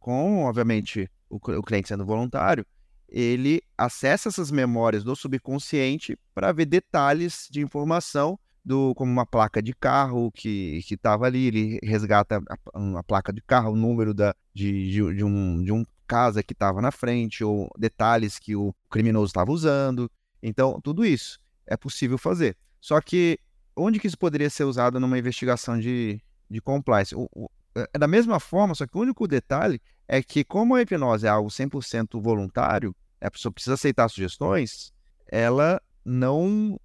Com, 0.00 0.44
obviamente, 0.44 1.08
o, 1.30 1.36
o 1.36 1.62
cliente 1.62 1.88
sendo 1.88 2.04
voluntário, 2.04 2.66
ele 3.08 3.62
acessa 3.76 4.28
essas 4.28 4.50
memórias 4.50 5.02
do 5.02 5.16
subconsciente 5.16 6.18
para 6.34 6.52
ver 6.52 6.66
detalhes 6.66 7.48
de 7.50 7.60
informação 7.60 8.38
do, 8.64 8.94
como 8.94 9.10
uma 9.10 9.24
placa 9.24 9.62
de 9.62 9.72
carro 9.72 10.30
que 10.30 10.82
estava 10.90 11.26
ali, 11.26 11.46
ele 11.46 11.78
resgata 11.82 12.42
a, 12.48 12.78
uma 12.78 13.02
placa 13.02 13.32
de 13.32 13.40
carro, 13.40 13.72
o 13.72 13.76
número 13.76 14.12
da, 14.12 14.34
de, 14.52 14.90
de, 14.90 15.14
de 15.14 15.24
um, 15.24 15.62
de 15.62 15.72
um 15.72 15.84
casa 16.06 16.42
que 16.42 16.52
estava 16.52 16.80
na 16.80 16.90
frente, 16.90 17.42
ou 17.42 17.70
detalhes 17.78 18.38
que 18.38 18.54
o 18.54 18.74
criminoso 18.90 19.26
estava 19.26 19.50
usando. 19.50 20.10
Então, 20.42 20.80
tudo 20.82 21.04
isso 21.04 21.38
é 21.66 21.76
possível 21.76 22.18
fazer. 22.18 22.56
Só 22.80 23.00
que 23.00 23.38
onde 23.76 23.98
que 23.98 24.06
isso 24.06 24.18
poderia 24.18 24.50
ser 24.50 24.64
usado 24.64 25.00
numa 25.00 25.18
investigação 25.18 25.78
de, 25.78 26.20
de 26.50 26.60
compliance? 26.60 27.14
O, 27.14 27.28
o, 27.34 27.50
é 27.74 27.98
da 27.98 28.08
mesma 28.08 28.40
forma, 28.40 28.74
só 28.74 28.86
que 28.86 28.96
o 28.96 29.00
único 29.00 29.26
detalhe 29.28 29.80
é 30.08 30.22
que, 30.22 30.42
como 30.42 30.74
a 30.74 30.80
hipnose 30.80 31.26
é 31.26 31.28
algo 31.28 31.50
100% 31.50 32.20
voluntário, 32.20 32.96
a 33.20 33.30
pessoa 33.30 33.52
precisa 33.52 33.74
aceitar 33.74 34.08
sugestões, 34.08 34.92
ela 35.30 35.80
não 36.04 36.80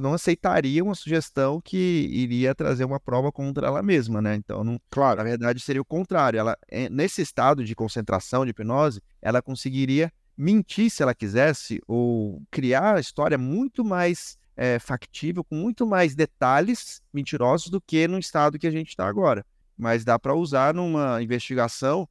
não 0.00 0.12
aceitaria 0.12 0.84
uma 0.84 0.94
sugestão 0.94 1.60
que 1.62 1.76
iria 2.12 2.54
trazer 2.54 2.84
uma 2.84 3.00
prova 3.00 3.32
contra 3.32 3.66
ela 3.66 3.82
mesma, 3.82 4.20
né? 4.20 4.34
Então, 4.34 4.62
não, 4.62 4.78
claro. 4.90 5.16
na 5.16 5.24
verdade, 5.24 5.58
seria 5.60 5.80
o 5.80 5.84
contrário. 5.84 6.38
Ela, 6.38 6.56
é, 6.68 6.90
nesse 6.90 7.22
estado 7.22 7.64
de 7.64 7.74
concentração, 7.74 8.44
de 8.44 8.50
hipnose, 8.50 9.02
ela 9.20 9.40
conseguiria 9.40 10.12
mentir 10.36 10.90
se 10.90 11.02
ela 11.02 11.14
quisesse 11.14 11.80
ou 11.88 12.42
criar 12.50 12.96
a 12.96 13.00
história 13.00 13.38
muito 13.38 13.82
mais 13.82 14.36
é, 14.56 14.78
factível, 14.78 15.42
com 15.42 15.54
muito 15.56 15.86
mais 15.86 16.14
detalhes 16.14 17.00
mentirosos 17.12 17.70
do 17.70 17.80
que 17.80 18.06
no 18.06 18.18
estado 18.18 18.58
que 18.58 18.66
a 18.66 18.70
gente 18.70 18.90
está 18.90 19.08
agora. 19.08 19.44
Mas 19.76 20.04
dá 20.04 20.18
para 20.18 20.34
usar 20.34 20.74
numa 20.74 21.20
investigação 21.22 22.06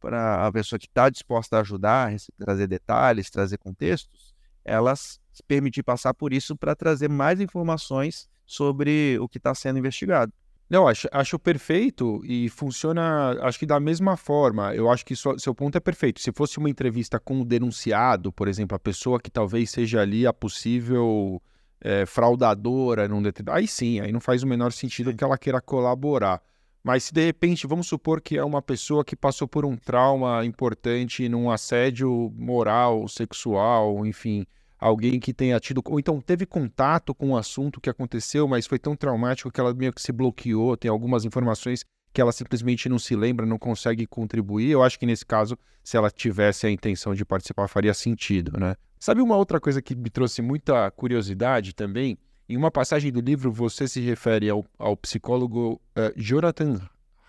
para 0.00 0.46
a 0.46 0.52
pessoa 0.52 0.78
que 0.78 0.86
está 0.86 1.08
disposta 1.08 1.56
a 1.56 1.60
ajudar, 1.60 2.14
trazer 2.38 2.66
detalhes, 2.66 3.30
trazer 3.30 3.58
contextos, 3.58 4.34
elas 4.64 5.20
se 5.32 5.42
permitir 5.42 5.82
passar 5.82 6.14
por 6.14 6.32
isso 6.32 6.56
para 6.56 6.74
trazer 6.74 7.08
mais 7.08 7.40
informações 7.40 8.28
sobre 8.44 9.18
o 9.20 9.28
que 9.28 9.38
está 9.38 9.54
sendo 9.54 9.78
investigado. 9.78 10.32
Não, 10.70 10.86
acho, 10.86 11.08
acho 11.10 11.38
perfeito 11.38 12.20
e 12.24 12.50
funciona, 12.50 13.38
acho 13.40 13.58
que 13.58 13.64
da 13.64 13.80
mesma 13.80 14.16
forma. 14.18 14.74
Eu 14.74 14.90
acho 14.90 15.04
que 15.04 15.16
so, 15.16 15.38
seu 15.38 15.54
ponto 15.54 15.76
é 15.76 15.80
perfeito. 15.80 16.20
Se 16.20 16.30
fosse 16.30 16.58
uma 16.58 16.68
entrevista 16.68 17.18
com 17.18 17.40
o 17.40 17.44
denunciado, 17.44 18.30
por 18.30 18.48
exemplo, 18.48 18.76
a 18.76 18.78
pessoa 18.78 19.18
que 19.18 19.30
talvez 19.30 19.70
seja 19.70 20.02
ali 20.02 20.26
a 20.26 20.32
possível 20.32 21.40
é, 21.80 22.04
fraudadora 22.04 23.08
num 23.08 23.22
determinado. 23.22 23.58
Aí 23.58 23.66
sim, 23.66 24.00
aí 24.00 24.12
não 24.12 24.20
faz 24.20 24.42
o 24.42 24.46
menor 24.46 24.72
sentido 24.72 25.14
que 25.14 25.24
ela 25.24 25.38
queira 25.38 25.60
colaborar. 25.60 26.42
Mas 26.88 27.04
se 27.04 27.12
de 27.12 27.22
repente, 27.22 27.66
vamos 27.66 27.86
supor 27.86 28.18
que 28.18 28.38
é 28.38 28.42
uma 28.42 28.62
pessoa 28.62 29.04
que 29.04 29.14
passou 29.14 29.46
por 29.46 29.66
um 29.66 29.76
trauma 29.76 30.42
importante 30.46 31.28
num 31.28 31.50
assédio 31.50 32.32
moral, 32.34 33.06
sexual, 33.08 34.06
enfim, 34.06 34.46
alguém 34.78 35.20
que 35.20 35.34
tenha 35.34 35.60
tido, 35.60 35.82
ou 35.84 36.00
então 36.00 36.18
teve 36.18 36.46
contato 36.46 37.14
com 37.14 37.26
o 37.26 37.28
um 37.32 37.36
assunto 37.36 37.78
que 37.78 37.90
aconteceu, 37.90 38.48
mas 38.48 38.66
foi 38.66 38.78
tão 38.78 38.96
traumático 38.96 39.50
que 39.50 39.60
ela 39.60 39.74
meio 39.74 39.92
que 39.92 40.00
se 40.00 40.12
bloqueou, 40.12 40.78
tem 40.78 40.90
algumas 40.90 41.26
informações 41.26 41.84
que 42.10 42.22
ela 42.22 42.32
simplesmente 42.32 42.88
não 42.88 42.98
se 42.98 43.14
lembra, 43.14 43.44
não 43.44 43.58
consegue 43.58 44.06
contribuir. 44.06 44.70
Eu 44.70 44.82
acho 44.82 44.98
que 44.98 45.04
nesse 45.04 45.26
caso, 45.26 45.58
se 45.84 45.94
ela 45.94 46.10
tivesse 46.10 46.66
a 46.66 46.70
intenção 46.70 47.14
de 47.14 47.22
participar, 47.22 47.68
faria 47.68 47.92
sentido, 47.92 48.58
né? 48.58 48.74
Sabe 48.98 49.20
uma 49.20 49.36
outra 49.36 49.60
coisa 49.60 49.82
que 49.82 49.94
me 49.94 50.08
trouxe 50.08 50.40
muita 50.40 50.90
curiosidade 50.92 51.74
também? 51.74 52.16
Em 52.48 52.56
uma 52.56 52.70
passagem 52.70 53.12
do 53.12 53.20
livro, 53.20 53.52
você 53.52 53.86
se 53.86 54.00
refere 54.00 54.48
ao, 54.48 54.64
ao 54.78 54.96
psicólogo 54.96 55.80
uh, 55.96 56.12
Jonathan 56.16 56.80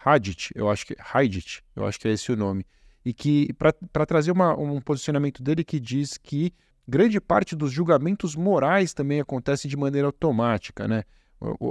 Haidt, 0.06 0.52
eu 0.56 0.70
acho 0.70 0.86
que 0.86 0.96
Haidt, 1.14 1.62
eu 1.76 1.86
acho 1.86 2.00
que 2.00 2.08
é 2.08 2.12
esse 2.12 2.32
o 2.32 2.38
nome, 2.38 2.66
e 3.04 3.14
que 3.14 3.52
para 3.54 4.06
trazer 4.06 4.32
uma, 4.32 4.58
um 4.58 4.80
posicionamento 4.80 5.44
dele 5.44 5.64
que 5.64 5.80
diz 5.80 6.18
que 6.18 6.54
grande 6.88 7.20
parte 7.20 7.56
dos 7.56 7.72
julgamentos 7.72 8.36
morais 8.36 8.94
também 8.94 9.20
acontece 9.20 9.68
de 9.68 9.76
maneira 9.76 10.08
automática, 10.08 10.88
né? 10.88 11.04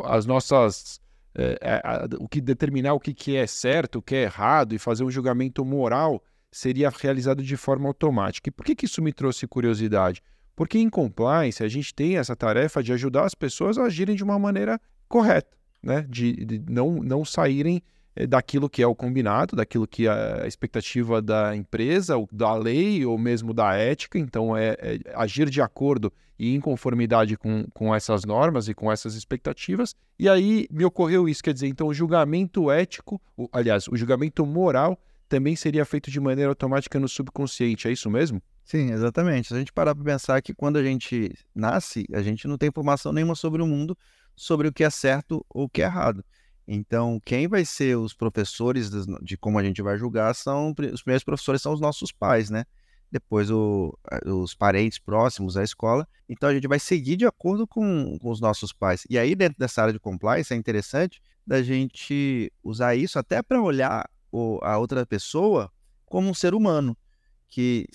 As 0.04 0.26
nossas 0.26 1.00
é, 1.34 1.80
o 2.18 2.28
que 2.28 2.40
determinar 2.40 2.94
o 2.94 3.00
que, 3.00 3.14
que 3.14 3.36
é 3.36 3.46
certo, 3.46 3.96
o 3.96 4.02
que 4.02 4.14
é 4.14 4.22
errado 4.22 4.74
e 4.74 4.78
fazer 4.78 5.04
um 5.04 5.10
julgamento 5.10 5.64
moral 5.64 6.22
seria 6.50 6.90
realizado 6.90 7.42
de 7.42 7.56
forma 7.56 7.88
automática. 7.88 8.48
E 8.48 8.52
por 8.52 8.64
que, 8.64 8.74
que 8.74 8.86
isso 8.86 9.02
me 9.02 9.12
trouxe 9.12 9.46
curiosidade? 9.46 10.22
Porque 10.58 10.76
em 10.76 10.90
compliance 10.90 11.62
a 11.62 11.68
gente 11.68 11.94
tem 11.94 12.16
essa 12.18 12.34
tarefa 12.34 12.82
de 12.82 12.92
ajudar 12.92 13.24
as 13.24 13.32
pessoas 13.32 13.78
a 13.78 13.84
agirem 13.84 14.16
de 14.16 14.24
uma 14.24 14.36
maneira 14.40 14.80
correta, 15.08 15.56
né? 15.80 16.04
de, 16.08 16.32
de 16.44 16.60
não, 16.68 16.94
não 16.96 17.24
saírem 17.24 17.80
é, 18.16 18.26
daquilo 18.26 18.68
que 18.68 18.82
é 18.82 18.86
o 18.88 18.92
combinado, 18.92 19.54
daquilo 19.54 19.86
que 19.86 20.08
é 20.08 20.42
a 20.42 20.48
expectativa 20.48 21.22
da 21.22 21.54
empresa, 21.54 22.16
da 22.32 22.54
lei 22.54 23.06
ou 23.06 23.16
mesmo 23.16 23.54
da 23.54 23.76
ética. 23.76 24.18
Então, 24.18 24.56
é, 24.56 24.76
é 24.80 24.98
agir 25.14 25.48
de 25.48 25.62
acordo 25.62 26.12
e 26.36 26.56
em 26.56 26.60
conformidade 26.60 27.36
com, 27.36 27.64
com 27.72 27.94
essas 27.94 28.24
normas 28.24 28.66
e 28.66 28.74
com 28.74 28.90
essas 28.90 29.14
expectativas. 29.14 29.94
E 30.18 30.28
aí 30.28 30.66
me 30.72 30.84
ocorreu 30.84 31.28
isso, 31.28 31.40
quer 31.40 31.54
dizer, 31.54 31.68
então 31.68 31.86
o 31.86 31.94
julgamento 31.94 32.68
ético, 32.68 33.22
o, 33.36 33.48
aliás, 33.52 33.86
o 33.86 33.96
julgamento 33.96 34.44
moral 34.44 34.98
também 35.28 35.54
seria 35.54 35.84
feito 35.84 36.10
de 36.10 36.18
maneira 36.18 36.50
automática 36.50 36.98
no 36.98 37.08
subconsciente, 37.08 37.86
é 37.86 37.92
isso 37.92 38.10
mesmo? 38.10 38.42
Sim, 38.68 38.92
exatamente. 38.92 39.48
Se 39.48 39.54
a 39.54 39.58
gente 39.58 39.72
parar 39.72 39.94
para 39.94 40.04
pensar 40.04 40.42
que 40.42 40.52
quando 40.52 40.76
a 40.76 40.82
gente 40.82 41.32
nasce, 41.54 42.04
a 42.12 42.20
gente 42.20 42.46
não 42.46 42.58
tem 42.58 42.68
informação 42.68 43.14
nenhuma 43.14 43.34
sobre 43.34 43.62
o 43.62 43.66
mundo, 43.66 43.96
sobre 44.36 44.68
o 44.68 44.72
que 44.72 44.84
é 44.84 44.90
certo 44.90 45.42
ou 45.48 45.64
o 45.64 45.68
que 45.70 45.80
é 45.80 45.86
errado. 45.86 46.22
Então, 46.66 47.18
quem 47.24 47.48
vai 47.48 47.64
ser 47.64 47.96
os 47.96 48.12
professores 48.12 48.90
de 49.22 49.38
como 49.38 49.58
a 49.58 49.64
gente 49.64 49.80
vai 49.80 49.96
julgar 49.96 50.34
são 50.34 50.74
os 50.92 51.00
primeiros 51.02 51.24
professores 51.24 51.62
são 51.62 51.72
os 51.72 51.80
nossos 51.80 52.12
pais, 52.12 52.50
né? 52.50 52.66
Depois 53.10 53.50
o, 53.50 53.98
os 54.26 54.54
parentes 54.54 54.98
próximos 54.98 55.56
à 55.56 55.64
escola. 55.64 56.06
Então 56.28 56.50
a 56.50 56.52
gente 56.52 56.68
vai 56.68 56.78
seguir 56.78 57.16
de 57.16 57.24
acordo 57.24 57.66
com, 57.66 58.18
com 58.20 58.30
os 58.30 58.38
nossos 58.38 58.70
pais. 58.70 59.06
E 59.08 59.18
aí, 59.18 59.34
dentro 59.34 59.58
dessa 59.58 59.80
área 59.80 59.94
de 59.94 59.98
compliance, 59.98 60.52
é 60.52 60.56
interessante 60.58 61.22
da 61.46 61.62
gente 61.62 62.52
usar 62.62 62.94
isso 62.94 63.18
até 63.18 63.42
para 63.42 63.62
olhar 63.62 64.10
o, 64.30 64.58
a 64.62 64.76
outra 64.76 65.06
pessoa 65.06 65.72
como 66.04 66.28
um 66.28 66.34
ser 66.34 66.52
humano. 66.52 66.94
Que 67.50 67.86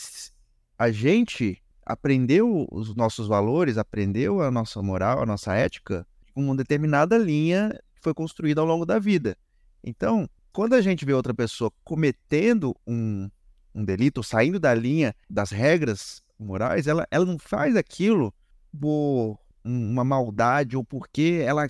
a 0.84 0.92
gente 0.92 1.64
aprendeu 1.86 2.68
os 2.70 2.94
nossos 2.94 3.26
valores, 3.26 3.78
aprendeu 3.78 4.42
a 4.42 4.52
nossa 4.52 4.82
moral, 4.82 5.22
a 5.22 5.26
nossa 5.26 5.54
ética, 5.54 6.06
com 6.34 6.44
uma 6.44 6.56
determinada 6.56 7.18
linha 7.18 7.72
foi 8.02 8.14
construída 8.14 8.60
ao 8.60 8.68
longo 8.68 8.86
da 8.86 9.00
vida. 9.00 9.38
Então, 9.82 10.30
quando 10.52 10.74
a 10.74 10.82
gente 10.82 11.06
vê 11.06 11.14
outra 11.14 11.34
pessoa 11.34 11.72
cometendo 11.86 12.76
um, 12.86 13.30
um 13.74 13.86
delito, 13.86 14.22
saindo 14.22 14.60
da 14.60 14.74
linha 14.74 15.16
das 15.30 15.52
regras 15.52 16.22
morais, 16.38 16.86
ela, 16.86 17.08
ela 17.10 17.26
não 17.26 17.40
faz 17.40 17.78
aquilo 17.78 18.34
por 18.78 19.40
uma 19.64 20.04
maldade 20.04 20.76
ou 20.76 20.84
porque 20.84 21.42
ela 21.46 21.70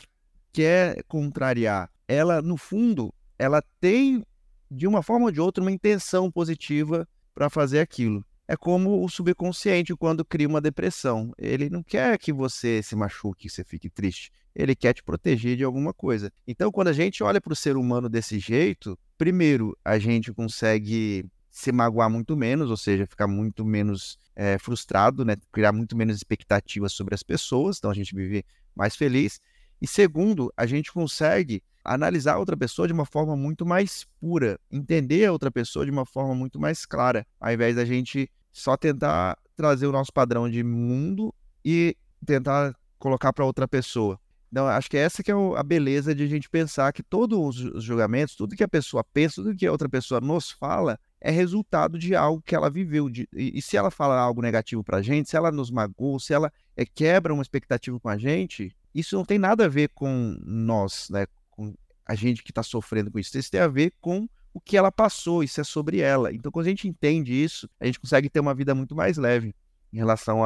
quer 0.52 1.04
contrariar. 1.04 1.88
Ela, 2.08 2.42
no 2.42 2.58
fundo, 2.58 3.14
ela 3.38 3.62
tem, 3.80 4.26
de 4.72 4.88
uma 4.88 5.04
forma 5.04 5.26
ou 5.26 5.32
de 5.32 5.40
outra, 5.40 5.64
uma 5.64 5.72
intenção 5.72 6.32
positiva 6.32 7.08
para 7.36 7.48
fazer 7.48 7.80
aquilo. 7.80 8.26
É 8.48 8.58
como 8.58 9.04
o 9.04 9.10
subconsciente 9.10 9.96
quando 9.96 10.26
cria 10.26 10.48
uma 10.48 10.62
depressão. 10.62 11.32
Ele 11.38 11.70
não 11.70 11.82
quer 11.82 12.18
que 12.18 12.34
você 12.34 12.82
se 12.84 12.96
machuque, 12.96 13.44
que 13.44 13.50
você 13.50 13.64
fique 13.64 13.90
triste 13.90 14.32
ele 14.56 14.76
quer 14.76 14.94
te 14.94 15.04
proteger 15.04 15.58
de 15.58 15.64
alguma 15.64 15.94
coisa. 15.94 16.32
Então, 16.48 16.72
quando 16.72 16.90
a 16.90 16.94
gente 16.94 17.24
olha 17.24 17.42
para 17.42 17.54
o 17.54 17.56
ser 17.56 17.76
humano 17.76 18.08
desse 18.08 18.38
jeito, 18.40 18.98
primeiro, 19.18 19.78
a 19.84 19.98
gente 19.98 20.32
consegue 20.32 21.26
se 21.50 21.72
magoar 21.72 22.10
muito 22.10 22.36
menos, 22.36 22.70
ou 22.70 22.78
seja, 22.78 23.06
ficar 23.06 23.28
muito 23.28 23.64
menos 23.66 24.18
é, 24.36 24.58
frustrado, 24.58 25.24
né? 25.24 25.36
criar 25.52 25.72
muito 25.72 25.96
menos 25.96 26.16
expectativas 26.16 26.94
sobre 26.94 27.14
as 27.14 27.22
pessoas, 27.22 27.78
então 27.78 27.92
a 27.92 27.94
gente 27.94 28.16
vive 28.16 28.44
mais 28.76 28.96
feliz. 28.96 29.40
E 29.84 29.88
segundo, 29.88 30.50
a 30.56 30.66
gente 30.66 30.94
consegue 30.94 31.62
analisar 31.84 32.38
outra 32.38 32.56
pessoa 32.56 32.88
de 32.88 32.94
uma 32.94 33.06
forma 33.06 33.36
muito 33.36 33.66
mais 33.66 34.08
pura, 34.18 34.58
entender 34.72 35.26
a 35.26 35.32
outra 35.34 35.52
pessoa 35.52 35.84
de 35.84 35.92
uma 35.92 36.06
forma 36.06 36.34
muito 36.34 36.58
mais 36.58 36.86
clara, 36.86 37.28
ao 37.38 37.52
invés 37.52 37.76
da 37.76 37.84
gente 37.84 38.32
só 38.50 38.78
tentar 38.78 39.38
trazer 39.58 39.86
o 39.86 39.92
nosso 39.92 40.14
padrão 40.14 40.50
de 40.50 40.64
mundo 40.64 41.36
e 41.66 41.98
tentar 42.26 42.74
colocar 42.98 43.34
para 43.34 43.44
outra 43.44 43.68
pessoa. 43.68 44.18
Então, 44.50 44.68
acho 44.68 44.90
que 44.90 44.96
essa 44.96 45.22
que 45.22 45.30
é 45.30 45.34
a 45.34 45.64
beleza 45.64 46.16
de 46.16 46.24
a 46.24 46.28
gente 46.28 46.50
pensar 46.50 46.94
que 46.94 47.04
todos 47.04 47.60
os 47.60 47.84
julgamentos, 47.84 48.36
tudo 48.36 48.56
que 48.56 48.64
a 48.64 48.68
pessoa 48.70 49.04
pensa, 49.04 49.42
tudo 49.44 49.54
que 49.54 49.68
a 49.68 49.72
outra 49.72 49.90
pessoa 49.90 50.22
nos 50.22 50.50
fala, 50.50 50.98
é 51.20 51.30
resultado 51.30 52.00
de 52.00 52.16
algo 52.16 52.42
que 52.42 52.56
ela 52.56 52.70
viveu. 52.70 53.10
De, 53.10 53.28
e, 53.34 53.58
e, 53.58 53.62
se 53.62 53.76
ela 53.76 53.92
fala 53.92 54.18
algo 54.18 54.42
negativo 54.42 54.82
para 54.82 55.00
a 55.00 55.02
gente, 55.02 55.30
se 55.30 55.36
ela 55.36 55.52
nos 55.52 55.70
magoou, 55.70 56.22
se 56.22 56.34
ela 56.34 56.54
é, 56.78 56.86
quebra 56.86 57.34
uma 57.34 57.42
expectativa 57.42 58.00
com 58.00 58.08
a 58.08 58.18
gente, 58.18 58.74
isso 58.94 59.16
não 59.16 59.26
tem 59.26 59.40
nada 59.40 59.66
a 59.66 59.70
ver 59.70 59.90
com 59.90 60.38
nós, 60.44 61.08
né? 61.10 61.26
com 61.50 61.74
a 62.06 62.16
gente 62.16 62.44
que 62.44 62.52
está 62.52 62.64
sofrendo 62.64 63.12
com 63.12 63.20
isso. 63.20 63.38
Isso 63.38 63.52
tem 63.52 63.62
a 63.62 63.68
ver 63.68 63.94
com 64.02 64.28
o 64.54 64.60
que 64.60 64.78
ela 64.78 64.92
passou, 64.92 65.44
isso 65.44 65.60
é 65.60 65.64
sobre 65.64 66.00
ela. 66.00 66.32
Então, 66.34 66.52
quando 66.52 66.68
a 66.68 66.70
gente 66.70 66.88
entende 66.88 67.34
isso, 67.34 67.68
a 67.80 67.86
gente 67.86 68.00
consegue 68.00 68.30
ter 68.30 68.40
uma 68.40 68.54
vida 68.54 68.76
muito 68.76 68.96
mais 68.96 69.18
leve 69.18 69.56
em 69.92 69.98
relação 69.98 70.42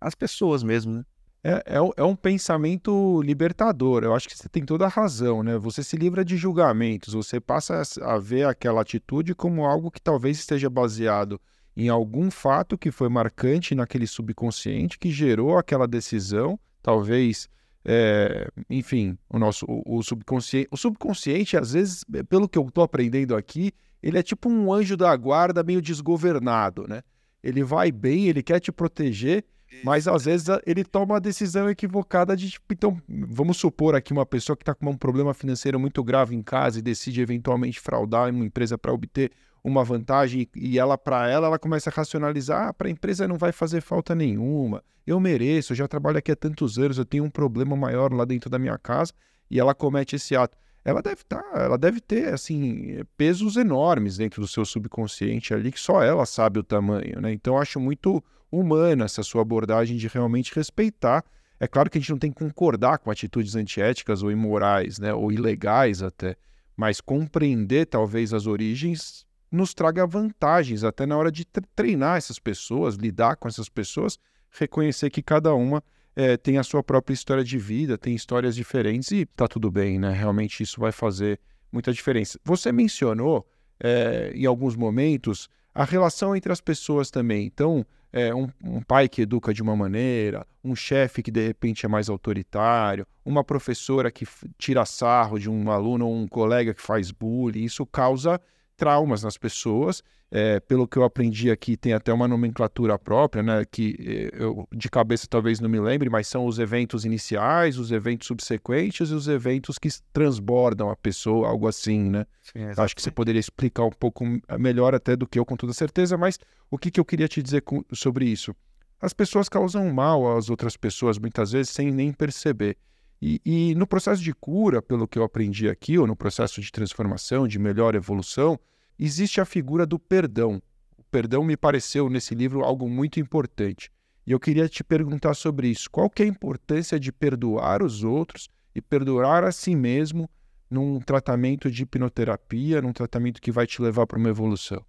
às 0.00 0.14
pessoas 0.14 0.62
mesmo, 0.62 0.92
né? 0.94 1.04
É, 1.42 1.52
é, 1.52 1.78
é, 1.96 2.04
um 2.04 2.14
pensamento 2.14 3.22
libertador. 3.22 4.04
Eu 4.04 4.14
acho 4.14 4.28
que 4.28 4.36
você 4.36 4.46
tem 4.46 4.62
toda 4.62 4.84
a 4.84 4.88
razão, 4.88 5.42
né? 5.42 5.56
Você 5.56 5.82
se 5.82 5.96
livra 5.96 6.22
de 6.22 6.36
julgamentos, 6.36 7.14
você 7.14 7.40
passa 7.40 7.82
a 8.02 8.18
ver 8.18 8.46
aquela 8.46 8.82
atitude 8.82 9.34
como 9.34 9.64
algo 9.64 9.90
que 9.90 10.02
talvez 10.02 10.38
esteja 10.38 10.68
baseado 10.68 11.40
em 11.74 11.88
algum 11.88 12.30
fato 12.30 12.76
que 12.76 12.90
foi 12.90 13.08
marcante 13.08 13.74
naquele 13.74 14.06
subconsciente 14.06 14.98
que 14.98 15.10
gerou 15.10 15.56
aquela 15.56 15.88
decisão, 15.88 16.60
talvez 16.82 17.48
é, 17.84 18.48
enfim, 18.68 19.16
o 19.28 19.38
nosso 19.38 19.64
o, 19.66 19.98
o, 19.98 20.02
subconsciente. 20.02 20.68
O 20.70 20.76
subconsciente, 20.76 21.56
às 21.56 21.72
vezes, 21.72 22.04
pelo 22.28 22.48
que 22.48 22.58
eu 22.58 22.66
estou 22.66 22.84
aprendendo 22.84 23.34
aqui, 23.34 23.72
ele 24.02 24.18
é 24.18 24.22
tipo 24.22 24.48
um 24.48 24.72
anjo 24.72 24.96
da 24.96 25.14
guarda 25.16 25.62
meio 25.62 25.80
desgovernado, 25.80 26.86
né? 26.88 27.02
Ele 27.42 27.64
vai 27.64 27.90
bem, 27.90 28.26
ele 28.26 28.42
quer 28.42 28.60
te 28.60 28.70
proteger, 28.70 29.44
mas 29.82 30.06
às 30.06 30.24
vezes 30.24 30.46
ele 30.66 30.84
toma 30.84 31.16
a 31.16 31.20
decisão 31.20 31.70
equivocada 31.70 32.36
de, 32.36 32.50
tipo, 32.50 32.66
então, 32.72 33.00
vamos 33.08 33.56
supor 33.56 33.94
aqui 33.94 34.12
uma 34.12 34.26
pessoa 34.26 34.56
que 34.56 34.62
está 34.62 34.74
com 34.74 34.90
um 34.90 34.96
problema 34.96 35.32
financeiro 35.32 35.80
muito 35.80 36.02
grave 36.04 36.34
em 36.34 36.42
casa 36.42 36.78
e 36.78 36.82
decide 36.82 37.20
eventualmente 37.22 37.80
fraudar 37.80 38.30
uma 38.30 38.44
empresa 38.44 38.76
para 38.76 38.92
obter 38.92 39.30
uma 39.62 39.84
vantagem 39.84 40.48
e 40.54 40.78
ela 40.78 40.96
para 40.96 41.28
ela 41.28 41.46
ela 41.46 41.58
começa 41.58 41.90
a 41.90 41.92
racionalizar, 41.92 42.68
ah, 42.68 42.72
para 42.72 42.88
a 42.88 42.90
empresa 42.90 43.28
não 43.28 43.36
vai 43.36 43.52
fazer 43.52 43.80
falta 43.80 44.14
nenhuma. 44.14 44.82
Eu 45.06 45.18
mereço, 45.20 45.72
eu 45.72 45.76
já 45.76 45.88
trabalho 45.88 46.18
aqui 46.18 46.32
há 46.32 46.36
tantos 46.36 46.78
anos, 46.78 46.98
eu 46.98 47.04
tenho 47.04 47.24
um 47.24 47.30
problema 47.30 47.76
maior 47.76 48.12
lá 48.12 48.24
dentro 48.24 48.48
da 48.48 48.58
minha 48.58 48.78
casa 48.78 49.12
e 49.50 49.58
ela 49.58 49.74
comete 49.74 50.16
esse 50.16 50.36
ato. 50.36 50.56
Ela 50.84 51.02
deve 51.02 51.22
tá, 51.24 51.42
ela 51.54 51.76
deve 51.76 52.00
ter 52.00 52.32
assim 52.32 53.04
pesos 53.16 53.56
enormes 53.56 54.16
dentro 54.16 54.40
do 54.40 54.48
seu 54.48 54.64
subconsciente 54.64 55.52
ali 55.52 55.70
que 55.70 55.80
só 55.80 56.02
ela 56.02 56.24
sabe 56.24 56.58
o 56.58 56.62
tamanho, 56.62 57.20
né? 57.20 57.32
Então 57.32 57.58
acho 57.58 57.78
muito 57.78 58.22
humana 58.50 59.04
essa 59.04 59.22
sua 59.22 59.42
abordagem 59.42 59.96
de 59.96 60.08
realmente 60.08 60.54
respeitar. 60.54 61.22
É 61.58 61.68
claro 61.68 61.90
que 61.90 61.98
a 61.98 62.00
gente 62.00 62.10
não 62.10 62.18
tem 62.18 62.32
que 62.32 62.38
concordar 62.42 62.98
com 62.98 63.10
atitudes 63.10 63.54
antiéticas 63.54 64.22
ou 64.22 64.32
imorais, 64.32 64.98
né, 64.98 65.12
ou 65.12 65.30
ilegais 65.30 66.02
até, 66.02 66.34
mas 66.74 67.02
compreender 67.02 67.84
talvez 67.84 68.32
as 68.32 68.46
origens 68.46 69.26
nos 69.50 69.74
traga 69.74 70.06
vantagens 70.06 70.84
até 70.84 71.04
na 71.06 71.16
hora 71.16 71.30
de 71.30 71.44
treinar 71.74 72.16
essas 72.16 72.38
pessoas, 72.38 72.94
lidar 72.94 73.36
com 73.36 73.48
essas 73.48 73.68
pessoas, 73.68 74.18
reconhecer 74.50 75.10
que 75.10 75.22
cada 75.22 75.54
uma 75.54 75.82
é, 76.14 76.36
tem 76.36 76.58
a 76.58 76.62
sua 76.62 76.82
própria 76.82 77.14
história 77.14 77.42
de 77.42 77.58
vida, 77.58 77.98
tem 77.98 78.14
histórias 78.14 78.54
diferentes 78.54 79.10
e 79.10 79.26
tá 79.26 79.48
tudo 79.48 79.70
bem, 79.70 79.98
né? 79.98 80.12
Realmente 80.12 80.62
isso 80.62 80.80
vai 80.80 80.92
fazer 80.92 81.40
muita 81.72 81.92
diferença. 81.92 82.38
Você 82.44 82.72
mencionou 82.72 83.46
é, 83.78 84.32
em 84.34 84.46
alguns 84.46 84.76
momentos 84.76 85.48
a 85.74 85.84
relação 85.84 86.34
entre 86.34 86.52
as 86.52 86.60
pessoas 86.60 87.10
também. 87.10 87.46
Então, 87.46 87.86
é, 88.12 88.34
um, 88.34 88.48
um, 88.64 88.82
pai 88.82 89.08
que 89.08 89.22
educa 89.22 89.54
de 89.54 89.62
uma 89.62 89.76
maneira, 89.76 90.44
um 90.64 90.74
chefe 90.74 91.22
que 91.22 91.30
de 91.30 91.46
repente 91.46 91.86
é 91.86 91.88
mais 91.88 92.08
autoritário, 92.08 93.06
uma 93.24 93.44
professora 93.44 94.10
que 94.10 94.26
tira 94.58 94.84
sarro 94.84 95.38
de 95.38 95.48
um 95.48 95.70
aluno 95.70 96.06
ou 96.06 96.14
um 96.14 96.26
colega 96.26 96.74
que 96.74 96.82
faz 96.82 97.12
bullying, 97.12 97.64
isso 97.64 97.86
causa 97.86 98.40
traumas 98.80 99.22
nas 99.22 99.36
pessoas. 99.36 100.02
É, 100.32 100.60
pelo 100.60 100.86
que 100.86 100.96
eu 100.96 101.02
aprendi 101.02 101.50
aqui, 101.50 101.76
tem 101.76 101.92
até 101.92 102.12
uma 102.12 102.26
nomenclatura 102.26 102.96
própria, 102.96 103.42
né? 103.42 103.64
Que 103.68 104.30
é, 104.32 104.42
eu 104.42 104.66
de 104.72 104.88
cabeça 104.88 105.26
talvez 105.28 105.60
não 105.60 105.68
me 105.68 105.80
lembre, 105.80 106.08
mas 106.08 106.28
são 106.28 106.46
os 106.46 106.58
eventos 106.58 107.04
iniciais, 107.04 107.76
os 107.76 107.90
eventos 107.90 108.28
subsequentes 108.28 109.10
e 109.10 109.14
os 109.14 109.28
eventos 109.28 109.76
que 109.76 109.88
transbordam 110.12 110.88
a 110.88 110.96
pessoa, 110.96 111.48
algo 111.48 111.66
assim, 111.66 112.08
né? 112.08 112.24
Sim, 112.42 112.60
Acho 112.76 112.96
que 112.96 113.02
você 113.02 113.10
poderia 113.10 113.40
explicar 113.40 113.84
um 113.84 113.90
pouco 113.90 114.24
melhor 114.58 114.94
até 114.94 115.16
do 115.16 115.26
que 115.26 115.38
eu, 115.38 115.44
com 115.44 115.56
toda 115.56 115.72
certeza, 115.72 116.16
mas 116.16 116.38
o 116.70 116.78
que, 116.78 116.90
que 116.90 117.00
eu 117.00 117.04
queria 117.04 117.28
te 117.28 117.42
dizer 117.42 117.62
com, 117.62 117.84
sobre 117.92 118.24
isso? 118.24 118.54
As 119.00 119.12
pessoas 119.12 119.48
causam 119.48 119.92
mal 119.92 120.36
às 120.36 120.48
outras 120.48 120.76
pessoas, 120.76 121.18
muitas 121.18 121.52
vezes, 121.52 121.70
sem 121.70 121.90
nem 121.90 122.12
perceber. 122.12 122.76
E, 123.20 123.40
e, 123.44 123.74
no 123.74 123.86
processo 123.86 124.22
de 124.22 124.32
cura, 124.32 124.80
pelo 124.80 125.06
que 125.06 125.18
eu 125.18 125.24
aprendi 125.24 125.68
aqui, 125.68 125.98
ou 125.98 126.06
no 126.06 126.16
processo 126.16 126.60
de 126.60 126.72
transformação, 126.72 127.46
de 127.46 127.58
melhor 127.58 127.94
evolução, 127.94 128.58
existe 128.98 129.40
a 129.40 129.44
figura 129.44 129.84
do 129.84 129.98
perdão. 129.98 130.62
O 130.96 131.02
perdão 131.04 131.44
me 131.44 131.56
pareceu 131.56 132.08
nesse 132.08 132.34
livro 132.34 132.64
algo 132.64 132.88
muito 132.88 133.20
importante. 133.20 133.90
E 134.26 134.32
eu 134.32 134.40
queria 134.40 134.68
te 134.68 134.82
perguntar 134.82 135.34
sobre 135.34 135.68
isso. 135.68 135.90
Qual 135.90 136.08
que 136.08 136.22
é 136.22 136.24
a 136.24 136.28
importância 136.28 136.98
de 136.98 137.12
perdoar 137.12 137.82
os 137.82 138.04
outros 138.04 138.48
e 138.74 138.80
perdoar 138.80 139.44
a 139.44 139.52
si 139.52 139.74
mesmo 139.74 140.30
num 140.70 141.00
tratamento 141.00 141.70
de 141.70 141.82
hipnoterapia, 141.82 142.80
num 142.80 142.92
tratamento 142.92 143.40
que 143.40 143.50
vai 143.50 143.66
te 143.66 143.82
levar 143.82 144.06
para 144.06 144.18
uma 144.18 144.28
evolução? 144.28 144.84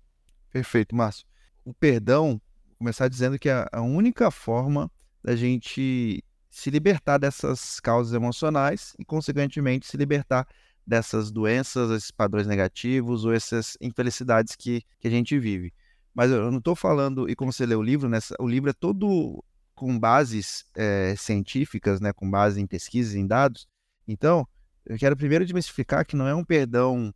Perfeito, 0.52 0.96
Márcio. 0.96 1.26
O 1.66 1.74
perdão, 1.74 2.40
começar 2.78 3.08
dizendo 3.08 3.40
que 3.40 3.50
é 3.50 3.66
a 3.72 3.82
única 3.82 4.30
forma 4.32 4.92
da 5.24 5.36
gente 5.36 6.24
se 6.52 6.70
libertar 6.70 7.18
dessas 7.18 7.80
causas 7.80 8.14
emocionais 8.14 8.94
e, 9.00 9.06
consequentemente, 9.06 9.88
se 9.88 9.96
libertar 9.96 10.46
dessas 10.86 11.32
doenças, 11.32 11.90
esses 11.92 12.12
padrões 12.12 12.46
negativos 12.46 13.24
ou 13.24 13.34
essas 13.34 13.78
infelicidades 13.80 14.56
que, 14.58 14.84
que 15.00 15.08
a 15.08 15.12
gente 15.12 15.40
vive. 15.40 15.74
Mas 16.14 16.30
eu 16.30 16.52
não 16.52 16.58
estou 16.58 16.76
falando, 16.76 17.30
e 17.30 17.36
como 17.36 17.54
você 17.54 17.66
lê 17.66 17.74
o 17.74 17.82
livro, 17.82 18.10
né, 18.10 18.20
o 18.38 18.48
livro 18.48 18.70
é 18.70 18.74
todo 18.74 19.42
com 19.74 19.98
bases 19.98 20.66
é, 20.76 21.16
científicas, 21.18 22.02
né, 22.02 22.12
com 22.12 22.30
base 22.30 22.60
em 22.60 22.68
pesquisas, 22.68 23.16
em 23.16 23.26
dados. 23.26 23.66
Então, 24.06 24.46
eu 24.86 24.98
quero 24.98 25.16
primeiro 25.16 25.46
desmistificar 25.46 26.06
que 26.06 26.18
não 26.18 26.28
é 26.28 26.36
um 26.36 26.44
perdão 26.44 27.14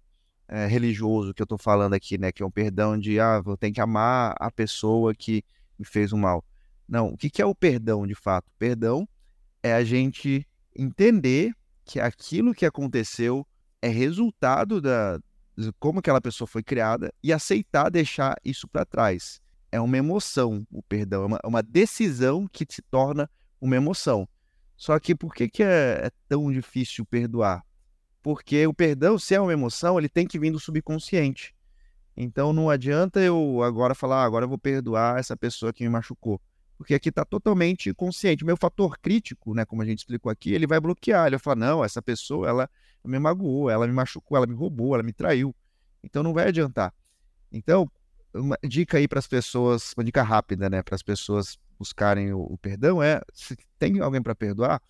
é, 0.48 0.66
religioso 0.66 1.34
que 1.34 1.42
eu 1.42 1.46
estou 1.46 1.58
falando 1.58 1.94
aqui, 1.94 2.18
né, 2.18 2.32
que 2.32 2.42
é 2.42 2.46
um 2.46 2.52
perdão 2.52 2.98
de, 2.98 3.20
ah, 3.20 3.44
eu 3.46 3.58
tenho 3.58 3.74
que 3.74 3.82
amar 3.82 4.34
a 4.40 4.50
pessoa 4.50 5.14
que 5.14 5.44
me 5.78 5.86
fez 5.86 6.14
o 6.14 6.18
mal. 6.18 6.42
Não, 6.88 7.10
o 7.10 7.18
que, 7.18 7.30
que 7.30 7.42
é 7.42 7.46
o 7.46 7.54
perdão 7.54 8.08
de 8.08 8.16
fato? 8.16 8.50
Perdão 8.58 9.06
é 9.66 9.74
a 9.74 9.84
gente 9.84 10.48
entender 10.78 11.52
que 11.84 12.00
aquilo 12.00 12.54
que 12.54 12.68
aconteceu 12.68 13.48
é 13.82 13.88
resultado 13.88 14.80
da 14.80 15.20
de 15.58 15.72
como 15.80 16.00
aquela 16.00 16.22
pessoa 16.22 16.48
foi 16.48 16.62
criada 16.62 17.12
e 17.24 17.34
aceitar 17.34 17.90
deixar 17.90 18.36
isso 18.46 18.68
para 18.68 18.86
trás. 18.86 19.42
É 19.72 19.82
uma 19.82 19.98
emoção, 19.98 20.68
o 20.70 20.84
perdão, 20.84 21.24
é 21.24 21.26
uma, 21.26 21.40
é 21.44 21.48
uma, 21.48 21.64
decisão 21.64 22.48
que 22.48 22.64
se 22.70 22.82
torna 22.92 23.28
uma 23.60 23.76
emoção. 23.76 24.30
Só 24.78 25.00
que 25.00 25.16
por 25.16 25.34
que, 25.34 25.50
que 25.50 25.64
é, 25.64 26.02
é 26.04 26.12
tão 26.28 26.52
difícil 26.52 27.04
perdoar? 27.04 27.64
Porque 28.22 28.68
o 28.68 28.74
perdão, 28.74 29.18
se 29.18 29.34
é 29.34 29.42
uma 29.42 29.54
emoção, 29.54 29.98
ele 29.98 30.10
tem 30.10 30.28
que 30.28 30.38
vir 30.38 30.52
do 30.52 30.60
subconsciente. 30.60 31.56
Então 32.16 32.54
não 32.54 32.70
adianta 32.70 33.20
eu 33.20 33.64
agora 33.64 33.96
falar, 33.96 34.22
ah, 34.22 34.26
agora 34.26 34.46
eu 34.46 34.50
vou 34.50 34.60
perdoar 34.60 35.18
essa 35.18 35.36
pessoa 35.36 35.74
que 35.74 35.84
me 35.84 35.90
machucou 35.90 36.40
porque 36.78 36.94
aqui 36.94 37.10
está 37.10 37.24
totalmente 37.24 37.94
consciente. 37.94 38.44
O 38.44 38.48
meu 38.48 38.58
fator 38.58 38.98
crítico, 39.00 39.54
né, 39.54 39.66
como 39.66 39.82
a 39.82 39.86
gente 39.86 40.00
explicou 40.00 40.32
aqui, 40.32 40.54
ele 40.54 40.68
vai 40.68 40.80
bloquear. 40.80 41.28
Ele 41.28 41.38
vai 41.38 41.44
falar: 41.44 41.56
não, 41.56 41.84
essa 41.84 42.02
pessoa 42.02 42.48
ela 42.48 42.70
me 43.04 43.20
magoou, 43.20 43.70
ela 43.70 43.88
me 43.88 43.94
machucou, 43.94 44.38
ela 44.38 44.48
me 44.48 44.54
roubou, 44.54 44.94
ela 44.94 45.04
me 45.04 45.14
traiu. 45.14 45.56
Então 46.04 46.22
não 46.22 46.34
vai 46.34 46.48
adiantar. 46.48 46.94
Então, 47.52 47.90
uma 48.34 48.58
dica 48.64 48.98
aí 48.98 49.08
para 49.08 49.20
as 49.20 49.28
pessoas, 49.28 49.94
uma 49.98 50.04
dica 50.04 50.22
rápida, 50.22 50.70
né, 50.70 50.84
para 50.84 50.96
as 50.96 51.02
pessoas 51.02 51.58
buscarem 51.80 52.34
o, 52.34 52.42
o, 52.42 52.58
perdão 52.58 53.02
é: 53.02 53.22
se 53.34 53.56
tem 53.80 54.00
alguém 54.00 54.22
para 54.22 54.36
perdoar, 54.36 54.82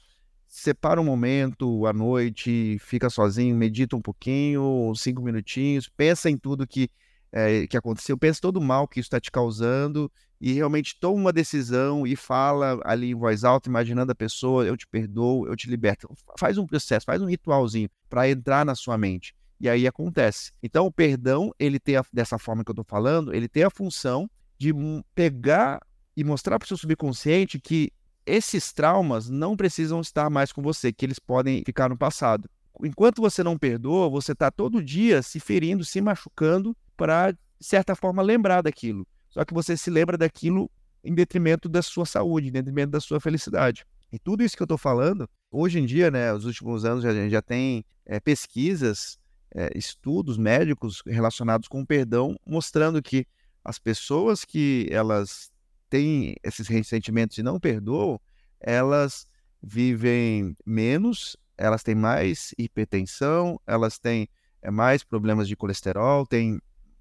separa 0.47 0.99
um 0.99 1.03
momento 1.03 1.85
à 1.85 1.93
noite, 1.93 2.77
fica 2.79 3.09
sozinho, 3.09 3.55
medita 3.55 3.95
um 3.95 4.01
pouquinho, 4.01 4.93
cinco 4.95 5.21
minutinhos, 5.21 5.87
pensa 5.87 6.29
em 6.29 6.37
tudo 6.37 6.65
que 6.65 6.89
é, 7.31 7.67
que 7.67 7.75
aconteceu, 7.75 8.17
pensa 8.17 8.39
todo 8.41 8.57
o 8.57 8.61
mal 8.61 8.87
que 8.87 8.99
isso 8.99 9.07
está 9.07 9.19
te 9.19 9.29
causando 9.29 10.09
e 10.39 10.53
realmente 10.53 10.97
toma 10.99 11.15
uma 11.15 11.33
decisão 11.33 12.05
e 12.05 12.15
fala 12.15 12.79
ali 12.83 13.11
em 13.11 13.15
voz 13.15 13.43
alta, 13.43 13.69
imaginando 13.69 14.11
a 14.11 14.15
pessoa, 14.15 14.65
eu 14.65 14.75
te 14.75 14.87
perdoo, 14.87 15.47
eu 15.47 15.55
te 15.55 15.69
liberto. 15.69 16.09
Faz 16.37 16.57
um 16.57 16.65
processo, 16.65 17.05
faz 17.05 17.21
um 17.21 17.25
ritualzinho 17.25 17.89
para 18.09 18.29
entrar 18.29 18.65
na 18.65 18.75
sua 18.75 18.97
mente. 18.97 19.35
E 19.59 19.69
aí 19.69 19.87
acontece. 19.87 20.51
Então, 20.61 20.85
o 20.85 20.91
perdão, 20.91 21.53
ele 21.57 21.79
tem, 21.79 21.95
a, 21.95 22.03
dessa 22.11 22.37
forma 22.37 22.63
que 22.63 22.69
eu 22.69 22.73
estou 22.73 22.85
falando, 22.85 23.33
ele 23.33 23.47
tem 23.47 23.63
a 23.63 23.69
função 23.69 24.29
de 24.57 24.73
pegar 25.13 25.79
e 26.15 26.23
mostrar 26.23 26.59
para 26.59 26.65
o 26.65 26.67
seu 26.67 26.77
subconsciente 26.77 27.59
que 27.59 27.91
esses 28.25 28.73
traumas 28.73 29.29
não 29.29 29.55
precisam 29.55 30.01
estar 30.01 30.29
mais 30.29 30.51
com 30.51 30.61
você, 30.61 30.91
que 30.91 31.05
eles 31.05 31.19
podem 31.19 31.63
ficar 31.65 31.89
no 31.89 31.97
passado. 31.97 32.49
Enquanto 32.83 33.21
você 33.21 33.43
não 33.43 33.57
perdoa, 33.57 34.09
você 34.09 34.33
está 34.33 34.51
todo 34.51 34.83
dia 34.83 35.21
se 35.21 35.39
ferindo, 35.39 35.85
se 35.85 36.01
machucando 36.01 36.75
para, 36.97 37.31
de 37.31 37.37
certa 37.61 37.95
forma, 37.95 38.21
lembrar 38.21 38.61
daquilo. 38.61 39.07
Só 39.35 39.43
que 39.43 39.53
você 39.53 39.75
se 39.75 39.89
lembra 39.89 40.17
daquilo 40.17 40.71
em 41.03 41.13
detrimento 41.13 41.67
da 41.67 41.81
sua 41.81 42.05
saúde, 42.05 42.47
em 42.47 42.51
detrimento 42.53 42.91
da 42.91 43.01
sua 43.01 43.19
felicidade. 43.19 43.85
E 44.09 44.17
tudo 44.17 44.41
isso 44.41 44.55
que 44.55 44.63
eu 44.63 44.65
estou 44.65 44.77
falando, 44.77 45.29
hoje 45.51 45.77
em 45.77 45.85
dia, 45.85 46.09
né, 46.09 46.31
os 46.33 46.45
últimos 46.45 46.85
anos, 46.85 47.03
a 47.03 47.13
gente 47.13 47.31
já 47.31 47.41
tem 47.41 47.83
é, 48.05 48.17
pesquisas, 48.17 49.19
é, 49.53 49.77
estudos 49.77 50.37
médicos 50.37 51.03
relacionados 51.05 51.67
com 51.67 51.81
o 51.81 51.85
perdão, 51.85 52.39
mostrando 52.47 53.01
que 53.01 53.27
as 53.61 53.77
pessoas 53.77 54.45
que 54.45 54.87
elas 54.89 55.51
têm 55.89 56.37
esses 56.41 56.69
ressentimentos 56.69 57.37
e 57.37 57.43
não 57.43 57.59
perdoam, 57.59 58.17
elas 58.61 59.27
vivem 59.61 60.55
menos, 60.65 61.35
elas 61.57 61.83
têm 61.83 61.93
mais 61.93 62.53
hipertensão, 62.57 63.59
elas 63.67 63.99
têm 63.99 64.29
é, 64.61 64.71
mais 64.71 65.03
problemas 65.03 65.45
de 65.45 65.57
colesterol, 65.57 66.25
têm 66.25 66.57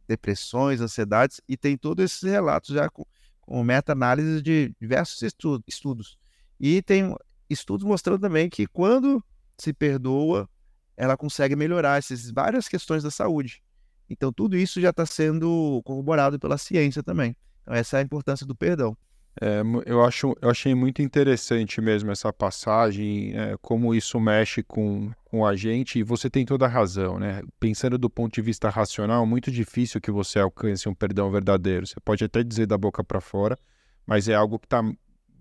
depressões, 0.07 0.81
ansiedades, 0.81 1.41
e 1.49 1.57
tem 1.57 1.77
todos 1.77 2.05
esses 2.05 2.23
relatos 2.23 2.71
já 2.75 2.89
com, 2.89 3.05
com 3.41 3.63
meta-análise 3.63 4.43
de 4.43 4.75
diversos 4.81 5.23
estudos, 5.23 5.65
estudos. 5.67 6.19
E 6.59 6.83
tem 6.83 7.15
estudos 7.49 7.87
mostrando 7.87 8.21
também 8.21 8.49
que 8.49 8.67
quando 8.67 9.23
se 9.59 9.73
perdoa, 9.73 10.49
ela 10.97 11.17
consegue 11.17 11.57
melhorar 11.57 11.99
essas 11.99 12.31
várias 12.31 12.69
questões 12.69 13.03
da 13.03 13.11
saúde. 13.11 13.63
Então, 14.09 14.33
tudo 14.33 14.57
isso 14.57 14.81
já 14.81 14.91
está 14.91 15.07
sendo 15.07 15.83
corroborado 15.85 16.39
pela 16.39 16.59
ciência 16.59 17.03
também. 17.03 17.37
Então, 17.63 17.75
essa 17.75 17.97
é 17.97 18.01
a 18.01 18.03
importância 18.03 18.47
do 18.47 18.55
perdão. 18.55 18.97
É, 19.41 19.62
eu, 19.87 20.05
acho, 20.05 20.37
eu 20.41 20.49
achei 20.49 20.74
muito 20.74 21.03
interessante 21.03 21.80
mesmo 21.80 22.11
essa 22.11 22.32
passagem, 22.32 23.32
é, 23.37 23.57
como 23.61 23.95
isso 23.95 24.20
mexe 24.20 24.62
com, 24.62 25.11
com 25.24 25.45
a 25.45 25.57
gente, 25.57 25.99
e 25.99 26.03
você 26.03 26.30
tem 26.30 26.47
toda 26.47 26.66
a 26.66 26.68
razão, 26.68 27.18
né? 27.18 27.43
Pensando 27.59 27.99
do 27.99 28.09
ponto 28.09 28.32
de 28.32 28.43
vista 28.43 28.68
racional, 28.68 29.24
é 29.24 29.26
muito 29.26 29.51
difícil 29.51 30.01
que 30.01 30.11
você 30.11 30.39
alcance 30.39 30.89
um 30.89 30.95
perdão 30.95 31.30
verdadeiro. 31.30 31.87
Você 31.87 31.97
pode 32.05 32.22
até 32.24 32.45
dizer 32.45 32.66
da 32.66 32.78
boca 32.78 33.03
para 33.03 33.20
fora, 33.20 33.59
mas 34.07 34.28
é 34.28 34.35
algo 34.35 34.59
que 34.59 34.66
está 34.66 34.82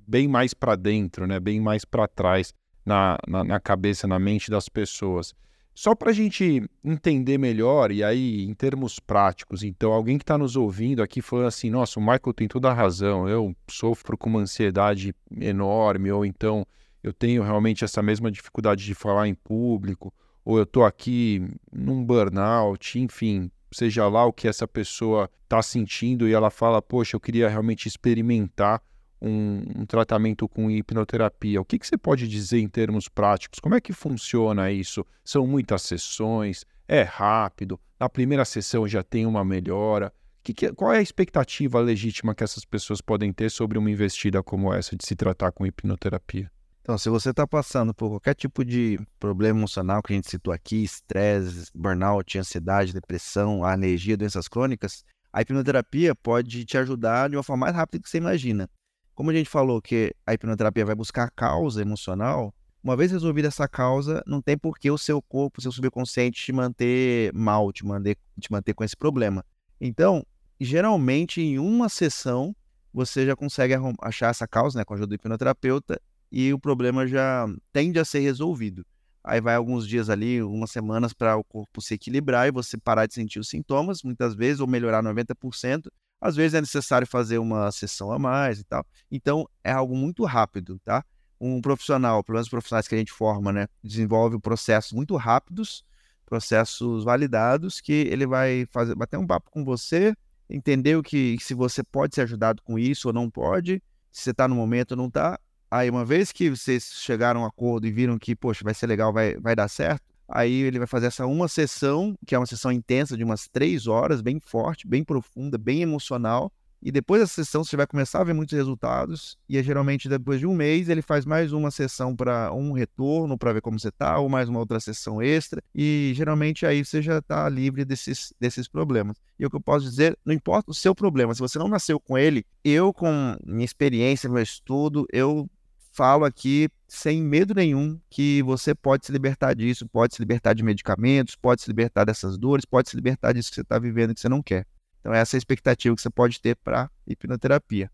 bem 0.08 0.28
mais 0.28 0.54
para 0.54 0.76
dentro, 0.76 1.28
né? 1.28 1.40
bem 1.40 1.60
mais 1.60 1.86
para 1.86 2.08
trás 2.08 2.54
na, 2.86 3.18
na, 3.28 3.44
na 3.44 3.60
cabeça, 3.60 4.08
na 4.08 4.20
mente 4.20 4.50
das 4.50 4.68
pessoas. 4.68 5.34
Só 5.76 5.96
para 5.96 6.12
a 6.12 6.14
gente 6.14 6.64
entender 6.84 7.40
melhor, 7.40 7.92
e 7.92 8.04
aí 8.04 8.44
em 8.44 8.54
termos 8.54 9.00
práticos, 9.00 9.64
então 9.64 9.92
alguém 9.92 10.20
que 10.20 10.24
está 10.24 10.38
nos 10.38 10.56
ouvindo 10.56 11.02
aqui 11.02 11.20
falando 11.20 11.48
assim, 11.48 11.70
nossa, 11.70 12.00
o 12.00 12.04
Michael 12.04 12.34
tem 12.36 12.48
toda 12.48 12.70
a 12.70 12.74
razão, 12.74 13.28
eu 13.28 13.56
sofro 13.68 14.16
com 14.16 14.30
uma 14.30 14.42
ansiedade 14.42 15.16
enorme, 15.40 16.12
ou 16.12 16.24
então 16.24 16.64
eu 17.02 17.12
tenho 17.12 17.42
realmente 17.42 17.84
essa 17.84 18.04
mesma 18.04 18.32
dificuldade 18.32 18.86
de 18.86 18.94
falar 18.94 19.28
em 19.28 19.34
público, 19.34 20.14
ou 20.46 20.58
eu 20.58 20.64
estou 20.64 20.86
aqui 20.86 21.44
num 21.72 22.04
burnout, 22.04 23.00
enfim, 23.00 23.50
seja 23.72 24.08
lá 24.08 24.26
o 24.26 24.34
que 24.34 24.48
essa 24.48 24.68
pessoa 24.68 25.28
está 25.44 25.62
sentindo 25.62 26.28
e 26.28 26.34
ela 26.34 26.52
fala, 26.52 26.84
poxa, 26.84 27.16
eu 27.16 27.20
queria 27.20 27.50
realmente 27.50 27.88
experimentar 27.88 28.80
um, 29.24 29.82
um, 29.82 29.86
tratamento 29.86 30.48
com 30.48 30.70
hipnoterapia. 30.70 31.62
O 31.62 31.66
que, 31.66 31.80
que 31.80 31.88
você 31.88 31.98
pode 31.98 32.28
dizer 32.28 32.60
em 32.60 32.68
termos 32.68 33.08
práticos? 33.08 33.60
Como 33.60 33.76
é 33.76 33.82
que 33.82 33.94
funciona 33.94 34.72
isso? 34.72 35.06
São 35.24 35.48
muitas 35.48 35.82
sessões? 35.84 36.66
É 36.88 37.02
rápido? 37.02 37.80
Na 38.00 38.10
primeira 38.10 38.44
sessão 38.44 38.88
já 38.88 39.02
tem 39.02 39.26
uma 39.26 39.46
melhora? 39.46 40.14
Que 40.44 40.54
que, 40.54 40.74
qual 40.74 40.92
é 40.92 40.98
a 40.98 41.02
expectativa 41.02 41.80
legítima 41.80 42.36
que 42.36 42.44
essas 42.44 42.66
pessoas 42.66 43.00
podem 43.00 43.32
ter 43.32 43.50
sobre 43.50 43.78
uma 43.78 43.90
investida 43.90 44.44
como 44.44 44.74
essa 44.74 44.96
de 44.96 45.06
se 45.06 45.16
tratar 45.16 45.54
com 45.54 45.66
hipnoterapia? 45.66 46.52
Então, 46.82 46.98
se 46.98 47.10
você 47.10 47.30
está 47.30 47.48
passando 47.48 47.94
por 47.94 48.10
qualquer 48.10 48.36
tipo 48.36 48.66
de 48.66 49.00
problema 49.18 49.58
emocional 49.58 50.04
que 50.04 50.12
a 50.12 50.16
gente 50.18 50.30
citou 50.30 50.54
aqui, 50.54 50.84
estresse, 50.84 51.72
burnout, 51.74 52.38
ansiedade, 52.38 52.92
depressão, 52.92 53.64
alergia, 53.64 54.18
doenças 54.18 54.50
crônicas, 54.50 55.06
a 55.32 55.42
hipnoterapia 55.42 56.14
pode 56.14 56.66
te 56.66 56.78
ajudar 56.78 57.30
de 57.30 57.38
uma 57.38 57.44
forma 57.44 57.68
mais 57.68 57.76
rápida 57.76 58.04
que 58.04 58.10
você 58.10 58.18
imagina. 58.18 58.70
Como 59.16 59.30
a 59.30 59.34
gente 59.34 59.50
falou 59.50 59.82
que 59.82 60.14
a 60.26 60.34
hipnoterapia 60.34 60.86
vai 60.86 60.96
buscar 60.96 61.26
a 61.26 61.30
causa 61.30 61.82
emocional, 61.82 62.54
uma 62.84 62.98
vez 62.98 63.12
resolvida 63.12 63.48
essa 63.48 63.68
causa, 63.68 64.24
não 64.26 64.42
tem 64.42 64.58
por 64.58 64.78
que 64.78 64.90
o 64.90 64.98
seu 64.98 65.22
corpo, 65.22 65.60
o 65.60 65.62
seu 65.62 65.72
subconsciente 65.72 66.44
te 66.44 66.52
manter 66.52 67.32
mal, 67.34 67.72
te 67.72 67.86
manter, 67.86 68.18
te 68.40 68.52
manter 68.52 68.74
com 68.74 68.84
esse 68.84 68.98
problema. 68.98 69.46
Então, 69.80 70.26
geralmente 70.60 71.42
em 71.42 71.60
uma 71.60 71.90
sessão, 71.90 72.56
você 72.94 73.26
já 73.26 73.36
consegue 73.36 73.74
achar 74.02 74.30
essa 74.30 74.48
causa, 74.48 74.80
né, 74.80 74.86
com 74.86 74.94
a 74.94 74.98
ajuda 74.98 75.08
do 75.08 75.16
hipnoterapeuta, 75.16 76.02
e 76.32 76.52
o 76.52 76.60
problema 76.60 77.08
já 77.08 77.48
tende 77.72 78.00
a 78.00 78.06
ser 78.06 78.20
resolvido. 78.20 78.86
Aí 79.24 79.40
vai 79.40 79.56
alguns 79.56 79.88
dias 79.88 80.10
ali, 80.10 80.40
algumas 80.40 80.72
semanas 80.72 81.14
para 81.14 81.38
o 81.38 81.44
corpo 81.44 81.82
se 81.82 81.94
equilibrar 81.94 82.48
e 82.48 82.52
você 82.52 82.78
parar 82.78 83.06
de 83.06 83.14
sentir 83.14 83.40
os 83.40 83.48
sintomas, 83.48 84.04
muitas 84.04 84.36
vezes, 84.36 84.60
ou 84.60 84.68
melhorar 84.68 85.02
90%, 85.02 85.90
às 86.24 86.38
vezes 86.38 86.54
é 86.54 86.62
necessário 86.62 87.06
fazer 87.06 87.38
uma 87.38 87.70
sessão 87.70 88.10
a 88.10 88.18
mais 88.18 88.58
e 88.62 88.64
tal. 88.64 88.86
Então, 89.12 89.46
é 89.62 89.74
algo 89.74 89.94
muito 89.94 90.24
rápido, 90.24 90.80
tá? 90.80 91.04
Um 91.40 91.60
profissional, 91.60 92.24
pelo 92.24 92.38
menos 92.38 92.48
os 92.48 92.50
profissionais 92.50 92.88
que 92.88 92.96
a 92.96 92.98
gente 92.98 93.12
forma, 93.12 93.52
né, 93.52 93.68
desenvolve 93.84 94.40
processos 94.40 94.94
muito 94.94 95.18
rápidos, 95.18 95.84
processos 96.26 97.04
validados, 97.04 97.82
que 97.82 97.92
ele 97.92 98.26
vai 98.26 98.66
fazer, 98.72 98.96
bater 98.96 99.18
um 99.18 99.28
papo 99.28 99.52
com 99.52 99.66
você, 99.66 100.16
entender 100.50 100.96
o 100.96 101.04
que, 101.04 101.38
se 101.42 101.54
você 101.54 101.84
pode 101.84 102.16
ser 102.16 102.22
ajudado 102.22 102.62
com 102.64 102.80
isso 102.80 103.10
ou 103.10 103.14
não 103.14 103.30
pode, 103.30 103.84
se 104.10 104.24
você 104.24 104.32
está 104.32 104.48
no 104.48 104.56
momento 104.56 104.92
ou 104.92 104.98
não 104.98 105.08
está. 105.08 105.38
Aí, 105.70 105.90
uma 105.90 106.06
vez 106.06 106.32
que 106.32 106.50
vocês 106.50 106.86
chegaram 107.02 107.42
a 107.42 107.44
um 107.44 107.48
acordo 107.48 107.86
e 107.86 107.92
viram 107.92 108.18
que, 108.18 108.34
poxa, 108.34 108.62
vai 108.64 108.74
ser 108.74 108.88
legal, 108.88 109.12
vai, 109.12 109.36
vai 109.36 109.58
dar 109.58 109.68
certo, 109.68 110.13
Aí 110.36 110.64
ele 110.64 110.80
vai 110.80 110.88
fazer 110.88 111.06
essa 111.06 111.28
uma 111.28 111.48
sessão, 111.48 112.16
que 112.26 112.34
é 112.34 112.40
uma 112.40 112.48
sessão 112.48 112.72
intensa 112.72 113.16
de 113.16 113.24
umas 113.24 113.48
três 113.48 113.86
horas, 113.86 114.20
bem 114.20 114.40
forte, 114.40 114.88
bem 114.88 115.04
profunda, 115.04 115.60
bem 115.60 115.84
emocional. 115.84 116.52
E 116.82 116.92
depois 116.92 117.22
dessa 117.22 117.36
sessão 117.36 117.64
você 117.64 117.78
vai 117.78 117.86
começar 117.86 118.20
a 118.20 118.24
ver 118.24 118.34
muitos 118.34 118.58
resultados. 118.58 119.38
E 119.48 119.60
é, 119.60 119.64
geralmente 119.64 120.10
depois 120.10 120.40
de 120.40 120.48
um 120.48 120.56
mês 120.56 120.90
ele 120.90 121.04
faz 121.04 121.24
mais 121.24 121.54
uma 121.54 121.70
sessão 121.70 122.16
para 122.16 122.52
um 122.52 122.72
retorno 122.72 123.38
para 123.38 123.54
ver 123.54 123.62
como 123.62 123.80
você 123.80 123.90
está, 123.90 124.18
ou 124.18 124.28
mais 124.28 124.50
uma 124.50 124.60
outra 124.60 124.80
sessão 124.80 125.22
extra. 125.22 125.62
E 125.74 126.14
geralmente 126.16 126.66
aí 126.66 126.84
você 126.84 127.00
já 127.00 127.20
está 127.20 127.48
livre 127.48 127.86
desses, 127.86 128.34
desses 128.40 128.68
problemas. 128.68 129.16
E 129.40 129.46
o 129.46 129.52
que 129.52 129.56
eu 129.56 129.62
posso 129.62 129.86
dizer, 129.86 130.18
não 130.26 130.34
importa 130.34 130.72
o 130.72 130.74
seu 130.74 130.96
problema, 130.96 131.34
se 131.36 131.42
você 131.42 131.60
não 131.60 131.68
nasceu 131.68 132.00
com 132.00 132.18
ele, 132.18 132.44
eu 132.64 132.92
com 132.92 133.38
minha 133.46 133.66
experiência, 133.66 134.28
meu 134.28 134.42
estudo, 134.42 135.06
eu 135.14 135.48
falo 135.94 136.26
aqui 136.26 136.68
sem 136.88 137.22
medo 137.22 137.54
nenhum 137.54 138.00
que 138.10 138.42
você 138.44 138.74
pode 138.74 139.06
se 139.06 139.12
libertar 139.12 139.54
disso, 139.54 139.88
pode 139.88 140.16
se 140.16 140.22
libertar 140.22 140.54
de 140.54 140.64
medicamentos, 140.64 141.36
pode 141.36 141.62
se 141.62 141.70
libertar 141.70 142.04
dessas 142.04 142.38
dores, 142.38 142.66
pode 142.66 142.90
se 142.90 142.96
libertar 142.96 143.32
disso 143.32 143.50
que 143.50 143.56
você 143.56 143.62
está 143.62 143.78
vivendo 143.80 144.14
que 144.14 144.20
você 144.20 144.28
não 144.28 144.42
quer. 144.42 144.66
Então, 145.00 145.14
essa 145.14 145.36
é 145.36 145.38
a 145.38 145.40
expectativa 145.40 145.96
que 145.96 146.02
você 146.02 146.10
pode 146.10 146.42
ter 146.42 146.56
para 146.56 146.90
hipnoterapia. 147.06 147.92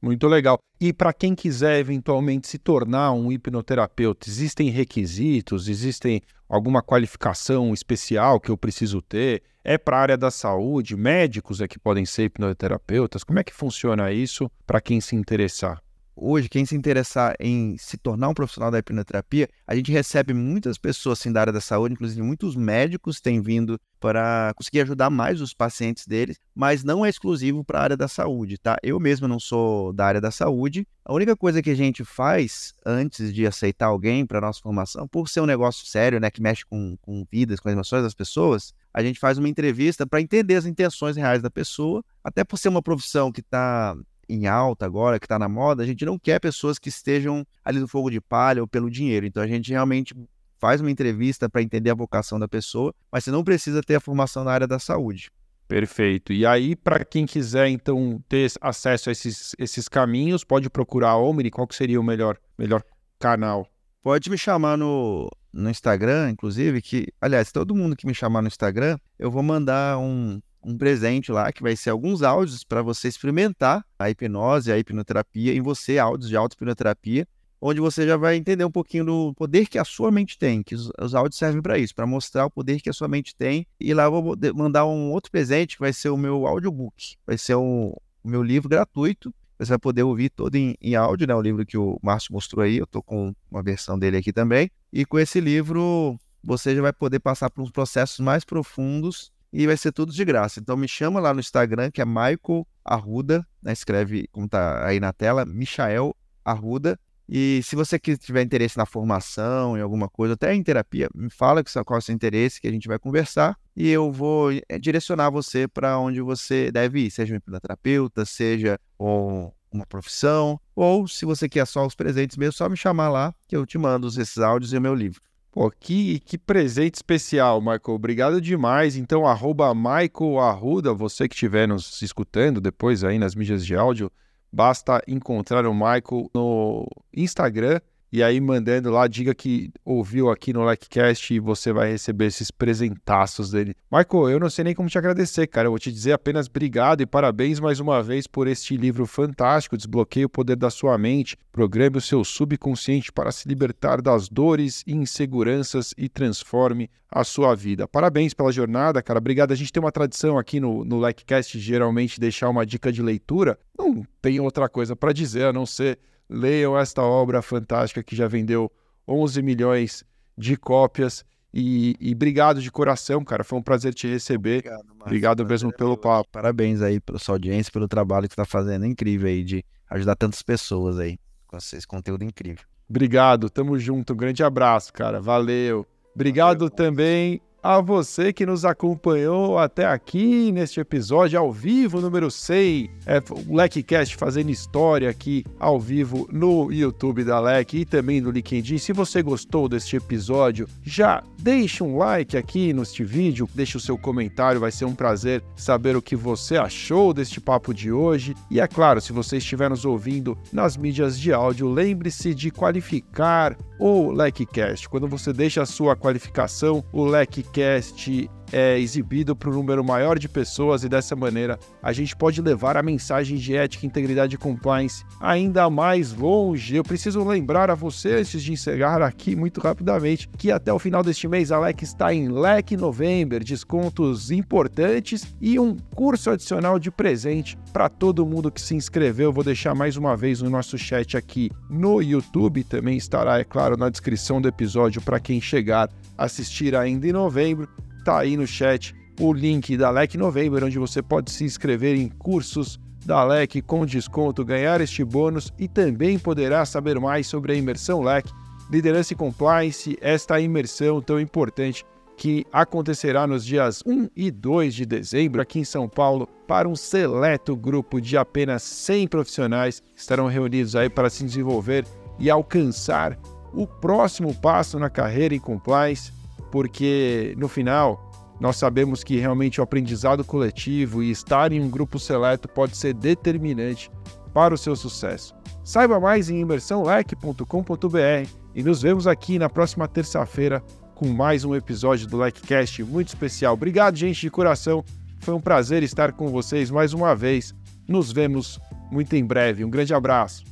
Muito 0.00 0.26
legal. 0.26 0.58
E 0.80 0.92
para 0.92 1.12
quem 1.12 1.34
quiser 1.34 1.78
eventualmente 1.78 2.48
se 2.48 2.58
tornar 2.58 3.12
um 3.12 3.30
hipnoterapeuta, 3.30 4.28
existem 4.28 4.68
requisitos? 4.68 5.68
Existem 5.68 6.22
alguma 6.48 6.82
qualificação 6.82 7.72
especial 7.72 8.40
que 8.40 8.50
eu 8.50 8.56
preciso 8.56 9.00
ter? 9.00 9.42
É 9.62 9.78
para 9.78 9.96
a 9.96 10.00
área 10.00 10.16
da 10.16 10.30
saúde? 10.30 10.96
Médicos 10.96 11.60
é 11.60 11.68
que 11.68 11.78
podem 11.78 12.04
ser 12.04 12.24
hipnoterapeutas? 12.24 13.22
Como 13.22 13.38
é 13.38 13.44
que 13.44 13.54
funciona 13.54 14.10
isso 14.10 14.50
para 14.66 14.80
quem 14.80 15.00
se 15.00 15.14
interessar? 15.14 15.80
Hoje, 16.14 16.48
quem 16.48 16.64
se 16.64 16.74
interessar 16.74 17.34
em 17.40 17.76
se 17.78 17.96
tornar 17.96 18.28
um 18.28 18.34
profissional 18.34 18.70
da 18.70 18.78
hipnoterapia, 18.78 19.48
a 19.66 19.74
gente 19.74 19.90
recebe 19.90 20.32
muitas 20.32 20.78
pessoas 20.78 21.20
assim, 21.20 21.32
da 21.32 21.40
área 21.40 21.52
da 21.52 21.60
saúde, 21.60 21.94
inclusive 21.94 22.22
muitos 22.22 22.54
médicos 22.54 23.20
têm 23.20 23.40
vindo 23.40 23.78
para 23.98 24.52
conseguir 24.56 24.80
ajudar 24.80 25.10
mais 25.10 25.40
os 25.40 25.54
pacientes 25.54 26.06
deles, 26.06 26.38
mas 26.54 26.82
não 26.82 27.06
é 27.06 27.08
exclusivo 27.08 27.64
para 27.64 27.78
a 27.78 27.82
área 27.82 27.96
da 27.96 28.08
saúde, 28.08 28.58
tá? 28.58 28.76
Eu 28.82 28.98
mesmo 28.98 29.28
não 29.28 29.38
sou 29.38 29.92
da 29.92 30.06
área 30.06 30.20
da 30.20 30.30
saúde. 30.30 30.86
A 31.04 31.14
única 31.14 31.36
coisa 31.36 31.62
que 31.62 31.70
a 31.70 31.74
gente 31.74 32.04
faz 32.04 32.74
antes 32.84 33.32
de 33.32 33.46
aceitar 33.46 33.86
alguém 33.86 34.26
para 34.26 34.40
nossa 34.40 34.60
formação, 34.60 35.06
por 35.06 35.28
ser 35.28 35.40
um 35.40 35.46
negócio 35.46 35.86
sério, 35.86 36.18
né, 36.18 36.30
que 36.30 36.42
mexe 36.42 36.64
com, 36.66 36.96
com 37.00 37.24
vidas, 37.30 37.60
com 37.60 37.68
as 37.68 37.74
emoções 37.74 38.02
das 38.02 38.14
pessoas, 38.14 38.74
a 38.92 39.02
gente 39.02 39.18
faz 39.18 39.38
uma 39.38 39.48
entrevista 39.48 40.06
para 40.06 40.20
entender 40.20 40.56
as 40.56 40.66
intenções 40.66 41.16
reais 41.16 41.40
da 41.40 41.50
pessoa, 41.50 42.04
até 42.22 42.44
por 42.44 42.58
ser 42.58 42.68
uma 42.68 42.82
profissão 42.82 43.32
que 43.32 43.40
está 43.40 43.96
em 44.28 44.46
alta 44.46 44.86
agora, 44.86 45.18
que 45.18 45.26
está 45.26 45.38
na 45.38 45.48
moda, 45.48 45.82
a 45.82 45.86
gente 45.86 46.04
não 46.04 46.18
quer 46.18 46.40
pessoas 46.40 46.78
que 46.78 46.88
estejam 46.88 47.46
ali 47.64 47.78
no 47.78 47.88
fogo 47.88 48.10
de 48.10 48.20
palha 48.20 48.60
ou 48.60 48.68
pelo 48.68 48.90
dinheiro. 48.90 49.26
Então 49.26 49.42
a 49.42 49.46
gente 49.46 49.70
realmente 49.70 50.14
faz 50.58 50.80
uma 50.80 50.90
entrevista 50.90 51.48
para 51.48 51.62
entender 51.62 51.90
a 51.90 51.94
vocação 51.94 52.38
da 52.38 52.46
pessoa, 52.46 52.94
mas 53.10 53.24
você 53.24 53.30
não 53.30 53.42
precisa 53.42 53.82
ter 53.82 53.96
a 53.96 54.00
formação 54.00 54.44
na 54.44 54.52
área 54.52 54.66
da 54.66 54.78
saúde. 54.78 55.30
Perfeito. 55.66 56.32
E 56.32 56.44
aí, 56.44 56.76
para 56.76 57.04
quem 57.04 57.24
quiser, 57.24 57.66
então, 57.68 58.22
ter 58.28 58.52
acesso 58.60 59.08
a 59.08 59.12
esses, 59.12 59.54
esses 59.58 59.88
caminhos, 59.88 60.44
pode 60.44 60.68
procurar 60.68 61.10
a 61.10 61.16
Omni. 61.16 61.50
Qual 61.50 61.66
que 61.66 61.74
seria 61.74 61.98
o 61.98 62.04
melhor, 62.04 62.36
melhor 62.58 62.84
canal? 63.18 63.66
Pode 64.02 64.28
me 64.28 64.36
chamar 64.36 64.76
no, 64.76 65.30
no 65.52 65.70
Instagram, 65.70 66.30
inclusive, 66.30 66.82
que, 66.82 67.08
aliás, 67.20 67.50
todo 67.50 67.74
mundo 67.74 67.96
que 67.96 68.06
me 68.06 68.14
chamar 68.14 68.42
no 68.42 68.48
Instagram, 68.48 68.98
eu 69.18 69.30
vou 69.30 69.42
mandar 69.42 69.98
um, 69.98 70.40
um 70.64 70.76
presente 70.76 71.32
lá 71.32 71.52
que 71.52 71.62
vai 71.62 71.76
ser 71.76 71.90
alguns 71.90 72.22
áudios 72.22 72.64
para 72.64 72.82
você 72.82 73.08
experimentar 73.08 73.84
a 73.98 74.10
hipnose, 74.10 74.72
a 74.72 74.78
hipnoterapia 74.78 75.54
em 75.54 75.60
você, 75.60 75.98
áudios 75.98 76.28
de 76.28 76.36
auto-hipnoterapia, 76.36 77.26
onde 77.60 77.80
você 77.80 78.06
já 78.06 78.16
vai 78.16 78.36
entender 78.36 78.64
um 78.64 78.70
pouquinho 78.70 79.04
do 79.04 79.34
poder 79.34 79.68
que 79.68 79.78
a 79.78 79.84
sua 79.84 80.10
mente 80.10 80.38
tem, 80.38 80.62
que 80.62 80.74
os, 80.74 80.90
os 81.00 81.14
áudios 81.14 81.38
servem 81.38 81.62
para 81.62 81.78
isso, 81.78 81.94
para 81.94 82.06
mostrar 82.06 82.46
o 82.46 82.50
poder 82.50 82.80
que 82.80 82.90
a 82.90 82.92
sua 82.92 83.08
mente 83.08 83.34
tem. 83.34 83.66
E 83.78 83.94
lá 83.94 84.04
eu 84.04 84.10
vou 84.10 84.36
mandar 84.54 84.84
um 84.86 85.12
outro 85.12 85.30
presente 85.30 85.76
que 85.76 85.80
vai 85.80 85.92
ser 85.92 86.08
o 86.08 86.16
meu 86.16 86.46
audiobook, 86.46 87.16
vai 87.26 87.38
ser 87.38 87.54
o, 87.54 87.96
meu 88.24 88.42
livro 88.42 88.68
gratuito. 88.68 89.34
Você 89.58 89.70
vai 89.70 89.78
poder 89.78 90.02
ouvir 90.02 90.30
todo 90.30 90.56
em, 90.56 90.74
em 90.80 90.96
áudio, 90.96 91.26
né? 91.26 91.34
O 91.34 91.42
livro 91.42 91.64
que 91.64 91.78
o 91.78 91.98
Márcio 92.02 92.32
mostrou 92.32 92.64
aí, 92.64 92.78
eu 92.78 92.84
estou 92.84 93.02
com 93.02 93.34
uma 93.50 93.62
versão 93.62 93.98
dele 93.98 94.16
aqui 94.16 94.32
também. 94.32 94.70
E 94.92 95.04
com 95.04 95.18
esse 95.18 95.40
livro 95.40 96.18
você 96.42 96.74
já 96.74 96.82
vai 96.82 96.92
poder 96.92 97.20
passar 97.20 97.48
por 97.50 97.62
uns 97.62 97.70
processos 97.70 98.18
mais 98.18 98.44
profundos 98.44 99.30
e 99.52 99.66
vai 99.66 99.76
ser 99.76 99.92
tudo 99.92 100.12
de 100.12 100.24
graça. 100.24 100.60
Então 100.60 100.76
me 100.76 100.88
chama 100.88 101.20
lá 101.20 101.34
no 101.34 101.40
Instagram, 101.40 101.90
que 101.90 102.00
é 102.00 102.04
Michael 102.04 102.66
Arruda, 102.84 103.46
né? 103.62 103.72
escreve 103.72 104.28
como 104.32 104.48
tá 104.48 104.86
aí 104.86 104.98
na 104.98 105.12
tela, 105.12 105.44
Michael 105.44 106.16
Arruda. 106.44 106.98
E 107.28 107.60
se 107.62 107.76
você 107.76 107.98
tiver 107.98 108.42
interesse 108.42 108.76
na 108.76 108.84
formação, 108.84 109.76
em 109.76 109.80
alguma 109.80 110.08
coisa, 110.08 110.34
até 110.34 110.54
em 110.54 110.62
terapia, 110.62 111.08
me 111.14 111.30
fala 111.30 111.62
qual 111.84 111.96
é 111.96 111.98
o 111.98 112.02
seu 112.02 112.14
interesse, 112.14 112.60
que 112.60 112.66
a 112.66 112.72
gente 112.72 112.88
vai 112.88 112.98
conversar 112.98 113.56
e 113.76 113.88
eu 113.88 114.12
vou 114.12 114.52
eh, 114.52 114.78
direcionar 114.78 115.30
você 115.30 115.66
para 115.66 115.98
onde 115.98 116.20
você 116.20 116.70
deve 116.70 117.06
ir, 117.06 117.10
seja 117.10 117.32
um 117.32 117.36
hipnoterapeuta, 117.36 118.24
seja 118.24 118.78
um, 119.00 119.50
uma 119.72 119.86
profissão, 119.86 120.60
ou 120.74 121.08
se 121.08 121.24
você 121.24 121.48
quer 121.48 121.66
só 121.66 121.86
os 121.86 121.94
presentes 121.94 122.36
mesmo, 122.36 122.52
só 122.52 122.68
me 122.68 122.76
chamar 122.76 123.08
lá 123.08 123.34
que 123.48 123.56
eu 123.56 123.64
te 123.64 123.78
mando 123.78 124.08
esses 124.08 124.38
áudios 124.38 124.72
e 124.72 124.76
o 124.76 124.80
meu 124.80 124.94
livro. 124.94 125.22
Pô, 125.52 125.70
que, 125.70 126.18
que 126.20 126.38
presente 126.38 126.94
especial, 126.94 127.60
Michael. 127.60 127.82
Obrigado 127.88 128.40
demais. 128.40 128.96
Então, 128.96 129.26
arroba 129.26 129.74
Michael 129.74 130.40
Arruda, 130.40 130.94
você 130.94 131.28
que 131.28 131.34
estiver 131.34 131.68
nos 131.68 132.00
escutando 132.00 132.58
depois 132.58 133.04
aí 133.04 133.18
nas 133.18 133.34
mídias 133.34 133.64
de 133.64 133.76
áudio, 133.76 134.10
basta 134.50 135.02
encontrar 135.06 135.66
o 135.66 135.74
Michael 135.74 136.30
no 136.34 136.88
Instagram 137.14 137.80
e 138.12 138.22
aí 138.22 138.38
mandando 138.40 138.90
lá, 138.90 139.08
diga 139.08 139.34
que 139.34 139.70
ouviu 139.82 140.30
aqui 140.30 140.52
no 140.52 140.68
LikeCast 140.68 141.32
e 141.32 141.40
você 141.40 141.72
vai 141.72 141.90
receber 141.90 142.26
esses 142.26 142.50
presentaços 142.50 143.52
dele. 143.52 143.74
Michael, 143.90 144.28
eu 144.28 144.38
não 144.38 144.50
sei 144.50 144.64
nem 144.64 144.74
como 144.74 144.88
te 144.90 144.98
agradecer, 144.98 145.46
cara. 145.46 145.66
Eu 145.66 145.72
vou 145.72 145.78
te 145.78 145.90
dizer 145.90 146.12
apenas 146.12 146.46
obrigado 146.46 147.00
e 147.00 147.06
parabéns 147.06 147.58
mais 147.58 147.80
uma 147.80 148.02
vez 148.02 148.26
por 148.26 148.46
este 148.46 148.76
livro 148.76 149.06
fantástico, 149.06 149.78
Desbloqueie 149.78 150.26
o 150.26 150.28
Poder 150.28 150.56
da 150.56 150.68
Sua 150.68 150.98
Mente, 150.98 151.38
programe 151.50 151.96
o 151.96 152.02
seu 152.02 152.22
subconsciente 152.22 153.10
para 153.10 153.32
se 153.32 153.48
libertar 153.48 154.02
das 154.02 154.28
dores 154.28 154.82
e 154.86 154.92
inseguranças 154.92 155.94
e 155.96 156.06
transforme 156.06 156.90
a 157.10 157.24
sua 157.24 157.54
vida. 157.54 157.86
Parabéns 157.86 158.34
pela 158.34 158.52
jornada, 158.52 159.02
cara. 159.02 159.18
Obrigado. 159.18 159.52
A 159.52 159.54
gente 159.54 159.72
tem 159.72 159.82
uma 159.82 159.92
tradição 159.92 160.38
aqui 160.38 160.58
no, 160.58 160.84
no 160.84 161.06
LikeCast, 161.06 161.58
geralmente 161.58 162.18
deixar 162.18 162.48
uma 162.48 162.64
dica 162.64 162.90
de 162.90 163.02
leitura. 163.02 163.58
Não 163.78 164.02
tem 164.20 164.40
outra 164.40 164.68
coisa 164.68 164.96
para 164.96 165.12
dizer 165.12 165.46
a 165.46 165.52
não 165.52 165.66
ser 165.66 165.98
leiam 166.32 166.78
esta 166.78 167.02
obra 167.02 167.42
fantástica 167.42 168.02
que 168.02 168.16
já 168.16 168.26
vendeu 168.26 168.70
11 169.06 169.42
milhões 169.42 170.04
de 170.36 170.56
cópias. 170.56 171.24
E, 171.54 171.94
e 172.00 172.14
obrigado 172.14 172.62
de 172.62 172.70
coração, 172.70 173.22
cara. 173.22 173.44
Foi 173.44 173.58
um 173.58 173.62
prazer 173.62 173.92
te 173.92 174.08
receber. 174.08 174.58
Obrigado, 174.60 174.86
Márcio. 174.86 175.02
obrigado 175.02 175.46
mesmo 175.46 175.70
é 175.70 175.72
pelo 175.72 175.96
papo. 175.96 176.30
Parabéns 176.32 176.80
aí 176.80 176.98
pela 176.98 177.18
sua 177.18 177.34
audiência, 177.34 177.70
pelo 177.70 177.86
trabalho 177.86 178.26
que 178.26 178.32
está 178.32 178.46
fazendo. 178.46 178.84
É 178.86 178.88
incrível 178.88 179.28
aí 179.28 179.44
de 179.44 179.64
ajudar 179.90 180.16
tantas 180.16 180.42
pessoas 180.42 180.98
aí 180.98 181.18
com 181.46 181.58
esse 181.58 181.86
conteúdo 181.86 182.24
incrível. 182.24 182.64
Obrigado, 182.88 183.50
tamo 183.50 183.78
junto. 183.78 184.14
Um 184.14 184.16
grande 184.16 184.42
abraço, 184.42 184.92
cara. 184.92 185.20
Valeu. 185.20 185.86
Obrigado 186.14 186.60
Valeu, 186.60 186.70
também 186.70 187.40
a 187.62 187.80
você 187.80 188.32
que 188.32 188.44
nos 188.44 188.64
acompanhou 188.64 189.56
até 189.56 189.86
aqui 189.86 190.50
neste 190.50 190.80
episódio 190.80 191.38
ao 191.38 191.52
vivo 191.52 192.00
número 192.00 192.28
100. 192.28 192.90
É 193.06 193.22
o 193.30 193.54
LecCast 193.54 194.16
fazendo 194.16 194.50
história 194.50 195.08
aqui 195.08 195.44
ao 195.60 195.78
vivo 195.78 196.28
no 196.32 196.72
YouTube 196.72 197.22
da 197.22 197.38
Lec 197.38 197.74
e 197.74 197.84
também 197.84 198.20
no 198.20 198.32
LinkedIn. 198.32 198.78
Se 198.78 198.92
você 198.92 199.22
gostou 199.22 199.68
deste 199.68 199.94
episódio, 199.94 200.68
já 200.82 201.22
deixe 201.38 201.84
um 201.84 201.96
like 201.96 202.36
aqui 202.36 202.72
neste 202.72 203.04
vídeo, 203.04 203.48
deixe 203.54 203.76
o 203.76 203.80
seu 203.80 203.96
comentário, 203.96 204.60
vai 204.60 204.72
ser 204.72 204.84
um 204.84 204.94
prazer 204.94 205.42
saber 205.54 205.94
o 205.96 206.02
que 206.02 206.16
você 206.16 206.56
achou 206.56 207.14
deste 207.14 207.40
papo 207.40 207.72
de 207.72 207.92
hoje. 207.92 208.34
E 208.50 208.60
é 208.60 208.66
claro, 208.66 209.00
se 209.00 209.12
você 209.12 209.36
estiver 209.36 209.70
nos 209.70 209.84
ouvindo 209.84 210.36
nas 210.52 210.76
mídias 210.76 211.18
de 211.18 211.32
áudio, 211.32 211.68
lembre-se 211.68 212.34
de 212.34 212.50
qualificar 212.50 213.56
o 213.78 214.10
LecCast. 214.12 214.88
Quando 214.88 215.08
você 215.08 215.32
deixa 215.32 215.62
a 215.62 215.66
sua 215.66 215.96
qualificação, 215.96 216.84
o 216.92 217.04
LecCast 217.04 217.51
podcast 217.52 218.28
é 218.52 218.78
exibido 218.78 219.34
para 219.34 219.50
um 219.50 219.54
número 219.54 219.82
maior 219.82 220.18
de 220.18 220.28
pessoas 220.28 220.84
e 220.84 220.88
dessa 220.88 221.16
maneira 221.16 221.58
a 221.82 221.92
gente 221.92 222.14
pode 222.14 222.40
levar 222.42 222.76
a 222.76 222.82
mensagem 222.82 223.38
de 223.38 223.56
ética, 223.56 223.86
integridade 223.86 224.34
e 224.34 224.38
compliance 224.38 225.04
ainda 225.18 225.68
mais 225.70 226.12
longe. 226.12 226.76
Eu 226.76 226.84
preciso 226.84 227.24
lembrar 227.24 227.70
a 227.70 227.74
você, 227.74 228.16
antes 228.16 228.42
de 228.42 228.52
encerrar 228.52 229.02
aqui 229.02 229.34
muito 229.34 229.60
rapidamente, 229.60 230.28
que 230.36 230.50
até 230.50 230.72
o 230.72 230.78
final 230.78 231.02
deste 231.02 231.26
mês 231.26 231.50
a 231.50 231.58
LEC 231.58 231.82
está 231.82 232.12
em 232.12 232.28
LEC 232.28 232.76
November, 232.76 233.42
descontos 233.42 234.30
importantes 234.30 235.34
e 235.40 235.58
um 235.58 235.76
curso 235.94 236.30
adicional 236.30 236.78
de 236.78 236.90
presente 236.90 237.56
para 237.72 237.88
todo 237.88 238.26
mundo 238.26 238.50
que 238.50 238.60
se 238.60 238.74
inscreveu. 238.74 239.32
Vou 239.32 239.42
deixar 239.44 239.74
mais 239.74 239.96
uma 239.96 240.16
vez 240.16 240.42
no 240.42 240.50
nosso 240.50 240.76
chat 240.76 241.16
aqui 241.16 241.50
no 241.70 242.02
YouTube, 242.02 242.64
também 242.64 242.96
estará, 242.96 243.38
é 243.38 243.44
claro, 243.44 243.76
na 243.76 243.88
descrição 243.88 244.40
do 244.40 244.48
episódio 244.48 245.00
para 245.00 245.18
quem 245.18 245.40
chegar 245.40 245.88
assistir 246.16 246.76
ainda 246.76 247.06
em 247.06 247.12
novembro 247.12 247.68
tá 248.02 248.18
aí 248.18 248.36
no 248.36 248.46
chat 248.46 248.94
o 249.20 249.32
link 249.32 249.76
da 249.76 249.90
LEC 249.90 250.16
November, 250.16 250.64
onde 250.64 250.78
você 250.78 251.02
pode 251.02 251.30
se 251.30 251.44
inscrever 251.44 251.96
em 251.96 252.08
cursos 252.08 252.80
da 253.04 253.22
LEC 253.24 253.60
com 253.62 253.84
desconto, 253.84 254.44
ganhar 254.44 254.80
este 254.80 255.04
bônus 255.04 255.52
e 255.58 255.68
também 255.68 256.18
poderá 256.18 256.64
saber 256.64 256.98
mais 256.98 257.26
sobre 257.26 257.52
a 257.52 257.56
imersão 257.56 258.00
LEC, 258.00 258.28
liderança 258.70 259.12
e 259.12 259.16
compliance, 259.16 259.98
esta 260.00 260.40
imersão 260.40 261.00
tão 261.00 261.20
importante 261.20 261.84
que 262.16 262.46
acontecerá 262.52 263.26
nos 263.26 263.44
dias 263.44 263.82
1 263.86 264.08
e 264.14 264.30
2 264.30 264.74
de 264.74 264.86
dezembro 264.86 265.40
aqui 265.42 265.58
em 265.58 265.64
São 265.64 265.88
Paulo 265.88 266.28
para 266.46 266.68
um 266.68 266.76
seleto 266.76 267.56
grupo 267.56 268.00
de 268.00 268.16
apenas 268.16 268.62
100 268.62 269.08
profissionais 269.08 269.80
que 269.80 270.00
estarão 270.00 270.26
reunidos 270.26 270.76
aí 270.76 270.88
para 270.88 271.10
se 271.10 271.24
desenvolver 271.24 271.84
e 272.18 272.30
alcançar 272.30 273.18
o 273.52 273.66
próximo 273.66 274.34
passo 274.34 274.78
na 274.78 274.88
carreira 274.88 275.34
em 275.34 275.40
compliance 275.40 276.12
porque 276.52 277.34
no 277.38 277.48
final 277.48 278.12
nós 278.38 278.56
sabemos 278.56 279.02
que 279.02 279.18
realmente 279.18 279.58
o 279.60 279.64
aprendizado 279.64 280.22
coletivo 280.22 281.02
e 281.02 281.10
estar 281.10 281.50
em 281.50 281.60
um 281.60 281.70
grupo 281.70 281.98
seleto 281.98 282.46
pode 282.48 282.76
ser 282.76 282.92
determinante 282.92 283.90
para 284.34 284.54
o 284.54 284.58
seu 284.58 284.76
sucesso. 284.76 285.34
Saiba 285.64 285.98
mais 285.98 286.28
em 286.28 286.40
imersãolec.com.br 286.40 288.28
e 288.54 288.62
nos 288.62 288.82
vemos 288.82 289.06
aqui 289.06 289.38
na 289.38 289.48
próxima 289.48 289.88
terça-feira 289.88 290.62
com 290.94 291.08
mais 291.08 291.44
um 291.44 291.54
episódio 291.54 292.06
do 292.06 292.18
LecCast 292.18 292.84
muito 292.84 293.08
especial. 293.08 293.54
Obrigado, 293.54 293.96
gente, 293.96 294.20
de 294.20 294.30
coração. 294.30 294.84
Foi 295.20 295.34
um 295.34 295.40
prazer 295.40 295.82
estar 295.82 296.12
com 296.12 296.28
vocês 296.28 296.70
mais 296.70 296.92
uma 296.92 297.14
vez. 297.14 297.54
Nos 297.88 298.12
vemos 298.12 298.60
muito 298.90 299.16
em 299.16 299.24
breve. 299.24 299.64
Um 299.64 299.70
grande 299.70 299.94
abraço. 299.94 300.51